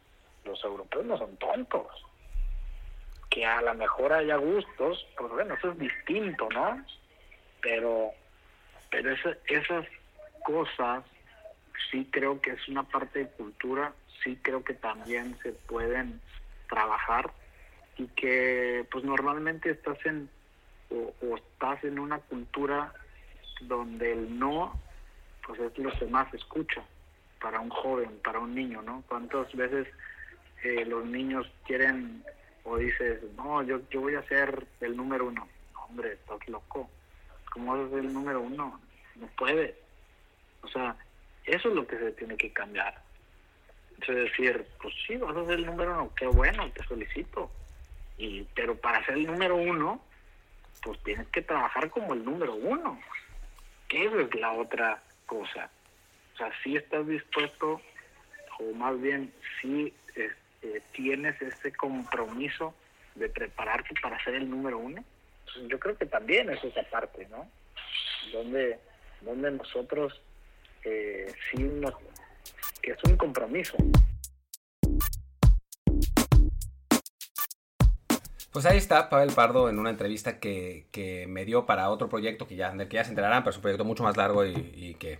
los 0.45 0.63
europeos 0.65 1.05
no 1.05 1.19
son 1.19 1.37
tontos. 1.37 1.87
A 3.45 3.63
lo 3.63 3.75
mejor 3.75 4.13
haya 4.13 4.37
gustos, 4.37 5.07
pues 5.17 5.33
bueno, 5.33 5.55
eso 5.55 5.73
es 5.73 5.79
distinto, 5.79 6.49
¿no? 6.53 6.85
Pero, 7.61 8.11
pero 8.91 9.13
esas 9.47 9.87
cosas 10.45 11.05
sí 11.91 12.09
creo 12.11 12.41
que 12.41 12.53
es 12.53 12.69
una 12.69 12.83
parte 12.83 13.21
de 13.21 13.31
cultura, 13.31 13.93
sí 14.23 14.39
creo 14.43 14.65
que 14.65 14.75
también 14.75 15.39
se 15.43 15.53
pueden 15.53 16.21
trabajar 16.69 17.31
y 17.97 18.07
que 18.09 18.87
pues 18.91 19.05
normalmente 19.05 19.71
estás 19.71 19.99
en 20.07 20.29
o, 20.91 21.37
estás 21.37 21.83
en 21.85 21.99
una 21.99 22.19
cultura 22.19 22.93
donde 23.63 24.13
el 24.13 24.39
no 24.39 24.81
pues 25.47 25.61
es 25.61 25.79
lo 25.79 25.91
que 25.91 26.07
más 26.07 26.33
escucha 26.35 26.83
para 27.41 27.61
un 27.61 27.71
joven, 27.71 28.19
para 28.23 28.39
un 28.39 28.55
niño, 28.55 28.83
¿no? 28.83 29.03
¿Cuántas 29.09 29.53
veces 29.55 29.87
eh, 30.63 30.85
los 30.85 31.05
niños 31.07 31.51
quieren 31.67 32.23
o 32.69 32.77
dices, 32.77 33.23
no, 33.37 33.63
yo, 33.63 33.81
yo 33.91 34.03
voy 34.03 34.15
a 34.15 34.23
ser 34.25 34.67
el 34.81 34.97
número 34.97 35.27
uno? 35.27 35.49
Hombre, 35.75 36.13
estás 36.13 36.47
loco. 36.49 36.91
¿Cómo 37.53 37.73
vas 37.73 37.87
a 37.87 37.91
ser 37.91 38.01
el 38.01 38.13
número 38.13 38.41
uno? 38.43 38.81
No 39.17 39.27
puedes. 39.39 39.75
O 40.63 40.69
sea, 40.69 40.95
eso 41.45 41.69
es 41.69 41.75
lo 41.75 41.87
que 41.87 41.99
se 41.99 42.13
tiene 42.13 42.37
que 42.37 42.53
cambiar. 42.53 43.01
Es 44.03 44.15
decir, 44.15 44.67
pues 44.83 44.95
sí, 45.07 45.17
vas 45.17 45.37
a 45.37 45.47
ser 45.47 45.59
el 45.59 45.67
número 45.67 45.93
uno, 45.93 46.13
qué 46.15 46.27
bueno, 46.27 46.71
te 46.73 46.83
felicito. 46.85 47.51
Y, 48.19 48.43
pero 48.55 48.77
para 48.77 49.05
ser 49.07 49.15
el 49.15 49.27
número 49.27 49.57
uno, 49.57 50.03
pues 50.83 51.03
tienes 51.03 51.27
que 51.29 51.43
trabajar 51.43 51.89
como 51.91 52.13
el 52.13 52.25
número 52.25 52.55
uno. 52.55 53.01
Que 53.89 54.05
esa 54.05 54.21
es 54.21 54.35
la 54.35 54.53
otra 54.53 55.03
cosa. 55.27 55.71
O 56.35 56.37
sea, 56.37 56.53
si 56.63 56.77
estás 56.77 57.07
dispuesto, 57.07 57.81
o 58.61 58.75
más 58.75 59.01
bien 59.01 59.33
si 59.61 59.93
este, 60.19 60.33
tienes 60.93 61.41
ese 61.41 61.73
compromiso 61.73 62.75
de 63.15 63.29
prepararte 63.29 63.95
para 64.01 64.23
ser 64.25 64.35
el 64.35 64.49
número 64.49 64.79
uno. 64.79 65.05
Pues 65.45 65.69
yo 65.69 65.79
creo 65.79 65.97
que 65.97 66.07
también 66.07 66.51
es 66.51 66.63
esa 66.63 66.83
parte, 66.85 67.27
¿no? 67.31 67.49
Donde, 68.33 68.79
donde 69.21 69.51
nosotros 69.51 70.21
eh, 70.85 71.33
sí 71.51 71.63
nos, 71.63 71.95
que 72.83 72.93
es 72.93 72.99
un 73.05 73.17
compromiso. 73.17 73.77
Pues 78.53 78.67
ahí 78.67 78.79
está 78.79 79.09
Pavel 79.09 79.33
Pardo 79.33 79.69
en 79.69 79.79
una 79.79 79.91
entrevista 79.91 80.41
que, 80.41 80.87
que, 80.91 81.27
me 81.29 81.45
dio 81.45 81.67
para 81.67 81.91
otro 81.91 82.09
proyecto 82.09 82.49
que 82.49 82.57
ya, 82.57 82.77
que 82.77 82.97
ya 82.97 83.05
se 83.05 83.11
enterarán, 83.11 83.43
pero 83.43 83.51
es 83.51 83.57
un 83.57 83.63
proyecto 83.63 83.85
mucho 83.85 84.03
más 84.03 84.17
largo 84.17 84.45
y, 84.45 84.73
y 84.75 84.95
que 84.95 85.19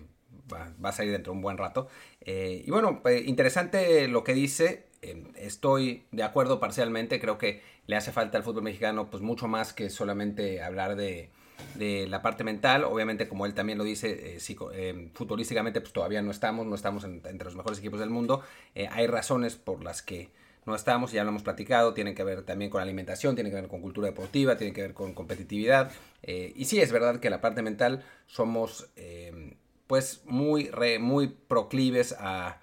va, 0.53 0.73
va, 0.85 0.89
a 0.89 0.93
salir 0.93 1.13
dentro 1.13 1.33
de 1.33 1.37
un 1.37 1.43
buen 1.43 1.59
rato. 1.59 1.89
Eh, 2.21 2.65
y 2.67 2.71
bueno, 2.71 3.01
pues, 3.03 3.27
interesante 3.27 4.09
lo 4.09 4.25
que 4.25 4.35
dice. 4.35 4.88
Eh, 5.03 5.25
estoy 5.37 6.05
de 6.13 6.23
acuerdo 6.23 6.61
parcialmente. 6.61 7.21
Creo 7.21 7.39
que 7.39 7.63
le 7.87 7.97
hace 7.97 8.13
falta 8.13 8.39
al 8.39 8.45
fútbol 8.45 8.65
mexicano 8.65 9.11
pues 9.11 9.23
mucho 9.23 9.49
más 9.49 9.73
que 9.73 9.91
solamente 9.91 10.63
hablar 10.63 10.97
de, 10.97 11.31
la 11.77 12.23
parte 12.23 12.45
mental. 12.45 12.85
Obviamente, 12.85 13.29
como 13.29 13.47
él 13.47 13.55
también 13.55 13.79
lo 13.79 13.85
dice, 13.85 14.37
eh, 14.37 14.39
eh, 14.75 15.11
futbolísticamente 15.15 15.81
pues 15.81 15.93
todavía 15.93 16.23
no 16.23 16.31
estamos, 16.31 16.67
no 16.67 16.75
estamos 16.75 17.05
en, 17.05 17.23
entre 17.25 17.45
los 17.45 17.57
mejores 17.57 17.79
equipos 17.79 18.01
del 18.01 18.11
mundo. 18.11 18.43
Eh, 18.75 18.89
hay 18.91 19.07
razones 19.07 19.57
por 19.57 19.83
las 19.83 20.03
que 20.03 20.31
no 20.69 20.75
estamos, 20.75 21.11
ya 21.13 21.25
lo 21.25 21.31
hemos 21.31 21.43
platicado, 21.43 21.95
tienen 21.95 22.15
que 22.15 22.23
ver 22.23 22.43
también 22.43 22.71
con 22.71 22.81
alimentación, 22.81 23.35
tienen 23.35 23.51
que 23.51 23.61
ver 23.61 23.69
con 23.69 23.81
cultura 23.81 24.07
deportiva, 24.09 24.57
tienen 24.57 24.75
que 24.75 24.83
ver 24.83 24.95
con 24.95 25.15
competitividad. 25.15 25.91
Eh, 26.23 26.53
y 26.55 26.67
sí, 26.67 26.81
es 26.81 26.93
verdad 26.93 27.19
que 27.21 27.31
la 27.31 27.41
parte 27.41 27.63
mental 27.63 28.05
somos 28.27 28.91
eh, 28.97 29.57
pues 29.87 30.23
muy, 30.27 30.69
re, 30.69 30.99
muy 30.99 31.29
proclives 31.29 32.15
a, 32.19 32.61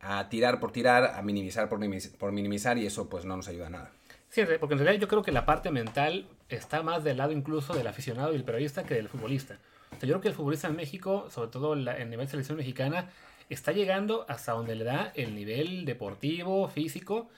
a, 0.00 0.28
tirar 0.28 0.60
por 0.60 0.72
tirar, 0.72 1.12
a 1.14 1.22
minimizar 1.22 1.68
por, 1.68 2.32
minimizar 2.32 2.78
y 2.78 2.86
eso 2.86 3.08
pues 3.08 3.24
no 3.24 3.36
nos 3.36 3.48
ayuda 3.48 3.66
a 3.66 3.70
nada. 3.70 3.90
Sí, 4.28 4.42
porque 4.60 4.74
en 4.74 4.80
realidad 4.80 5.00
yo 5.00 5.08
creo 5.08 5.22
que 5.22 5.32
la 5.32 5.44
parte 5.44 5.70
mental 5.70 6.26
está 6.48 6.82
más 6.82 7.02
del 7.02 7.16
lado 7.16 7.32
incluso 7.32 7.74
del 7.74 7.86
aficionado 7.86 8.32
y 8.32 8.36
el 8.36 8.44
periodista 8.44 8.84
que 8.84 8.94
del 8.94 9.08
futbolista. 9.08 9.58
O 9.90 9.98
sea, 9.98 10.08
yo 10.08 10.14
creo 10.14 10.20
que 10.20 10.28
el 10.28 10.34
futbolista 10.34 10.68
en 10.68 10.76
México, 10.76 11.28
sobre 11.30 11.50
todo 11.50 11.74
en 11.74 11.88
el 11.88 12.10
nivel 12.10 12.26
de 12.26 12.30
selección 12.30 12.56
mexicana, 12.56 13.08
está 13.48 13.72
llegando 13.72 14.24
hasta 14.28 14.52
donde 14.52 14.76
le 14.76 14.84
da 14.84 15.12
el 15.16 15.34
nivel 15.34 15.84
deportivo, 15.84 16.68
físico, 16.68 17.28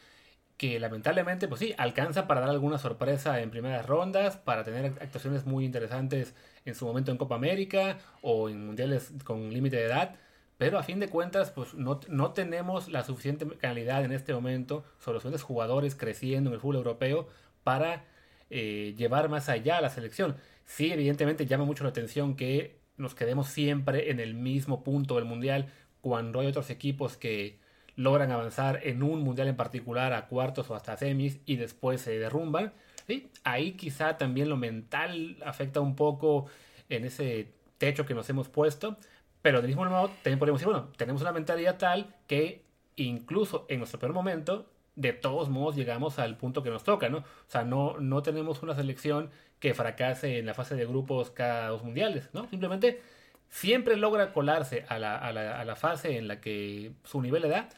que 0.58 0.78
lamentablemente, 0.78 1.48
pues 1.48 1.60
sí, 1.60 1.74
alcanza 1.76 2.28
para 2.28 2.40
dar 2.40 2.50
alguna 2.50 2.78
sorpresa 2.78 3.40
en 3.40 3.50
primeras 3.50 3.86
rondas, 3.86 4.36
para 4.36 4.62
tener 4.62 4.92
actuaciones 5.00 5.46
muy 5.46 5.64
interesantes 5.64 6.34
en 6.64 6.74
su 6.74 6.86
momento 6.86 7.10
en 7.10 7.16
Copa 7.16 7.34
América 7.34 7.98
o 8.20 8.48
en 8.48 8.64
mundiales 8.66 9.12
con 9.24 9.52
límite 9.52 9.76
de 9.76 9.86
edad, 9.86 10.14
pero 10.62 10.78
a 10.78 10.84
fin 10.84 11.00
de 11.00 11.08
cuentas, 11.08 11.50
pues 11.50 11.74
no, 11.74 11.98
no 12.08 12.30
tenemos 12.34 12.88
la 12.88 13.02
suficiente 13.02 13.44
calidad 13.58 14.04
en 14.04 14.12
este 14.12 14.32
momento 14.32 14.84
sobre 15.00 15.14
los 15.14 15.24
suficientes 15.24 15.42
jugadores 15.42 15.96
creciendo 15.96 16.50
en 16.50 16.54
el 16.54 16.60
fútbol 16.60 16.76
europeo 16.76 17.26
para 17.64 18.04
eh, 18.48 18.94
llevar 18.96 19.28
más 19.28 19.48
allá 19.48 19.78
a 19.78 19.80
la 19.80 19.90
selección. 19.90 20.36
Sí, 20.64 20.92
evidentemente 20.92 21.46
llama 21.46 21.64
mucho 21.64 21.82
la 21.82 21.90
atención 21.90 22.36
que 22.36 22.78
nos 22.96 23.16
quedemos 23.16 23.48
siempre 23.48 24.12
en 24.12 24.20
el 24.20 24.34
mismo 24.34 24.84
punto 24.84 25.16
del 25.16 25.24
mundial 25.24 25.66
cuando 26.00 26.38
hay 26.38 26.46
otros 26.46 26.70
equipos 26.70 27.16
que 27.16 27.58
logran 27.96 28.30
avanzar 28.30 28.78
en 28.84 29.02
un 29.02 29.20
mundial 29.24 29.48
en 29.48 29.56
particular 29.56 30.12
a 30.12 30.28
cuartos 30.28 30.70
o 30.70 30.76
hasta 30.76 30.96
semis 30.96 31.40
y 31.44 31.56
después 31.56 32.02
se 32.02 32.16
derrumban. 32.20 32.72
¿sí? 33.08 33.32
Ahí 33.42 33.72
quizá 33.72 34.16
también 34.16 34.48
lo 34.48 34.56
mental 34.56 35.38
afecta 35.44 35.80
un 35.80 35.96
poco 35.96 36.46
en 36.88 37.04
ese 37.04 37.48
techo 37.78 38.06
que 38.06 38.14
nos 38.14 38.30
hemos 38.30 38.48
puesto, 38.48 38.96
pero 39.42 39.58
del 39.58 39.68
mismo 39.68 39.84
modo 39.84 40.08
también 40.22 40.38
podemos 40.38 40.60
decir, 40.60 40.72
bueno, 40.72 40.88
tenemos 40.96 41.20
una 41.22 41.32
mentalidad 41.32 41.78
tal 41.78 42.14
que 42.26 42.64
incluso 42.96 43.66
en 43.68 43.78
nuestro 43.78 43.98
peor 43.98 44.12
momento, 44.12 44.70
de 44.94 45.12
todos 45.12 45.48
modos 45.48 45.76
llegamos 45.76 46.18
al 46.18 46.36
punto 46.36 46.62
que 46.62 46.70
nos 46.70 46.84
toca, 46.84 47.08
¿no? 47.08 47.18
O 47.18 47.24
sea, 47.48 47.64
no, 47.64 47.98
no 47.98 48.22
tenemos 48.22 48.62
una 48.62 48.74
selección 48.74 49.30
que 49.58 49.74
fracase 49.74 50.38
en 50.38 50.46
la 50.46 50.54
fase 50.54 50.74
de 50.74 50.86
grupos 50.86 51.30
cada 51.30 51.68
dos 51.68 51.82
mundiales, 51.82 52.28
¿no? 52.32 52.46
Simplemente 52.48 53.00
siempre 53.48 53.96
logra 53.96 54.32
colarse 54.32 54.84
a 54.88 54.98
la, 54.98 55.16
a 55.16 55.32
la, 55.32 55.60
a 55.60 55.64
la 55.64 55.76
fase 55.76 56.16
en 56.16 56.28
la 56.28 56.40
que 56.40 56.92
su 57.04 57.20
nivel 57.20 57.42
le 57.42 57.48
da. 57.48 57.68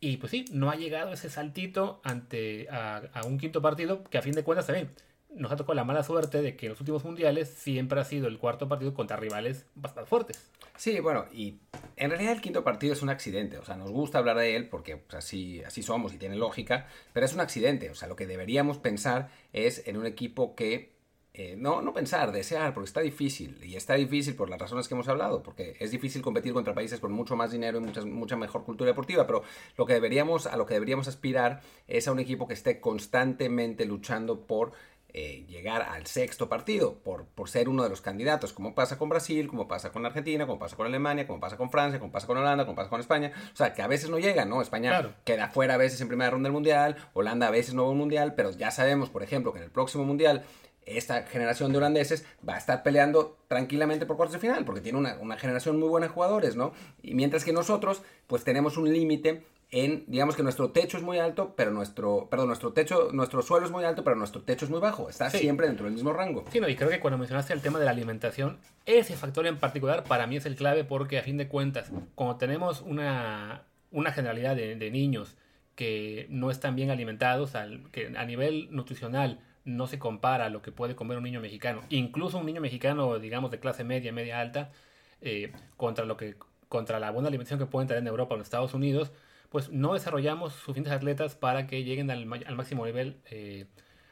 Y 0.00 0.16
pues 0.16 0.30
sí, 0.30 0.46
no 0.52 0.70
ha 0.70 0.76
llegado 0.76 1.12
ese 1.12 1.28
saltito 1.28 2.00
ante 2.04 2.68
a, 2.70 3.10
un 3.26 3.38
quinto 3.38 3.60
partido 3.60 4.02
que 4.04 4.18
a 4.18 4.22
fin 4.22 4.32
de 4.32 4.42
cuentas 4.42 4.66
también 4.66 4.90
nos 5.34 5.52
ha 5.52 5.56
tocado 5.56 5.74
la 5.74 5.84
mala 5.84 6.02
suerte 6.02 6.42
de 6.42 6.56
que 6.56 6.66
en 6.66 6.70
los 6.70 6.80
últimos 6.80 7.04
mundiales 7.04 7.48
siempre 7.48 8.00
ha 8.00 8.04
sido 8.04 8.28
el 8.28 8.38
cuarto 8.38 8.68
partido 8.68 8.94
contra 8.94 9.16
rivales 9.16 9.66
bastante 9.74 10.08
fuertes. 10.08 10.50
Sí, 10.76 10.98
bueno, 11.00 11.26
y 11.32 11.58
en 11.96 12.10
realidad 12.10 12.32
el 12.32 12.40
quinto 12.40 12.64
partido 12.64 12.92
es 12.92 13.02
un 13.02 13.10
accidente, 13.10 13.58
o 13.58 13.64
sea, 13.64 13.76
nos 13.76 13.90
gusta 13.90 14.18
hablar 14.18 14.38
de 14.38 14.56
él 14.56 14.68
porque 14.68 14.96
pues, 14.96 15.14
así, 15.14 15.62
así 15.62 15.82
somos 15.82 16.12
y 16.14 16.18
tiene 16.18 16.36
lógica, 16.36 16.86
pero 17.12 17.26
es 17.26 17.34
un 17.34 17.40
accidente, 17.40 17.90
o 17.90 17.94
sea, 17.94 18.08
lo 18.08 18.16
que 18.16 18.26
deberíamos 18.26 18.78
pensar 18.78 19.30
es 19.52 19.86
en 19.86 19.96
un 19.96 20.06
equipo 20.06 20.54
que 20.54 21.00
eh, 21.32 21.54
no, 21.56 21.80
no 21.80 21.92
pensar, 21.92 22.32
desear, 22.32 22.74
porque 22.74 22.88
está 22.88 23.00
difícil. 23.00 23.56
Y 23.62 23.76
está 23.76 23.94
difícil 23.94 24.34
por 24.34 24.50
las 24.50 24.58
razones 24.58 24.88
que 24.88 24.94
hemos 24.94 25.08
hablado, 25.08 25.42
porque 25.42 25.76
es 25.78 25.92
difícil 25.92 26.22
competir 26.22 26.52
contra 26.52 26.74
países 26.74 26.98
con 26.98 27.12
mucho 27.12 27.36
más 27.36 27.52
dinero 27.52 27.78
y 27.78 27.82
mucha, 27.82 28.04
mucha 28.04 28.36
mejor 28.36 28.64
cultura 28.64 28.88
deportiva. 28.88 29.26
Pero 29.26 29.44
lo 29.76 29.86
que 29.86 29.94
deberíamos, 29.94 30.46
a 30.46 30.56
lo 30.56 30.66
que 30.66 30.74
deberíamos 30.74 31.06
aspirar 31.06 31.62
es 31.86 32.08
a 32.08 32.12
un 32.12 32.18
equipo 32.18 32.48
que 32.48 32.54
esté 32.54 32.80
constantemente 32.80 33.84
luchando 33.84 34.40
por 34.46 34.72
eh, 35.12 35.44
llegar 35.48 35.82
al 35.82 36.06
sexto 36.06 36.48
partido, 36.48 36.98
por, 37.02 37.26
por 37.26 37.48
ser 37.48 37.68
uno 37.68 37.82
de 37.82 37.88
los 37.88 38.00
candidatos, 38.00 38.52
como 38.52 38.74
pasa 38.74 38.96
con 38.98 39.08
Brasil, 39.08 39.48
como 39.48 39.66
pasa 39.66 39.90
con 39.90 40.06
Argentina, 40.06 40.46
como 40.46 40.58
pasa 40.58 40.76
con 40.76 40.86
Alemania, 40.86 41.26
como 41.26 41.40
pasa 41.40 41.56
con 41.56 41.70
Francia, 41.70 41.98
como 41.98 42.12
pasa 42.12 42.26
con 42.26 42.36
Holanda, 42.36 42.64
como 42.64 42.76
pasa 42.76 42.90
con 42.90 43.00
España. 43.00 43.32
O 43.52 43.56
sea, 43.56 43.74
que 43.74 43.82
a 43.82 43.86
veces 43.86 44.10
no 44.10 44.18
llega, 44.18 44.44
¿no? 44.44 44.62
España 44.62 44.90
claro. 44.90 45.14
queda 45.24 45.48
fuera 45.48 45.74
a 45.74 45.78
veces 45.78 46.00
en 46.00 46.08
primera 46.08 46.30
ronda 46.30 46.46
del 46.46 46.52
Mundial, 46.52 46.96
Holanda 47.12 47.48
a 47.48 47.50
veces 47.50 47.74
no 47.74 47.84
va 47.84 47.90
un 47.90 47.98
Mundial, 47.98 48.34
pero 48.34 48.50
ya 48.52 48.70
sabemos, 48.70 49.10
por 49.10 49.22
ejemplo, 49.22 49.52
que 49.52 49.58
en 49.58 49.64
el 49.64 49.70
próximo 49.70 50.04
Mundial 50.04 50.44
esta 50.86 51.22
generación 51.24 51.72
de 51.72 51.78
holandeses 51.78 52.24
va 52.48 52.54
a 52.54 52.58
estar 52.58 52.82
peleando 52.82 53.36
tranquilamente 53.48 54.06
por 54.06 54.16
cuartos 54.16 54.34
de 54.34 54.40
final, 54.40 54.64
porque 54.64 54.80
tiene 54.80 54.98
una, 54.98 55.16
una, 55.20 55.36
generación 55.36 55.78
muy 55.78 55.88
buena 55.88 56.06
de 56.06 56.12
jugadores, 56.12 56.56
¿no? 56.56 56.72
Y 57.02 57.14
mientras 57.14 57.44
que 57.44 57.52
nosotros, 57.52 58.02
pues 58.26 58.44
tenemos 58.44 58.76
un 58.76 58.92
límite 58.92 59.44
en, 59.70 60.04
digamos 60.08 60.36
que 60.36 60.42
nuestro 60.42 60.70
techo 60.70 60.96
es 60.96 61.02
muy 61.02 61.18
alto, 61.18 61.54
pero 61.56 61.70
nuestro, 61.70 62.28
perdón, 62.28 62.48
nuestro 62.48 62.72
techo, 62.72 63.10
nuestro 63.12 63.42
suelo 63.42 63.66
es 63.66 63.72
muy 63.72 63.84
alto, 63.84 64.02
pero 64.02 64.16
nuestro 64.16 64.42
techo 64.42 64.64
es 64.64 64.70
muy 64.70 64.80
bajo. 64.80 65.08
Está 65.08 65.30
sí. 65.30 65.38
siempre 65.38 65.66
dentro 65.66 65.84
del 65.84 65.94
mismo 65.94 66.12
rango. 66.12 66.44
Sí, 66.50 66.60
no, 66.60 66.68
y 66.68 66.76
creo 66.76 66.90
que 66.90 67.00
cuando 67.00 67.18
mencionaste 67.18 67.52
el 67.52 67.60
tema 67.60 67.78
de 67.78 67.84
la 67.84 67.92
alimentación, 67.92 68.58
ese 68.86 69.16
factor 69.16 69.46
en 69.46 69.58
particular 69.58 70.04
para 70.04 70.26
mí 70.26 70.36
es 70.36 70.46
el 70.46 70.56
clave 70.56 70.84
porque 70.84 71.18
a 71.18 71.22
fin 71.22 71.36
de 71.36 71.46
cuentas, 71.46 71.90
cuando 72.14 72.36
tenemos 72.36 72.80
una, 72.82 73.62
una 73.92 74.12
generalidad 74.12 74.56
de, 74.56 74.74
de 74.74 74.90
niños 74.90 75.36
que 75.76 76.26
no 76.30 76.50
están 76.50 76.76
bien 76.76 76.90
alimentados, 76.90 77.54
al, 77.54 77.90
que 77.90 78.12
a 78.16 78.24
nivel 78.24 78.68
nutricional 78.70 79.40
no 79.64 79.86
se 79.86 79.98
compara 79.98 80.46
a 80.46 80.50
lo 80.50 80.62
que 80.62 80.72
puede 80.72 80.94
comer 80.94 81.16
un 81.16 81.24
niño 81.24 81.40
mexicano, 81.40 81.82
incluso 81.90 82.38
un 82.38 82.46
niño 82.46 82.60
mexicano, 82.60 83.18
digamos, 83.18 83.50
de 83.50 83.60
clase 83.60 83.84
media, 83.84 84.12
media 84.12 84.40
alta, 84.40 84.72
eh, 85.20 85.52
contra, 85.76 86.04
lo 86.04 86.16
que, 86.16 86.34
contra 86.68 86.98
la 86.98 87.10
buena 87.10 87.28
alimentación 87.28 87.58
que 87.58 87.66
pueden 87.66 87.88
tener 87.88 88.02
en 88.02 88.08
Europa 88.08 88.34
o 88.34 88.36
en 88.36 88.42
Estados 88.42 88.74
Unidos, 88.74 89.12
pues 89.50 89.70
no 89.70 89.94
desarrollamos 89.94 90.54
suficientes 90.54 90.92
atletas 90.92 91.34
para 91.34 91.66
que 91.66 91.84
lleguen 91.84 92.10
al, 92.10 92.20
al 92.46 92.56
máximo 92.56 92.86
nivel 92.86 93.20
eh, 93.30 93.66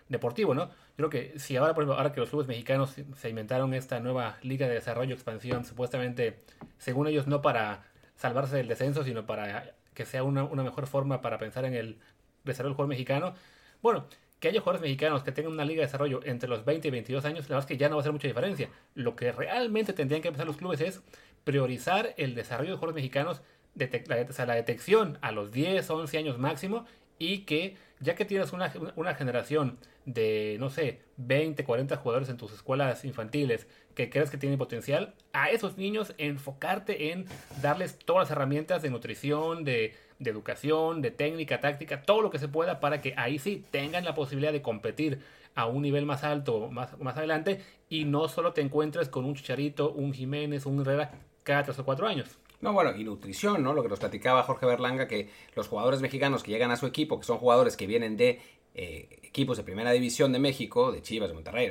deportivo, 0.08 0.54
¿no? 0.54 0.66
Yo 0.66 1.08
creo 1.08 1.10
que 1.10 1.38
si 1.38 1.56
ahora, 1.56 1.74
por 1.74 1.84
ejemplo, 1.84 1.96
ahora 1.96 2.12
que 2.12 2.20
los 2.20 2.28
clubes 2.28 2.48
mexicanos 2.48 2.96
se 3.16 3.28
inventaron 3.28 3.72
esta 3.72 4.00
nueva 4.00 4.36
liga 4.42 4.66
de 4.66 4.74
desarrollo 4.74 5.14
expansión, 5.14 5.64
supuestamente, 5.64 6.40
según 6.78 7.06
ellos, 7.06 7.28
no 7.28 7.40
para 7.40 7.84
salvarse 8.16 8.56
del 8.56 8.66
descenso, 8.66 9.04
sino 9.04 9.26
para 9.26 9.74
que 9.94 10.04
sea 10.04 10.24
una, 10.24 10.42
una 10.42 10.64
mejor 10.64 10.88
forma 10.88 11.20
para 11.20 11.38
pensar 11.38 11.64
en 11.64 11.74
el 11.74 11.98
desarrollo 12.44 12.70
del 12.70 12.76
juego 12.76 12.88
mexicano. 12.88 13.34
Bueno, 13.80 14.06
que 14.40 14.48
haya 14.48 14.60
jugadores 14.60 14.82
mexicanos 14.82 15.22
que 15.22 15.32
tengan 15.32 15.52
una 15.52 15.64
liga 15.64 15.80
de 15.80 15.86
desarrollo 15.86 16.20
entre 16.24 16.48
los 16.48 16.64
20 16.64 16.88
y 16.88 16.90
22 16.90 17.24
años, 17.24 17.48
la 17.48 17.56
verdad 17.56 17.70
es 17.70 17.76
que 17.76 17.76
ya 17.76 17.88
no 17.88 17.96
va 17.96 18.00
a 18.00 18.02
hacer 18.02 18.12
mucha 18.12 18.28
diferencia. 18.28 18.70
Lo 18.94 19.16
que 19.16 19.32
realmente 19.32 19.92
tendrían 19.92 20.22
que 20.22 20.28
empezar 20.28 20.46
los 20.46 20.56
clubes 20.56 20.80
es 20.80 21.00
priorizar 21.44 22.14
el 22.16 22.34
desarrollo 22.34 22.70
de 22.70 22.76
jugadores 22.76 22.96
mexicanos, 22.96 23.42
la, 23.78 24.46
la 24.46 24.54
detección 24.54 25.18
a 25.20 25.32
los 25.32 25.52
10, 25.52 25.88
11 25.88 26.18
años 26.18 26.38
máximo 26.38 26.84
y 27.18 27.40
que 27.40 27.76
ya 28.00 28.14
que 28.14 28.24
tienes 28.24 28.52
una, 28.52 28.72
una, 28.96 29.14
generación 29.14 29.78
de, 30.04 30.56
no 30.60 30.70
sé, 30.70 31.00
20, 31.16 31.64
40 31.64 31.96
jugadores 31.96 32.28
en 32.28 32.36
tus 32.36 32.52
escuelas 32.52 33.04
infantiles 33.04 33.66
que 33.94 34.08
crees 34.08 34.30
que 34.30 34.38
tienen 34.38 34.58
potencial, 34.58 35.14
a 35.32 35.50
esos 35.50 35.76
niños 35.76 36.14
enfocarte 36.18 37.10
en 37.10 37.26
darles 37.60 37.98
todas 37.98 38.28
las 38.28 38.30
herramientas 38.30 38.82
de 38.82 38.90
nutrición, 38.90 39.64
de, 39.64 39.94
de 40.20 40.30
educación, 40.30 41.02
de 41.02 41.10
técnica, 41.10 41.60
táctica, 41.60 42.02
todo 42.02 42.22
lo 42.22 42.30
que 42.30 42.38
se 42.38 42.46
pueda 42.46 42.78
para 42.78 43.00
que 43.00 43.14
ahí 43.16 43.40
sí 43.40 43.64
tengan 43.72 44.04
la 44.04 44.14
posibilidad 44.14 44.52
de 44.52 44.62
competir 44.62 45.18
a 45.56 45.66
un 45.66 45.82
nivel 45.82 46.06
más 46.06 46.22
alto 46.22 46.70
más, 46.70 46.96
más 47.00 47.16
adelante 47.16 47.60
y 47.88 48.04
no 48.04 48.28
solo 48.28 48.52
te 48.52 48.60
encuentres 48.60 49.08
con 49.08 49.24
un 49.24 49.34
Chicharito, 49.34 49.90
un 49.90 50.12
Jiménez, 50.12 50.66
un 50.66 50.80
Herrera 50.80 51.10
cada 51.42 51.64
3 51.64 51.80
o 51.80 51.84
4 51.84 52.06
años. 52.06 52.38
No, 52.60 52.72
bueno, 52.72 52.96
y 52.96 53.04
nutrición, 53.04 53.62
¿no? 53.62 53.72
Lo 53.72 53.82
que 53.82 53.88
nos 53.88 54.00
platicaba 54.00 54.42
Jorge 54.42 54.66
Berlanga, 54.66 55.06
que 55.06 55.30
los 55.54 55.68
jugadores 55.68 56.00
mexicanos 56.00 56.42
que 56.42 56.50
llegan 56.50 56.70
a 56.72 56.76
su 56.76 56.86
equipo, 56.86 57.20
que 57.20 57.26
son 57.26 57.38
jugadores 57.38 57.76
que 57.76 57.86
vienen 57.86 58.16
de 58.16 58.40
eh, 58.74 59.20
equipos 59.22 59.56
de 59.56 59.62
primera 59.62 59.92
división 59.92 60.32
de 60.32 60.40
México, 60.40 60.90
de 60.90 61.02
Chivas, 61.02 61.28
de 61.28 61.34
Monterrey, 61.34 61.70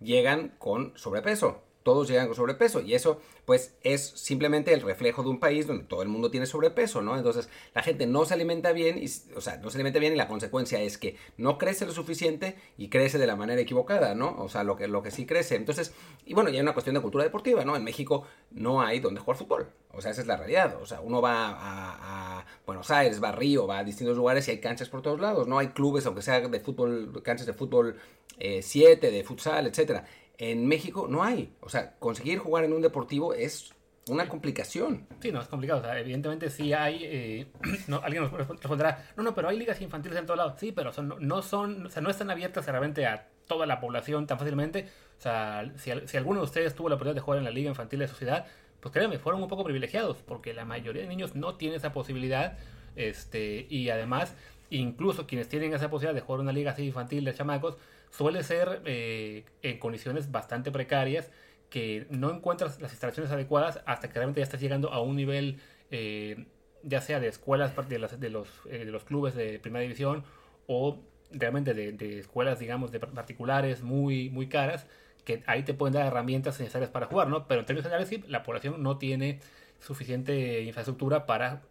llegan 0.00 0.54
con 0.58 0.92
sobrepeso 0.96 1.62
todos 1.86 2.08
llegan 2.08 2.26
con 2.26 2.34
sobrepeso 2.34 2.80
y 2.80 2.94
eso 2.94 3.20
pues 3.44 3.76
es 3.84 4.04
simplemente 4.16 4.74
el 4.74 4.80
reflejo 4.80 5.22
de 5.22 5.28
un 5.28 5.38
país 5.38 5.68
donde 5.68 5.84
todo 5.84 6.02
el 6.02 6.08
mundo 6.08 6.32
tiene 6.32 6.44
sobrepeso, 6.44 7.00
¿no? 7.00 7.16
Entonces 7.16 7.48
la 7.76 7.82
gente 7.84 8.08
no 8.08 8.24
se 8.24 8.34
alimenta 8.34 8.72
bien, 8.72 8.98
y, 8.98 9.06
o 9.36 9.40
sea, 9.40 9.58
no 9.58 9.70
se 9.70 9.76
alimenta 9.76 10.00
bien 10.00 10.12
y 10.12 10.16
la 10.16 10.26
consecuencia 10.26 10.80
es 10.80 10.98
que 10.98 11.16
no 11.36 11.58
crece 11.58 11.86
lo 11.86 11.92
suficiente 11.92 12.56
y 12.76 12.88
crece 12.88 13.18
de 13.18 13.28
la 13.28 13.36
manera 13.36 13.60
equivocada, 13.60 14.16
¿no? 14.16 14.34
O 14.36 14.48
sea, 14.48 14.64
lo 14.64 14.74
que, 14.74 14.88
lo 14.88 15.00
que 15.00 15.12
sí 15.12 15.26
crece. 15.26 15.54
Entonces, 15.54 15.94
y 16.24 16.34
bueno, 16.34 16.50
ya 16.50 16.56
hay 16.56 16.62
una 16.62 16.72
cuestión 16.72 16.94
de 16.94 17.00
cultura 17.00 17.22
deportiva, 17.22 17.64
¿no? 17.64 17.76
En 17.76 17.84
México 17.84 18.26
no 18.50 18.82
hay 18.82 18.98
donde 18.98 19.20
jugar 19.20 19.38
fútbol, 19.38 19.68
o 19.92 20.00
sea, 20.00 20.10
esa 20.10 20.22
es 20.22 20.26
la 20.26 20.36
realidad, 20.36 20.82
o 20.82 20.86
sea, 20.86 21.00
uno 21.00 21.22
va 21.22 21.54
a, 21.56 22.46
Buenos 22.66 22.90
Aires, 22.90 23.22
va 23.22 23.28
a 23.28 23.32
Río, 23.32 23.68
va 23.68 23.78
a 23.78 23.84
distintos 23.84 24.16
lugares 24.16 24.48
y 24.48 24.50
hay 24.50 24.58
canchas 24.58 24.88
por 24.88 25.02
todos 25.02 25.20
lados, 25.20 25.46
no 25.46 25.58
hay 25.58 25.68
clubes, 25.68 26.04
aunque 26.06 26.22
sea 26.22 26.40
de 26.40 26.60
fútbol, 26.60 27.22
canchas 27.22 27.46
de 27.46 27.52
fútbol 27.52 27.96
7, 28.38 29.06
eh, 29.06 29.10
de 29.12 29.22
futsal, 29.22 29.68
etcétera 29.68 30.04
en 30.38 30.66
México 30.66 31.06
no 31.08 31.22
hay. 31.22 31.54
O 31.60 31.68
sea, 31.68 31.96
conseguir 31.98 32.38
jugar 32.38 32.64
en 32.64 32.72
un 32.72 32.82
deportivo 32.82 33.34
es 33.34 33.72
una 34.08 34.28
complicación. 34.28 35.06
Sí, 35.20 35.32
no, 35.32 35.40
es 35.40 35.48
complicado. 35.48 35.80
O 35.80 35.82
sea, 35.82 35.98
evidentemente 35.98 36.50
sí 36.50 36.72
hay... 36.72 37.00
Eh, 37.02 37.46
no, 37.88 38.00
alguien 38.02 38.22
nos 38.22 38.32
responderá, 38.32 39.04
no, 39.16 39.22
no, 39.22 39.34
pero 39.34 39.48
hay 39.48 39.58
ligas 39.58 39.80
infantiles 39.80 40.18
en 40.18 40.26
todos 40.26 40.38
lados. 40.38 40.54
Sí, 40.58 40.72
pero 40.72 40.92
son, 40.92 41.14
no 41.20 41.42
son, 41.42 41.86
o 41.86 41.90
sea, 41.90 42.02
no 42.02 42.10
están 42.10 42.30
abiertas 42.30 42.66
realmente 42.66 43.06
a 43.06 43.28
toda 43.46 43.66
la 43.66 43.80
población 43.80 44.26
tan 44.26 44.38
fácilmente. 44.38 44.88
O 45.18 45.20
sea, 45.20 45.70
si, 45.76 45.90
si 46.06 46.16
alguno 46.16 46.40
de 46.40 46.44
ustedes 46.44 46.74
tuvo 46.74 46.88
la 46.88 46.96
oportunidad 46.96 47.16
de 47.16 47.20
jugar 47.22 47.38
en 47.38 47.44
la 47.44 47.50
liga 47.50 47.68
infantil 47.68 48.00
de 48.00 48.08
su 48.08 48.16
ciudad, 48.16 48.46
pues 48.80 48.92
créanme, 48.92 49.18
fueron 49.18 49.42
un 49.42 49.48
poco 49.48 49.64
privilegiados, 49.64 50.18
porque 50.18 50.54
la 50.54 50.64
mayoría 50.64 51.02
de 51.02 51.08
niños 51.08 51.34
no 51.34 51.56
tiene 51.56 51.76
esa 51.76 51.92
posibilidad. 51.92 52.58
Este, 52.94 53.66
y 53.68 53.90
además, 53.90 54.34
incluso 54.70 55.26
quienes 55.26 55.48
tienen 55.48 55.74
esa 55.74 55.90
posibilidad 55.90 56.14
de 56.14 56.20
jugar 56.20 56.40
una 56.40 56.52
liga 56.52 56.70
así 56.70 56.84
infantil 56.84 57.24
de 57.24 57.34
chamacos, 57.34 57.76
suele 58.10 58.42
ser 58.42 58.82
eh, 58.84 59.44
en 59.62 59.78
condiciones 59.78 60.30
bastante 60.30 60.70
precarias 60.70 61.30
que 61.70 62.06
no 62.10 62.30
encuentras 62.30 62.80
las 62.80 62.92
instalaciones 62.92 63.32
adecuadas 63.32 63.80
hasta 63.86 64.08
que 64.08 64.14
realmente 64.14 64.40
ya 64.40 64.44
estás 64.44 64.60
llegando 64.60 64.92
a 64.92 65.00
un 65.00 65.16
nivel 65.16 65.58
eh, 65.90 66.46
ya 66.82 67.00
sea 67.00 67.20
de 67.20 67.28
escuelas 67.28 67.72
de, 67.88 67.98
los, 67.98 68.20
de, 68.20 68.30
los, 68.30 68.48
eh, 68.70 68.84
de 68.84 68.92
los 68.92 69.04
clubes 69.04 69.34
de 69.34 69.58
primera 69.58 69.82
división 69.82 70.24
o 70.66 71.00
realmente 71.32 71.74
de, 71.74 72.18
escuelas 72.18 72.58
digamos 72.58 72.92
de 72.92 73.00
particulares 73.00 73.82
muy 73.82 74.30
muy 74.30 74.48
caras 74.48 74.86
que 75.24 75.42
ahí 75.46 75.64
te 75.64 75.74
pueden 75.74 75.94
dar 75.94 76.06
herramientas 76.06 76.60
necesarias 76.60 76.90
para 76.90 77.06
jugar 77.06 77.28
no 77.28 77.48
pero 77.48 77.60
en 77.60 77.66
términos 77.66 77.90
generales 77.90 78.28
la 78.28 78.42
población 78.42 78.82
no 78.82 78.98
tiene 78.98 79.40
suficiente 79.80 80.62
infraestructura 80.62 81.26
para 81.26 81.62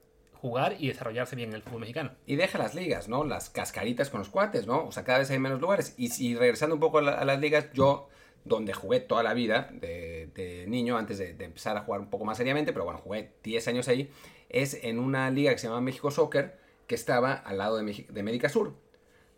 jugar 0.41 0.75
y 0.79 0.87
desarrollarse 0.87 1.35
bien 1.35 1.49
en 1.49 1.55
el 1.55 1.61
fútbol 1.61 1.81
mexicano. 1.81 2.11
Y 2.25 2.35
deja 2.35 2.57
las 2.57 2.75
ligas, 2.75 3.07
¿no? 3.07 3.23
Las 3.23 3.49
cascaritas 3.49 4.09
con 4.09 4.19
los 4.19 4.29
cuates, 4.29 4.67
¿no? 4.67 4.85
O 4.85 4.91
sea, 4.91 5.03
cada 5.03 5.19
vez 5.19 5.31
hay 5.31 5.39
menos 5.39 5.61
lugares. 5.61 5.93
Y, 5.97 6.09
si 6.09 6.35
regresando 6.35 6.75
un 6.75 6.81
poco 6.81 6.99
a, 6.99 7.25
las 7.25 7.39
ligas, 7.39 7.71
yo, 7.73 8.09
donde 8.43 8.73
jugué 8.73 8.99
toda 8.99 9.23
la 9.23 9.33
vida 9.33 9.69
de, 9.71 10.65
niño, 10.67 10.97
antes 10.97 11.17
de, 11.17 11.35
empezar 11.43 11.77
a 11.77 11.81
jugar 11.81 12.01
un 12.01 12.09
poco 12.09 12.25
más 12.25 12.37
seriamente, 12.37 12.73
pero 12.73 12.85
bueno, 12.85 12.99
jugué 12.99 13.33
10 13.43 13.67
años 13.69 13.87
ahí, 13.87 14.11
es 14.49 14.83
en 14.83 14.99
una 14.99 15.29
liga 15.31 15.51
que 15.51 15.57
se 15.57 15.67
llama 15.67 15.81
México 15.81 16.11
Soccer, 16.11 16.59
que 16.87 16.95
estaba 16.95 17.33
al 17.33 17.57
lado 17.57 17.77
de, 17.77 18.05
de 18.07 18.23
Médica 18.23 18.49
Sur. 18.49 18.75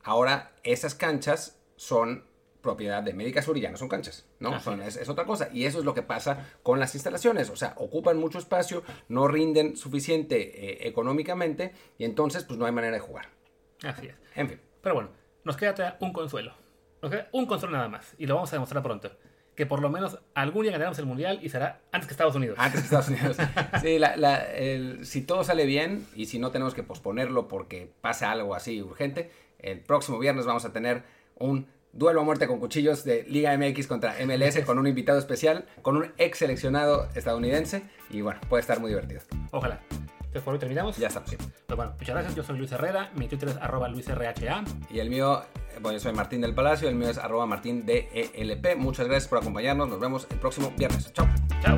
Ahora, 0.03 0.51
esas 0.63 0.95
canchas 0.95 1.59
son 1.75 2.25
propiedad 2.61 3.03
de 3.03 3.13
Médica 3.13 3.41
Sur 3.41 3.57
y 3.57 3.61
ya 3.61 3.71
no 3.71 3.77
son 3.77 3.87
canchas, 3.87 4.25
¿no? 4.39 4.59
Son, 4.59 4.81
es, 4.81 5.07
otra 5.09 5.25
cosa. 5.25 5.49
Y 5.53 5.65
eso 5.65 5.79
es 5.79 5.85
lo 5.85 5.93
que 5.93 6.01
pasa 6.01 6.47
con 6.63 6.79
las 6.79 6.93
instalaciones. 6.95 7.49
O 7.49 7.55
sea, 7.55 7.73
ocupan 7.77 8.17
mucho 8.17 8.39
espacio, 8.39 8.83
no 9.09 9.27
rinden 9.27 9.77
suficiente 9.77 10.37
eh, 10.37 10.87
económicamente 10.87 11.73
y 11.97 12.05
entonces 12.05 12.43
pues 12.43 12.59
no 12.59 12.65
hay 12.65 12.71
manera 12.71 12.93
de 12.93 12.99
jugar. 12.99 13.29
Así 13.83 14.07
es. 14.07 14.15
En 14.35 14.49
fin. 14.49 14.59
Pero 14.81 14.95
bueno, 14.95 15.09
nos 15.43 15.57
queda 15.57 15.97
un 16.01 16.13
consuelo. 16.13 16.53
Nos 17.01 17.11
queda 17.11 17.29
un 17.31 17.45
consuelo 17.45 17.75
nada 17.75 17.89
más. 17.89 18.15
Y 18.17 18.25
lo 18.25 18.35
vamos 18.35 18.51
a 18.51 18.55
demostrar 18.55 18.83
pronto. 18.83 19.11
Que 19.55 19.65
por 19.65 19.81
lo 19.81 19.89
menos 19.89 20.19
algún 20.35 20.63
día 20.63 20.71
ganaremos 20.71 20.99
el 20.99 21.05
Mundial 21.05 21.39
y 21.41 21.49
será 21.49 21.81
antes 21.91 22.07
que 22.07 22.13
Estados 22.13 22.35
Unidos. 22.35 22.57
Antes 22.59 22.81
que 22.81 22.85
Estados 22.85 23.09
Unidos. 23.09 23.37
sí, 23.81 23.97
la, 23.97 24.45
si 25.03 25.21
todo 25.21 25.43
sale 25.43 25.65
bien 25.65 26.05
y 26.15 26.27
si 26.27 26.37
no 26.37 26.51
tenemos 26.51 26.75
que 26.75 26.83
posponerlo 26.83 27.47
porque 27.47 27.91
pasa 28.01 28.31
algo 28.31 28.53
así 28.53 28.81
urgente, 28.81 29.31
el 29.59 29.79
próximo 29.79 30.19
viernes 30.19 30.45
vamos 30.45 30.65
a 30.65 30.73
tener 30.73 31.03
un 31.39 31.67
duelo 31.97 32.21
a 32.21 32.23
muerte 32.23 32.47
con 32.47 32.59
cuchillos 32.59 33.03
de 33.03 33.23
Liga 33.23 33.57
MX 33.57 33.87
contra 33.87 34.15
MLS 34.25 34.59
con 34.65 34.79
un 34.79 34.87
invitado 34.87 35.19
especial, 35.19 35.65
con 35.81 35.97
un 35.97 36.13
ex 36.17 36.37
seleccionado 36.37 37.09
estadounidense 37.15 37.83
y 38.09 38.21
bueno, 38.21 38.39
puede 38.47 38.61
estar 38.61 38.79
muy 38.79 38.89
divertido. 38.89 39.21
Ojalá. 39.51 39.81
Entonces 39.89 40.43
por 40.43 40.53
hoy 40.53 40.59
terminamos. 40.59 40.97
Ya 40.97 41.07
estamos. 41.07 41.35
Pues 41.35 41.75
bueno, 41.75 41.93
muchas 41.97 42.09
gracias. 42.09 42.35
Yo 42.35 42.43
soy 42.43 42.57
Luis 42.57 42.71
Herrera. 42.71 43.11
Mi 43.15 43.27
Twitter 43.27 43.49
es 43.49 43.57
arroba 43.57 43.87
luisrha. 43.87 44.33
Y 44.89 44.99
el 44.99 45.09
mío, 45.09 45.41
bueno, 45.81 45.97
yo 45.97 45.99
soy 45.99 46.13
Martín 46.13 46.41
del 46.41 46.53
Palacio. 46.53 46.87
El 46.87 46.95
mío 46.95 47.09
es 47.09 47.17
arroba 47.17 47.45
martín 47.45 47.85
delp. 47.85 48.77
Muchas 48.77 49.07
gracias 49.07 49.27
por 49.27 49.39
acompañarnos. 49.39 49.89
Nos 49.89 49.99
vemos 49.99 50.27
el 50.29 50.37
próximo 50.37 50.71
viernes. 50.77 51.11
Chao. 51.13 51.27
Chao. 51.61 51.77